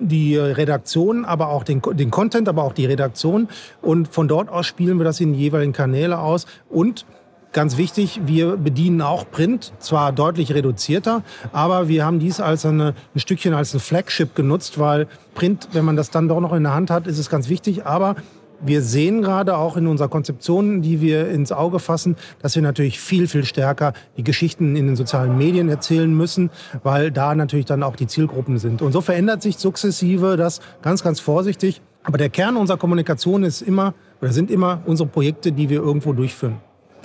die 0.00 0.36
Redaktion, 0.36 1.24
aber 1.24 1.48
auch 1.48 1.64
den, 1.64 1.80
den 1.92 2.10
Content, 2.10 2.48
aber 2.48 2.64
auch 2.64 2.72
die 2.72 2.86
Redaktion. 2.86 3.48
Und 3.80 4.08
von 4.08 4.28
dort 4.28 4.48
aus 4.48 4.66
spielen 4.66 4.98
wir 4.98 5.04
das 5.04 5.20
in 5.20 5.32
die 5.32 5.38
jeweiligen 5.40 5.72
Kanäle 5.72 6.18
aus. 6.18 6.46
Und 6.68 7.06
ganz 7.52 7.76
wichtig, 7.76 8.20
wir 8.26 8.56
bedienen 8.56 9.00
auch 9.00 9.30
Print, 9.30 9.72
zwar 9.78 10.12
deutlich 10.12 10.52
reduzierter, 10.52 11.22
aber 11.52 11.88
wir 11.88 12.04
haben 12.04 12.18
dies 12.18 12.40
als 12.40 12.66
eine, 12.66 12.94
ein 13.14 13.20
Stückchen 13.20 13.54
als 13.54 13.72
ein 13.72 13.80
Flagship 13.80 14.34
genutzt, 14.34 14.78
weil 14.78 15.06
Print, 15.34 15.68
wenn 15.72 15.84
man 15.84 15.96
das 15.96 16.10
dann 16.10 16.28
doch 16.28 16.40
noch 16.40 16.52
in 16.52 16.64
der 16.64 16.74
Hand 16.74 16.90
hat, 16.90 17.06
ist 17.06 17.18
es 17.18 17.30
ganz 17.30 17.48
wichtig. 17.48 17.86
Aber 17.86 18.16
wir 18.60 18.82
sehen 18.82 19.22
gerade 19.22 19.56
auch 19.56 19.76
in 19.76 19.86
unserer 19.86 20.08
Konzeption, 20.08 20.82
die 20.82 21.00
wir 21.00 21.28
ins 21.28 21.52
Auge 21.52 21.78
fassen, 21.78 22.16
dass 22.42 22.54
wir 22.54 22.62
natürlich 22.62 23.00
viel, 23.00 23.28
viel 23.28 23.44
stärker 23.44 23.92
die 24.16 24.24
Geschichten 24.24 24.76
in 24.76 24.86
den 24.86 24.96
sozialen 24.96 25.36
Medien 25.36 25.68
erzählen 25.68 26.12
müssen, 26.12 26.50
weil 26.82 27.10
da 27.10 27.34
natürlich 27.34 27.66
dann 27.66 27.82
auch 27.82 27.96
die 27.96 28.06
Zielgruppen 28.06 28.58
sind. 28.58 28.82
Und 28.82 28.92
so 28.92 29.00
verändert 29.00 29.42
sich 29.42 29.58
sukzessive 29.58 30.36
das 30.36 30.60
ganz, 30.82 31.02
ganz 31.02 31.20
vorsichtig. 31.20 31.80
Aber 32.02 32.18
der 32.18 32.28
Kern 32.28 32.56
unserer 32.56 32.76
Kommunikation 32.76 33.44
ist 33.44 33.62
immer 33.62 33.94
oder 34.20 34.32
sind 34.32 34.50
immer 34.50 34.82
unsere 34.86 35.08
Projekte, 35.08 35.52
die 35.52 35.70
wir 35.70 35.80
irgendwo 35.80 36.12
durchführen. 36.12 36.56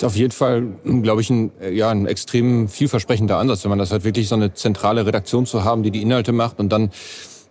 Auf 0.02 0.16
jeden 0.16 0.32
Fall, 0.32 0.64
glaube 1.02 1.22
ich, 1.22 1.30
ein, 1.30 1.52
ja, 1.72 1.90
ein 1.90 2.06
extrem 2.06 2.70
vielversprechender 2.70 3.38
Ansatz, 3.38 3.64
wenn 3.64 3.70
man 3.70 3.80
das 3.80 3.92
halt 3.92 4.06
wirklich 4.06 4.30
so 4.30 4.36
eine 4.36 4.54
zentrale 4.54 5.06
Redaktion 5.06 5.46
zu 5.46 5.64
haben, 5.64 5.84
die 5.84 5.92
die 5.92 6.02
Inhalte 6.02 6.32
macht 6.32 6.60
und 6.60 6.70
dann 6.72 6.92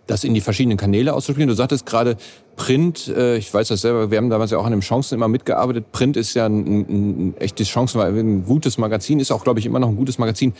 das 0.09 0.23
in 0.23 0.33
die 0.33 0.41
verschiedenen 0.41 0.77
Kanäle 0.77 1.13
auszuspielen. 1.13 1.47
Du 1.47 1.55
sagtest 1.55 1.85
gerade 1.85 2.17
Print, 2.55 3.07
äh, 3.07 3.37
ich 3.37 3.53
weiß 3.53 3.67
das 3.67 3.81
selber, 3.81 4.11
wir 4.11 4.17
haben 4.17 4.29
damals 4.29 4.51
ja 4.51 4.57
auch 4.57 4.65
an 4.65 4.71
den 4.71 4.81
Chancen 4.81 5.15
immer 5.15 5.27
mitgearbeitet. 5.27 5.91
Print 5.91 6.17
ist 6.17 6.33
ja 6.33 6.45
ein, 6.45 7.29
ein, 7.29 7.37
echtes 7.37 7.67
Chancen, 7.67 8.01
ein 8.01 8.45
gutes 8.45 8.77
Magazin, 8.77 9.19
ist 9.19 9.31
auch, 9.31 9.43
glaube 9.43 9.59
ich, 9.59 9.65
immer 9.65 9.79
noch 9.79 9.89
ein 9.89 9.95
gutes 9.95 10.17
Magazin. 10.17 10.53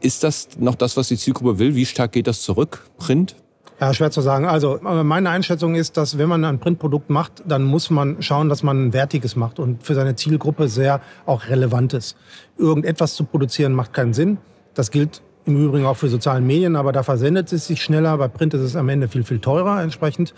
Ist 0.00 0.24
das 0.24 0.48
noch 0.58 0.74
das, 0.74 0.96
was 0.96 1.08
die 1.08 1.16
Zielgruppe 1.16 1.58
will? 1.58 1.74
Wie 1.74 1.86
stark 1.86 2.12
geht 2.12 2.26
das 2.26 2.42
zurück, 2.42 2.86
Print? 2.98 3.36
Ja, 3.80 3.92
schwer 3.92 4.12
zu 4.12 4.20
sagen. 4.20 4.46
Also 4.46 4.78
meine 4.80 5.30
Einschätzung 5.30 5.74
ist, 5.74 5.96
dass 5.96 6.16
wenn 6.16 6.28
man 6.28 6.44
ein 6.44 6.60
Printprodukt 6.60 7.10
macht, 7.10 7.42
dann 7.46 7.64
muss 7.64 7.90
man 7.90 8.22
schauen, 8.22 8.48
dass 8.48 8.62
man 8.62 8.86
ein 8.86 8.92
wertiges 8.92 9.34
macht 9.34 9.58
und 9.58 9.82
für 9.82 9.94
seine 9.94 10.14
Zielgruppe 10.14 10.68
sehr 10.68 11.00
auch 11.26 11.48
relevantes. 11.48 12.14
Irgendetwas 12.56 13.14
zu 13.14 13.24
produzieren 13.24 13.72
macht 13.72 13.92
keinen 13.92 14.14
Sinn. 14.14 14.38
Das 14.74 14.92
gilt 14.92 15.20
im 15.44 15.56
Übrigen 15.56 15.86
auch 15.86 15.96
für 15.96 16.08
sozialen 16.08 16.46
Medien, 16.46 16.76
aber 16.76 16.92
da 16.92 17.02
versendet 17.02 17.52
es 17.52 17.66
sich 17.66 17.82
schneller. 17.82 18.16
Bei 18.16 18.28
Print 18.28 18.54
ist 18.54 18.60
es 18.60 18.76
am 18.76 18.88
Ende 18.88 19.08
viel, 19.08 19.24
viel 19.24 19.40
teurer 19.40 19.82
entsprechend. 19.82 20.34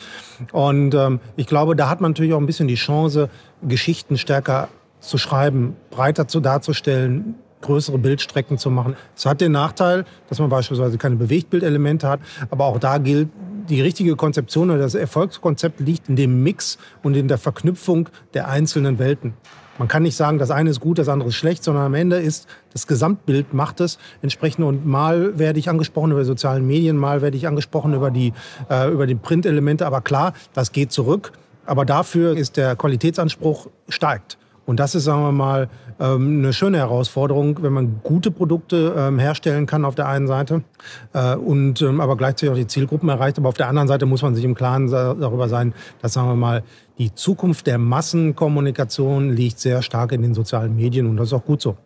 Und 0.52 0.94
ähm, 0.94 1.20
ich 1.36 1.46
glaube, 1.46 1.76
da 1.76 1.88
hat 1.88 2.00
man 2.00 2.12
natürlich 2.12 2.32
auch 2.32 2.38
ein 2.38 2.46
bisschen 2.46 2.68
die 2.68 2.74
Chance, 2.74 3.28
Geschichten 3.62 4.16
stärker 4.16 4.68
zu 5.00 5.18
schreiben, 5.18 5.76
breiter 5.90 6.26
zu 6.26 6.40
darzustellen, 6.40 7.34
größere 7.60 7.98
Bildstrecken 7.98 8.58
zu 8.58 8.70
machen. 8.70 8.96
Es 9.16 9.26
hat 9.26 9.40
den 9.40 9.52
Nachteil, 9.52 10.04
dass 10.28 10.38
man 10.38 10.48
beispielsweise 10.48 10.98
keine 10.98 11.16
Bewegtbildelemente 11.16 12.08
hat, 12.08 12.20
aber 12.50 12.64
auch 12.64 12.78
da 12.78 12.98
gilt, 12.98 13.28
die 13.68 13.80
richtige 13.80 14.16
Konzeption 14.16 14.70
oder 14.70 14.80
das 14.80 14.94
Erfolgskonzept 14.94 15.80
liegt 15.80 16.08
in 16.08 16.16
dem 16.16 16.42
Mix 16.42 16.78
und 17.02 17.16
in 17.16 17.28
der 17.28 17.38
Verknüpfung 17.38 18.10
der 18.34 18.48
einzelnen 18.48 18.98
Welten. 18.98 19.34
Man 19.78 19.88
kann 19.88 20.04
nicht 20.04 20.16
sagen, 20.16 20.38
das 20.38 20.50
eine 20.50 20.70
ist 20.70 20.80
gut, 20.80 20.98
das 20.98 21.08
andere 21.08 21.30
ist 21.30 21.34
schlecht, 21.34 21.64
sondern 21.64 21.84
am 21.84 21.94
Ende 21.94 22.16
ist 22.16 22.46
das 22.72 22.86
Gesamtbild 22.86 23.54
macht 23.54 23.80
es 23.80 23.98
entsprechend. 24.22 24.64
Und 24.64 24.86
mal 24.86 25.38
werde 25.38 25.58
ich 25.58 25.68
angesprochen 25.68 26.12
über 26.12 26.24
sozialen 26.24 26.66
Medien, 26.66 26.96
mal 26.96 27.22
werde 27.22 27.36
ich 27.36 27.48
angesprochen 27.48 27.92
über 27.94 28.10
die, 28.10 28.32
äh, 28.70 28.90
über 28.90 29.06
die 29.06 29.16
Printelemente. 29.16 29.86
Aber 29.86 30.00
klar, 30.00 30.32
das 30.52 30.72
geht 30.72 30.92
zurück. 30.92 31.32
Aber 31.66 31.84
dafür 31.84 32.36
ist 32.36 32.56
der 32.56 32.76
Qualitätsanspruch 32.76 33.68
steigt. 33.88 34.38
Und 34.66 34.80
das 34.80 34.94
ist, 34.94 35.04
sagen 35.04 35.22
wir 35.22 35.32
mal, 35.32 35.68
ähm, 36.00 36.38
eine 36.38 36.52
schöne 36.52 36.78
Herausforderung, 36.78 37.62
wenn 37.62 37.72
man 37.72 38.00
gute 38.02 38.30
Produkte 38.30 38.94
ähm, 38.96 39.18
herstellen 39.18 39.66
kann 39.66 39.84
auf 39.84 39.94
der 39.94 40.08
einen 40.08 40.26
Seite 40.26 40.62
äh, 41.12 41.34
und 41.34 41.82
ähm, 41.82 42.00
aber 42.00 42.16
gleichzeitig 42.16 42.50
auch 42.50 42.56
die 42.56 42.66
Zielgruppen 42.66 43.08
erreicht. 43.08 43.38
Aber 43.38 43.48
auf 43.48 43.56
der 43.56 43.68
anderen 43.68 43.88
Seite 43.88 44.06
muss 44.06 44.22
man 44.22 44.34
sich 44.34 44.44
im 44.44 44.54
Klaren 44.54 44.88
darüber 44.90 45.48
sein, 45.48 45.74
dass, 46.02 46.14
sagen 46.14 46.28
wir 46.28 46.36
mal, 46.36 46.62
die 46.98 47.12
Zukunft 47.12 47.66
der 47.66 47.78
Massenkommunikation 47.78 49.32
liegt 49.32 49.58
sehr 49.58 49.82
stark 49.82 50.12
in 50.12 50.22
den 50.22 50.32
sozialen 50.32 50.76
Medien 50.76 51.08
und 51.08 51.16
das 51.16 51.28
ist 51.28 51.32
auch 51.32 51.44
gut 51.44 51.60
so. 51.60 51.76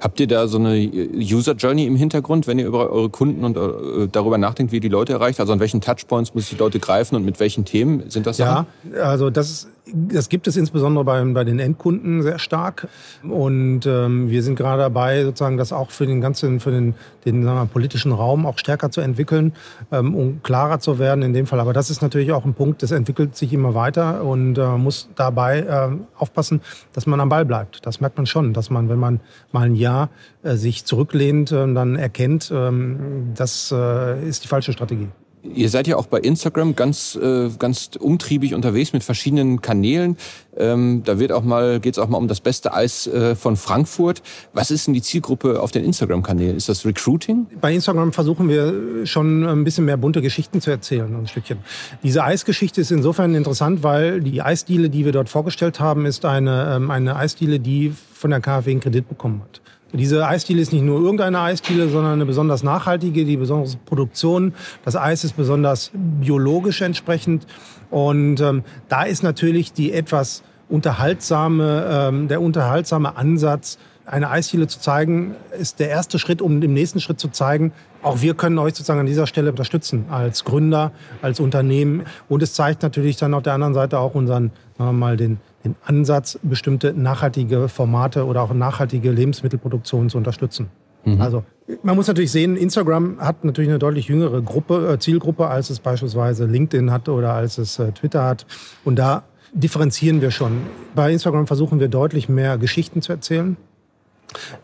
Habt 0.00 0.18
ihr 0.18 0.26
da 0.26 0.48
so 0.48 0.58
eine 0.58 0.76
User 0.76 1.54
Journey 1.54 1.86
im 1.86 1.94
Hintergrund, 1.94 2.48
wenn 2.48 2.58
ihr 2.58 2.66
über 2.66 2.90
eure 2.90 3.08
Kunden 3.08 3.44
und 3.44 3.56
äh, 3.56 4.08
darüber 4.10 4.38
nachdenkt, 4.38 4.72
wie 4.72 4.80
die 4.80 4.88
Leute 4.88 5.12
erreicht? 5.12 5.38
Also 5.38 5.52
an 5.52 5.60
welchen 5.60 5.80
Touchpoints 5.80 6.34
müssen 6.34 6.56
die 6.56 6.58
Leute 6.58 6.80
greifen 6.80 7.14
und 7.14 7.24
mit 7.24 7.38
welchen 7.38 7.64
Themen 7.64 8.10
sind 8.10 8.26
das 8.26 8.38
Sachen? 8.38 8.66
Ja, 8.92 9.02
also 9.02 9.30
das, 9.30 9.68
das 9.92 10.28
gibt 10.28 10.48
es 10.48 10.56
insbesondere 10.56 11.04
bei, 11.04 11.24
bei 11.24 11.44
den 11.44 11.60
Endkunden 11.60 12.22
sehr 12.22 12.40
stark 12.40 12.88
und 13.22 13.55
ähm, 13.84 14.30
wir 14.30 14.42
sind 14.42 14.56
gerade 14.56 14.82
dabei, 14.82 15.24
sozusagen 15.24 15.56
das 15.56 15.72
auch 15.72 15.90
für 15.90 16.06
den 16.06 16.20
ganzen, 16.20 16.60
für 16.60 16.70
den, 16.70 16.94
den 17.24 17.44
sagen 17.44 17.58
wir, 17.58 17.66
politischen 17.66 18.12
Raum 18.12 18.46
auch 18.46 18.58
stärker 18.58 18.90
zu 18.90 19.00
entwickeln, 19.00 19.52
ähm, 19.92 20.14
um 20.14 20.42
klarer 20.42 20.80
zu 20.80 20.98
werden 20.98 21.22
in 21.22 21.32
dem 21.32 21.46
Fall. 21.46 21.60
Aber 21.60 21.72
das 21.72 21.90
ist 21.90 22.02
natürlich 22.02 22.32
auch 22.32 22.44
ein 22.44 22.54
Punkt, 22.54 22.82
das 22.82 22.90
entwickelt 22.90 23.36
sich 23.36 23.52
immer 23.52 23.74
weiter 23.74 24.24
und 24.24 24.46
und 24.46 24.58
äh, 24.58 24.78
muss 24.78 25.08
dabei 25.16 25.60
äh, 25.60 25.88
aufpassen, 26.18 26.60
dass 26.92 27.06
man 27.06 27.20
am 27.20 27.28
Ball 27.28 27.44
bleibt. 27.44 27.84
Das 27.86 28.00
merkt 28.00 28.16
man 28.16 28.26
schon, 28.26 28.52
dass 28.52 28.70
man, 28.70 28.88
wenn 28.88 28.98
man 28.98 29.20
mal 29.52 29.66
ein 29.66 29.74
Jahr 29.74 30.10
äh, 30.42 30.54
sich 30.54 30.84
zurücklehnt, 30.84 31.52
äh, 31.52 31.72
dann 31.72 31.96
erkennt, 31.96 32.50
ähm, 32.54 33.32
das 33.34 33.72
äh, 33.72 34.26
ist 34.26 34.44
die 34.44 34.48
falsche 34.48 34.72
Strategie. 34.72 35.08
Ihr 35.54 35.68
seid 35.68 35.86
ja 35.86 35.96
auch 35.96 36.06
bei 36.06 36.18
Instagram 36.18 36.76
ganz, 36.76 37.16
äh, 37.16 37.50
ganz 37.58 37.90
umtriebig 37.98 38.54
unterwegs 38.54 38.92
mit 38.92 39.04
verschiedenen 39.04 39.60
Kanälen. 39.60 40.16
Ähm, 40.56 41.02
da 41.04 41.18
wird 41.18 41.32
auch 41.32 41.42
mal, 41.42 41.80
geht 41.80 41.94
es 41.94 41.98
auch 41.98 42.08
mal 42.08 42.18
um 42.18 42.28
das 42.28 42.40
beste 42.40 42.72
Eis 42.72 43.06
äh, 43.06 43.34
von 43.34 43.56
Frankfurt. 43.56 44.22
Was 44.52 44.70
ist 44.70 44.86
denn 44.86 44.94
die 44.94 45.02
Zielgruppe 45.02 45.60
auf 45.60 45.70
den 45.70 45.84
Instagram-Kanälen? 45.84 46.56
Ist 46.56 46.68
das 46.68 46.84
Recruiting? 46.84 47.46
Bei 47.60 47.74
Instagram 47.74 48.12
versuchen 48.12 48.48
wir 48.48 49.04
schon 49.06 49.44
ein 49.44 49.64
bisschen 49.64 49.84
mehr 49.84 49.96
bunte 49.96 50.22
Geschichten 50.22 50.60
zu 50.60 50.70
erzählen, 50.70 51.14
ein 51.14 51.26
Stückchen. 51.26 51.58
Diese 52.02 52.24
Eisgeschichte 52.24 52.80
ist 52.80 52.90
insofern 52.90 53.34
interessant, 53.34 53.82
weil 53.82 54.20
die 54.20 54.40
Eisdiele, 54.40 54.88
die 54.88 55.04
wir 55.04 55.12
dort 55.12 55.28
vorgestellt 55.28 55.80
haben, 55.80 56.06
ist 56.06 56.24
eine, 56.24 56.76
ähm, 56.76 56.90
eine 56.90 57.16
Eisdiele, 57.16 57.60
die 57.60 57.92
von 58.14 58.30
der 58.30 58.40
KfW 58.40 58.70
einen 58.70 58.80
Kredit 58.80 59.08
bekommen 59.08 59.42
hat. 59.42 59.60
Diese 59.92 60.26
Eisdiele 60.26 60.60
ist 60.60 60.72
nicht 60.72 60.84
nur 60.84 61.00
irgendeine 61.00 61.40
Eisdiele, 61.40 61.88
sondern 61.88 62.14
eine 62.14 62.26
besonders 62.26 62.62
nachhaltige, 62.62 63.24
die 63.24 63.36
besondere 63.36 63.76
Produktion. 63.86 64.52
Das 64.84 64.96
Eis 64.96 65.24
ist 65.24 65.36
besonders 65.36 65.92
biologisch 65.94 66.82
entsprechend. 66.82 67.46
Und 67.90 68.40
ähm, 68.40 68.64
da 68.88 69.04
ist 69.04 69.22
natürlich 69.22 69.72
die 69.72 69.92
etwas 69.92 70.42
unterhaltsame, 70.68 71.86
ähm, 71.88 72.28
der 72.28 72.42
unterhaltsame 72.42 73.16
Ansatz, 73.16 73.78
eine 74.06 74.30
Eisdiele 74.30 74.68
zu 74.68 74.80
zeigen, 74.80 75.34
ist 75.58 75.80
der 75.80 75.88
erste 75.88 76.18
Schritt, 76.18 76.40
um 76.40 76.62
im 76.62 76.72
nächsten 76.72 77.00
Schritt 77.00 77.18
zu 77.18 77.28
zeigen, 77.28 77.72
auch 78.02 78.20
wir 78.22 78.34
können 78.34 78.58
euch 78.58 78.74
sozusagen 78.74 79.00
an 79.00 79.06
dieser 79.06 79.26
Stelle 79.26 79.50
unterstützen 79.50 80.06
als 80.10 80.44
Gründer, 80.44 80.92
als 81.22 81.40
Unternehmen. 81.40 82.04
Und 82.28 82.40
es 82.42 82.54
zeigt 82.54 82.82
natürlich 82.82 83.16
dann 83.16 83.34
auf 83.34 83.42
der 83.42 83.54
anderen 83.54 83.74
Seite 83.74 83.98
auch 83.98 84.14
unseren, 84.14 84.52
sagen 84.78 84.90
wir 84.90 84.92
mal, 84.92 85.16
den, 85.16 85.38
den 85.66 85.76
Ansatz, 85.84 86.38
bestimmte 86.42 86.92
nachhaltige 86.94 87.68
Formate 87.68 88.24
oder 88.26 88.42
auch 88.42 88.54
nachhaltige 88.54 89.10
Lebensmittelproduktion 89.10 90.08
zu 90.08 90.18
unterstützen. 90.18 90.68
Mhm. 91.04 91.20
Also 91.20 91.44
Man 91.82 91.96
muss 91.96 92.06
natürlich 92.06 92.32
sehen, 92.32 92.56
Instagram 92.56 93.18
hat 93.20 93.44
natürlich 93.44 93.70
eine 93.70 93.78
deutlich 93.78 94.08
jüngere 94.08 94.42
Gruppe, 94.42 94.92
äh, 94.92 94.98
Zielgruppe, 94.98 95.46
als 95.48 95.70
es 95.70 95.80
beispielsweise 95.80 96.46
LinkedIn 96.46 96.90
hat 96.90 97.08
oder 97.08 97.32
als 97.32 97.58
es 97.58 97.78
äh, 97.78 97.92
Twitter 97.92 98.24
hat. 98.24 98.46
Und 98.84 98.96
da 98.96 99.24
differenzieren 99.52 100.20
wir 100.20 100.30
schon. 100.30 100.52
Bei 100.94 101.12
Instagram 101.12 101.46
versuchen 101.46 101.80
wir 101.80 101.88
deutlich 101.88 102.28
mehr 102.28 102.58
Geschichten 102.58 103.02
zu 103.02 103.12
erzählen, 103.12 103.56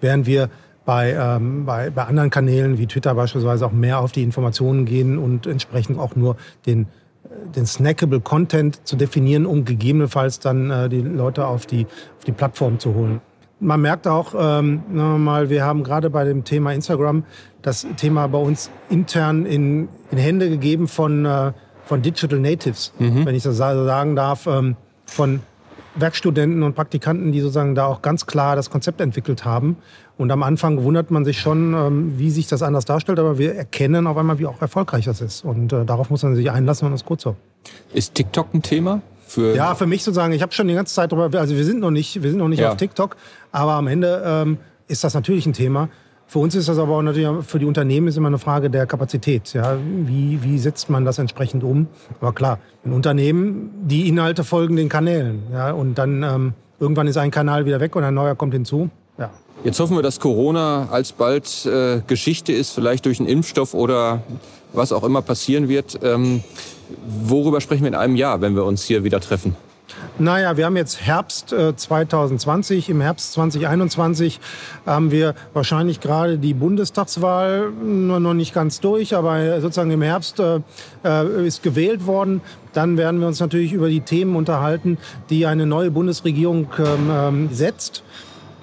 während 0.00 0.26
wir 0.26 0.50
bei, 0.84 1.12
ähm, 1.12 1.64
bei, 1.64 1.90
bei 1.90 2.04
anderen 2.04 2.30
Kanälen 2.30 2.78
wie 2.78 2.86
Twitter 2.86 3.14
beispielsweise 3.14 3.64
auch 3.66 3.72
mehr 3.72 4.00
auf 4.00 4.12
die 4.12 4.22
Informationen 4.22 4.84
gehen 4.84 5.18
und 5.18 5.46
entsprechend 5.46 5.98
auch 5.98 6.16
nur 6.16 6.36
den, 6.66 6.86
den 7.54 7.66
snackable 7.66 8.20
Content 8.20 8.86
zu 8.86 8.96
definieren, 8.96 9.46
um 9.46 9.64
gegebenenfalls 9.64 10.38
dann 10.38 10.70
äh, 10.70 10.88
die 10.88 11.00
Leute 11.00 11.46
auf 11.46 11.66
die, 11.66 11.86
auf 12.18 12.24
die 12.26 12.32
Plattform 12.32 12.78
zu 12.78 12.94
holen. 12.94 13.20
Man 13.60 13.80
merkt 13.80 14.08
auch, 14.08 14.34
ähm, 14.36 14.82
mal, 14.92 15.48
wir 15.48 15.64
haben 15.64 15.84
gerade 15.84 16.10
bei 16.10 16.24
dem 16.24 16.42
Thema 16.42 16.72
Instagram 16.72 17.24
das 17.62 17.86
Thema 17.96 18.26
bei 18.26 18.38
uns 18.38 18.70
intern 18.90 19.46
in, 19.46 19.88
in 20.10 20.18
Hände 20.18 20.48
gegeben 20.48 20.88
von, 20.88 21.24
äh, 21.24 21.52
von 21.84 22.02
Digital 22.02 22.40
Natives, 22.40 22.92
mhm. 22.98 23.24
wenn 23.24 23.36
ich 23.36 23.44
das 23.44 23.56
sagen 23.56 24.16
darf, 24.16 24.48
ähm, 24.48 24.76
von 25.06 25.40
Werkstudenten 25.94 26.62
und 26.62 26.74
Praktikanten, 26.74 27.32
die 27.32 27.40
sozusagen 27.40 27.74
da 27.74 27.86
auch 27.86 28.02
ganz 28.02 28.26
klar 28.26 28.56
das 28.56 28.70
Konzept 28.70 29.00
entwickelt 29.00 29.44
haben. 29.44 29.76
Und 30.18 30.30
am 30.30 30.42
Anfang 30.42 30.82
wundert 30.82 31.10
man 31.10 31.24
sich 31.24 31.40
schon, 31.40 31.74
ähm, 31.74 32.18
wie 32.18 32.30
sich 32.30 32.46
das 32.46 32.62
anders 32.62 32.84
darstellt, 32.84 33.18
aber 33.18 33.38
wir 33.38 33.54
erkennen 33.54 34.06
auf 34.06 34.16
einmal, 34.16 34.38
wie 34.38 34.46
auch 34.46 34.60
erfolgreich 34.60 35.06
das 35.06 35.20
ist. 35.20 35.44
Und 35.44 35.72
äh, 35.72 35.84
darauf 35.84 36.10
muss 36.10 36.22
man 36.22 36.34
sich 36.34 36.50
einlassen 36.50 36.86
und 36.86 36.92
das 36.92 37.00
ist 37.00 37.06
gut 37.06 37.20
so. 37.20 37.36
Ist 37.92 38.14
TikTok 38.14 38.52
ein 38.54 38.62
Thema? 38.62 39.00
Für 39.26 39.54
ja, 39.54 39.74
für 39.74 39.86
mich 39.86 40.04
sozusagen, 40.04 40.32
ich 40.34 40.42
habe 40.42 40.52
schon 40.52 40.68
die 40.68 40.74
ganze 40.74 40.94
Zeit 40.94 41.10
darüber, 41.10 41.40
also 41.40 41.56
wir 41.56 41.64
sind 41.64 41.80
noch 41.80 41.90
nicht, 41.90 42.22
wir 42.22 42.30
sind 42.30 42.38
noch 42.38 42.48
nicht 42.48 42.60
ja. 42.60 42.70
auf 42.70 42.76
TikTok, 42.76 43.16
aber 43.50 43.72
am 43.72 43.86
Ende 43.86 44.22
ähm, 44.26 44.58
ist 44.88 45.04
das 45.04 45.14
natürlich 45.14 45.46
ein 45.46 45.54
Thema. 45.54 45.88
Für 46.26 46.38
uns 46.38 46.54
ist 46.54 46.68
das 46.68 46.78
aber 46.78 46.96
auch 46.96 47.02
natürlich, 47.02 47.44
für 47.46 47.58
die 47.58 47.66
Unternehmen 47.66 48.08
ist 48.08 48.16
immer 48.16 48.28
eine 48.28 48.38
Frage 48.38 48.70
der 48.70 48.86
Kapazität. 48.86 49.52
Ja? 49.52 49.76
Wie, 50.06 50.42
wie 50.42 50.58
setzt 50.58 50.88
man 50.88 51.04
das 51.04 51.18
entsprechend 51.18 51.62
um? 51.62 51.88
Aber 52.20 52.32
klar, 52.32 52.58
ein 52.86 52.92
Unternehmen, 52.92 53.70
die 53.82 54.08
Inhalte 54.08 54.42
folgen 54.42 54.76
den 54.76 54.88
Kanälen. 54.88 55.42
Ja? 55.52 55.72
Und 55.72 55.96
dann 55.96 56.22
ähm, 56.22 56.52
irgendwann 56.80 57.06
ist 57.06 57.18
ein 57.18 57.30
Kanal 57.30 57.66
wieder 57.66 57.80
weg 57.80 57.94
und 57.96 58.04
ein 58.04 58.14
neuer 58.14 58.34
kommt 58.34 58.54
hinzu. 58.54 58.88
Ja. 59.18 59.30
Jetzt 59.64 59.78
hoffen 59.78 59.94
wir, 59.96 60.02
dass 60.02 60.18
Corona 60.18 60.88
alsbald 60.90 61.66
äh, 61.66 62.00
Geschichte 62.08 62.52
ist, 62.52 62.70
vielleicht 62.72 63.06
durch 63.06 63.20
einen 63.20 63.28
Impfstoff 63.28 63.74
oder 63.74 64.22
was 64.72 64.92
auch 64.92 65.04
immer 65.04 65.22
passieren 65.22 65.68
wird. 65.68 66.00
Ähm, 66.02 66.42
worüber 67.06 67.60
sprechen 67.60 67.82
wir 67.82 67.88
in 67.88 67.94
einem 67.94 68.16
Jahr, 68.16 68.40
wenn 68.40 68.56
wir 68.56 68.64
uns 68.64 68.82
hier 68.82 69.04
wieder 69.04 69.20
treffen? 69.20 69.54
Naja, 70.18 70.56
wir 70.56 70.66
haben 70.66 70.76
jetzt 70.76 71.00
Herbst 71.02 71.52
äh, 71.52 71.76
2020. 71.76 72.88
Im 72.90 73.00
Herbst 73.00 73.34
2021 73.34 74.40
haben 74.84 75.12
wir 75.12 75.34
wahrscheinlich 75.52 76.00
gerade 76.00 76.38
die 76.38 76.54
Bundestagswahl 76.54 77.70
noch 77.70 78.34
nicht 78.34 78.54
ganz 78.54 78.80
durch, 78.80 79.14
aber 79.14 79.60
sozusagen 79.60 79.92
im 79.92 80.02
Herbst 80.02 80.40
äh, 80.40 80.60
äh, 81.04 81.46
ist 81.46 81.62
gewählt 81.62 82.06
worden. 82.06 82.40
Dann 82.72 82.96
werden 82.96 83.20
wir 83.20 83.28
uns 83.28 83.38
natürlich 83.38 83.72
über 83.72 83.88
die 83.88 84.00
Themen 84.00 84.34
unterhalten, 84.34 84.98
die 85.30 85.46
eine 85.46 85.66
neue 85.66 85.92
Bundesregierung 85.92 86.68
ähm, 86.78 87.10
ähm 87.10 87.48
setzt. 87.52 88.02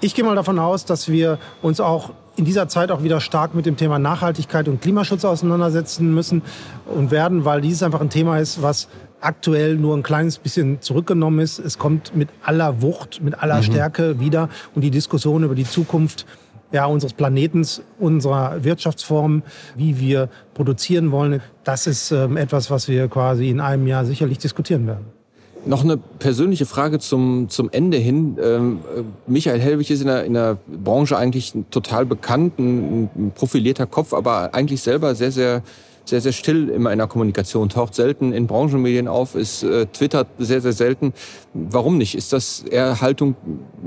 Ich 0.02 0.14
gehe 0.14 0.24
mal 0.24 0.34
davon 0.34 0.58
aus, 0.58 0.86
dass 0.86 1.10
wir 1.10 1.38
uns 1.60 1.78
auch 1.78 2.10
in 2.36 2.46
dieser 2.46 2.68
Zeit 2.68 2.90
auch 2.90 3.02
wieder 3.02 3.20
stark 3.20 3.54
mit 3.54 3.66
dem 3.66 3.76
Thema 3.76 3.98
Nachhaltigkeit 3.98 4.66
und 4.66 4.80
Klimaschutz 4.80 5.26
auseinandersetzen 5.26 6.14
müssen 6.14 6.40
und 6.86 7.10
werden, 7.10 7.44
weil 7.44 7.60
dieses 7.60 7.82
einfach 7.82 8.00
ein 8.00 8.08
Thema 8.08 8.38
ist, 8.38 8.62
was 8.62 8.88
aktuell 9.20 9.76
nur 9.76 9.94
ein 9.94 10.02
kleines 10.02 10.38
bisschen 10.38 10.80
zurückgenommen 10.80 11.40
ist. 11.40 11.58
Es 11.58 11.76
kommt 11.76 12.16
mit 12.16 12.30
aller 12.42 12.80
Wucht, 12.80 13.20
mit 13.22 13.42
aller 13.42 13.58
mhm. 13.58 13.64
Stärke 13.64 14.20
wieder 14.20 14.48
und 14.74 14.80
die 14.80 14.90
Diskussion 14.90 15.44
über 15.44 15.54
die 15.54 15.66
Zukunft 15.66 16.24
ja, 16.72 16.86
unseres 16.86 17.12
Planetens, 17.12 17.82
unserer 17.98 18.64
Wirtschaftsform, 18.64 19.42
wie 19.76 19.98
wir 20.00 20.30
produzieren 20.54 21.10
wollen, 21.10 21.42
das 21.64 21.86
ist 21.86 22.10
ähm, 22.10 22.38
etwas, 22.38 22.70
was 22.70 22.88
wir 22.88 23.08
quasi 23.08 23.50
in 23.50 23.60
einem 23.60 23.86
Jahr 23.86 24.06
sicherlich 24.06 24.38
diskutieren 24.38 24.86
werden. 24.86 25.19
Noch 25.66 25.84
eine 25.84 25.96
persönliche 25.96 26.64
Frage 26.64 26.98
zum, 26.98 27.48
zum 27.48 27.68
Ende 27.70 27.98
hin. 27.98 28.38
Ähm, 28.42 28.80
Michael 29.26 29.60
Hellwig 29.60 29.90
ist 29.90 30.00
in 30.00 30.06
der, 30.06 30.24
in 30.24 30.34
der 30.34 30.56
Branche 30.66 31.18
eigentlich 31.18 31.52
total 31.70 32.06
bekannt, 32.06 32.58
ein, 32.58 33.10
ein 33.14 33.32
profilierter 33.34 33.86
Kopf, 33.86 34.14
aber 34.14 34.54
eigentlich 34.54 34.80
selber 34.80 35.14
sehr, 35.14 35.32
sehr 35.32 35.62
sehr, 36.04 36.20
sehr 36.20 36.32
still 36.32 36.68
immer 36.68 36.92
in 36.92 36.98
der 36.98 37.06
Kommunikation, 37.06 37.68
taucht 37.68 37.94
selten 37.94 38.32
in 38.32 38.46
Branchenmedien 38.46 39.08
auf, 39.08 39.34
ist 39.34 39.62
äh, 39.62 39.86
twittert 39.86 40.28
sehr, 40.38 40.60
sehr 40.60 40.72
selten. 40.72 41.14
Warum 41.54 41.98
nicht? 41.98 42.14
Ist 42.14 42.32
das 42.32 42.60
eher 42.62 43.00
Haltung 43.00 43.36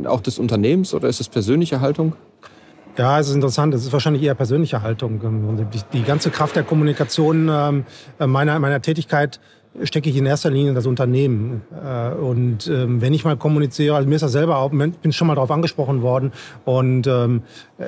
auch 0.05 0.21
des 0.21 0.39
Unternehmens 0.39 0.93
oder 0.93 1.09
ist 1.09 1.19
das 1.19 1.28
persönliche 1.28 1.82
Haltung? 1.82 2.13
Ja, 2.97 3.19
es 3.19 3.28
ist 3.28 3.36
interessant. 3.36 3.74
Es 3.74 3.84
ist 3.84 3.91
wahrscheinlich 3.91 4.24
eher 4.24 4.36
persönliche 4.36 4.82
Haltung. 4.82 5.19
Die, 5.74 5.80
die 5.93 6.03
ganze 6.03 6.30
Kraft 6.30 6.55
der 6.55 6.63
Kommunikation 6.63 7.49
ähm, 7.51 7.86
meiner, 8.19 8.59
meiner 8.59 8.82
Tätigkeit 8.82 9.39
stecke 9.84 10.09
ich 10.09 10.15
in 10.15 10.26
erster 10.26 10.51
Linie 10.51 10.69
in 10.69 10.76
das 10.76 10.86
Unternehmen. 10.86 11.61
Äh, 11.84 12.13
und 12.13 12.67
ähm, 12.67 13.01
wenn 13.01 13.13
ich 13.13 13.26
mal 13.26 13.38
kommuniziere, 13.38 13.95
also 13.95 14.07
mir 14.07 14.15
ist 14.15 14.21
das 14.21 14.32
selber 14.32 14.57
auch, 14.57 14.69
bin 14.69 15.11
schon 15.11 15.28
mal 15.28 15.36
darauf 15.36 15.51
angesprochen 15.51 16.01
worden. 16.01 16.32
Und 16.65 17.07
ähm, 17.07 17.41
äh, 17.78 17.86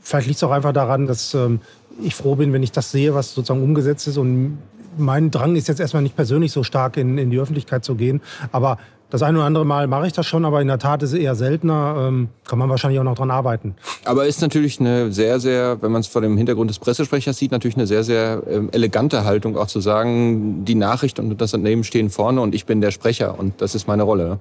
vielleicht 0.00 0.26
liegt 0.26 0.36
es 0.36 0.44
auch 0.44 0.50
einfach 0.50 0.72
daran, 0.72 1.06
dass 1.06 1.34
ähm, 1.34 1.60
ich 2.02 2.14
froh 2.14 2.34
bin, 2.34 2.52
wenn 2.52 2.62
ich 2.62 2.72
das 2.72 2.90
sehe, 2.90 3.14
was 3.14 3.34
sozusagen 3.34 3.62
umgesetzt 3.62 4.06
ist. 4.08 4.18
Und 4.18 4.58
mein 4.98 5.30
Drang 5.30 5.56
ist 5.56 5.68
jetzt 5.68 5.80
erstmal 5.80 6.02
nicht 6.02 6.16
persönlich 6.16 6.52
so 6.52 6.62
stark 6.62 6.96
in, 6.96 7.18
in 7.18 7.30
die 7.30 7.38
Öffentlichkeit 7.38 7.84
zu 7.84 7.94
gehen. 7.94 8.20
Aber 8.52 8.78
das 9.10 9.22
eine 9.22 9.38
oder 9.38 9.46
andere 9.46 9.64
Mal 9.64 9.86
mache 9.86 10.06
ich 10.06 10.12
das 10.12 10.26
schon, 10.26 10.44
aber 10.44 10.60
in 10.60 10.68
der 10.68 10.78
Tat 10.78 11.02
ist 11.02 11.12
es 11.12 11.18
eher 11.18 11.34
seltener. 11.34 12.06
Ähm, 12.08 12.28
kann 12.46 12.58
man 12.58 12.68
wahrscheinlich 12.68 12.98
auch 12.98 13.04
noch 13.04 13.14
dran 13.14 13.30
arbeiten. 13.30 13.76
Aber 14.04 14.26
ist 14.26 14.40
natürlich 14.40 14.80
eine 14.80 15.12
sehr, 15.12 15.38
sehr, 15.38 15.80
wenn 15.80 15.92
man 15.92 16.00
es 16.00 16.06
vor 16.06 16.22
dem 16.22 16.36
Hintergrund 16.36 16.70
des 16.70 16.78
Pressesprechers 16.78 17.38
sieht, 17.38 17.52
natürlich 17.52 17.76
eine 17.76 17.86
sehr, 17.86 18.02
sehr 18.02 18.42
ähm, 18.48 18.68
elegante 18.72 19.24
Haltung, 19.24 19.56
auch 19.56 19.68
zu 19.68 19.80
sagen, 19.80 20.64
die 20.64 20.74
Nachricht 20.74 21.18
und 21.18 21.40
das 21.40 21.54
Unternehmen 21.54 21.84
stehen 21.84 22.10
vorne 22.10 22.40
und 22.40 22.54
ich 22.54 22.66
bin 22.66 22.80
der 22.80 22.90
Sprecher 22.90 23.38
und 23.38 23.60
das 23.60 23.74
ist 23.74 23.86
meine 23.86 24.02
Rolle. 24.02 24.40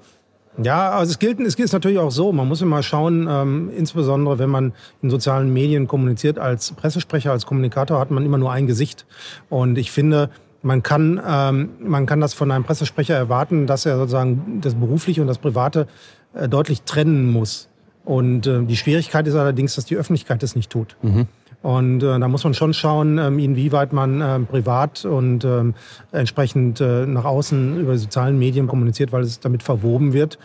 Ja, 0.61 0.91
also 0.91 1.11
es 1.11 1.19
gilt, 1.19 1.39
es 1.41 1.57
gilt 1.57 1.71
natürlich 1.73 1.99
auch 1.99 2.11
so. 2.11 2.31
Man 2.31 2.47
muss 2.47 2.61
immer 2.61 2.81
schauen, 2.81 3.27
ähm, 3.29 3.69
insbesondere 3.75 4.39
wenn 4.39 4.49
man 4.49 4.73
in 5.01 5.09
sozialen 5.09 5.51
Medien 5.51 5.87
kommuniziert 5.87 6.39
als 6.39 6.71
Pressesprecher, 6.71 7.31
als 7.31 7.45
Kommunikator, 7.45 7.99
hat 7.99 8.09
man 8.09 8.25
immer 8.25 8.37
nur 8.37 8.51
ein 8.51 8.65
Gesicht. 8.65 9.05
Und 9.49 9.77
ich 9.77 9.91
finde, 9.91 10.29
man 10.65 10.81
kann, 10.81 11.21
ähm, 11.25 11.69
man 11.79 12.07
kann 12.07 12.19
das 12.19 12.33
von 12.33 12.51
einem 12.51 12.63
Pressesprecher 12.63 13.15
erwarten, 13.15 13.67
dass 13.67 13.85
er 13.85 13.97
sozusagen 13.97 14.61
das 14.61 14.73
Berufliche 14.73 15.21
und 15.21 15.27
das 15.27 15.37
Private 15.37 15.87
äh, 16.33 16.49
deutlich 16.49 16.81
trennen 16.81 17.31
muss. 17.31 17.69
Und 18.03 18.47
äh, 18.47 18.63
die 18.63 18.75
Schwierigkeit 18.75 19.27
ist 19.27 19.35
allerdings, 19.35 19.75
dass 19.75 19.85
die 19.85 19.95
Öffentlichkeit 19.95 20.41
das 20.41 20.55
nicht 20.55 20.71
tut. 20.71 20.97
Mhm. 21.03 21.27
Und 21.61 22.01
äh, 22.01 22.19
da 22.19 22.27
muss 22.27 22.43
man 22.43 22.55
schon 22.55 22.73
schauen, 22.73 23.19
ähm, 23.19 23.37
inwieweit 23.37 23.93
man 23.93 24.21
äh, 24.21 24.39
privat 24.39 25.05
und 25.05 25.45
ähm, 25.45 25.75
entsprechend 26.11 26.81
äh, 26.81 27.05
nach 27.05 27.25
außen 27.25 27.79
über 27.79 27.95
sozialen 27.97 28.37
Medien 28.39 28.65
kommuniziert, 28.65 29.11
weil 29.11 29.21
es 29.21 29.39
damit 29.39 29.61
verwoben 29.61 30.13
wird. 30.13 30.39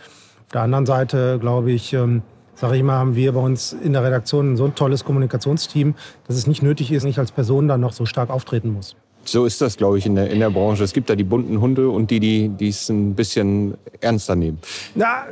Auf 0.45 0.51
der 0.53 0.61
anderen 0.61 0.85
Seite, 0.85 1.39
glaube 1.39 1.71
ich, 1.71 1.93
ähm, 1.93 2.21
sage 2.53 2.77
ich 2.77 2.83
mal, 2.83 2.97
haben 2.97 3.15
wir 3.15 3.31
bei 3.31 3.39
uns 3.39 3.73
in 3.73 3.93
der 3.93 4.03
Redaktion 4.03 4.55
so 4.55 4.65
ein 4.65 4.75
tolles 4.75 5.03
Kommunikationsteam, 5.03 5.95
dass 6.27 6.37
es 6.37 6.45
nicht 6.45 6.61
nötig 6.61 6.91
ist, 6.91 7.05
nicht 7.05 7.17
als 7.17 7.31
Person 7.31 7.67
dann 7.67 7.81
noch 7.81 7.93
so 7.93 8.05
stark 8.05 8.29
auftreten 8.29 8.71
muss. 8.71 8.95
So 9.31 9.45
ist 9.45 9.61
das, 9.61 9.77
glaube 9.77 9.97
ich, 9.97 10.05
in 10.05 10.15
der, 10.15 10.29
in 10.29 10.41
der 10.41 10.49
Branche. 10.49 10.83
Es 10.83 10.91
gibt 10.91 11.09
da 11.09 11.15
die 11.15 11.23
bunten 11.23 11.61
Hunde 11.61 11.89
und 11.89 12.11
die, 12.11 12.49
die 12.49 12.67
es 12.67 12.89
ein 12.89 13.15
bisschen 13.15 13.75
ernster 14.01 14.35
nehmen. 14.35 14.59
Na, 14.93 15.23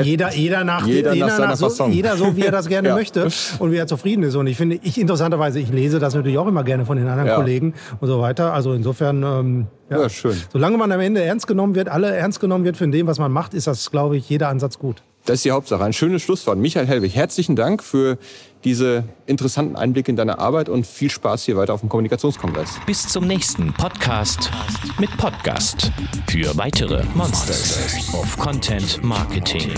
jeder, 0.00 0.32
jeder 0.32 0.62
nach, 0.62 0.86
jeder, 0.86 1.14
jeder 1.14 1.26
nach, 1.26 1.60
nach 1.60 1.70
so, 1.70 1.86
jeder 1.88 2.16
so, 2.16 2.36
wie 2.36 2.42
er 2.42 2.52
das 2.52 2.68
gerne 2.68 2.88
ja. 2.90 2.94
möchte 2.94 3.28
und 3.58 3.72
wie 3.72 3.76
er 3.76 3.88
zufrieden 3.88 4.22
ist. 4.22 4.36
Und 4.36 4.46
ich 4.46 4.56
finde, 4.56 4.78
ich 4.84 5.00
interessanterweise, 5.00 5.58
ich 5.58 5.68
lese 5.70 5.98
das 5.98 6.14
natürlich 6.14 6.38
auch 6.38 6.46
immer 6.46 6.62
gerne 6.62 6.86
von 6.86 6.96
den 6.96 7.08
anderen 7.08 7.26
ja. 7.26 7.34
Kollegen 7.34 7.74
und 8.00 8.06
so 8.06 8.20
weiter. 8.20 8.52
Also 8.52 8.72
insofern, 8.72 9.24
ähm, 9.24 9.66
ja. 9.90 10.02
ja, 10.02 10.08
schön. 10.08 10.36
Solange 10.52 10.76
man 10.76 10.92
am 10.92 11.00
Ende 11.00 11.20
ernst 11.20 11.48
genommen 11.48 11.74
wird, 11.74 11.88
alle 11.88 12.14
ernst 12.14 12.38
genommen 12.38 12.64
wird 12.64 12.76
von 12.76 12.92
dem, 12.92 13.08
was 13.08 13.18
man 13.18 13.32
macht, 13.32 13.52
ist 13.54 13.66
das, 13.66 13.90
glaube 13.90 14.16
ich, 14.16 14.28
jeder 14.28 14.48
Ansatz 14.48 14.78
gut. 14.78 15.02
Das 15.24 15.36
ist 15.36 15.44
die 15.44 15.50
Hauptsache. 15.50 15.84
Ein 15.84 15.92
schönes 15.92 16.22
Schlusswort. 16.22 16.58
Michael 16.58 16.86
Hellwig, 16.86 17.14
herzlichen 17.14 17.56
Dank 17.56 17.82
für 17.82 18.16
diese 18.64 19.04
interessanten 19.26 19.76
Einblicke 19.76 20.10
in 20.10 20.16
deine 20.16 20.38
Arbeit 20.38 20.68
und 20.68 20.86
viel 20.86 21.10
Spaß 21.10 21.44
hier 21.44 21.56
weiter 21.56 21.74
auf 21.74 21.80
dem 21.80 21.88
Kommunikationskongress. 21.88 22.78
Bis 22.86 23.08
zum 23.08 23.26
nächsten 23.26 23.72
Podcast 23.72 24.50
mit 24.98 25.16
Podcast 25.16 25.90
für 26.28 26.56
weitere 26.56 27.04
Monsters 27.14 28.12
of 28.12 28.36
Content 28.36 29.02
Marketing. 29.02 29.70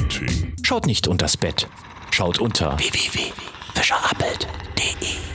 Schaut 0.62 0.87
nicht 0.87 1.09
unters 1.09 1.37
Bett, 1.37 1.68
schaut 2.11 2.39
unter 2.39 2.78
www.fischerappelt.de. 2.78 5.32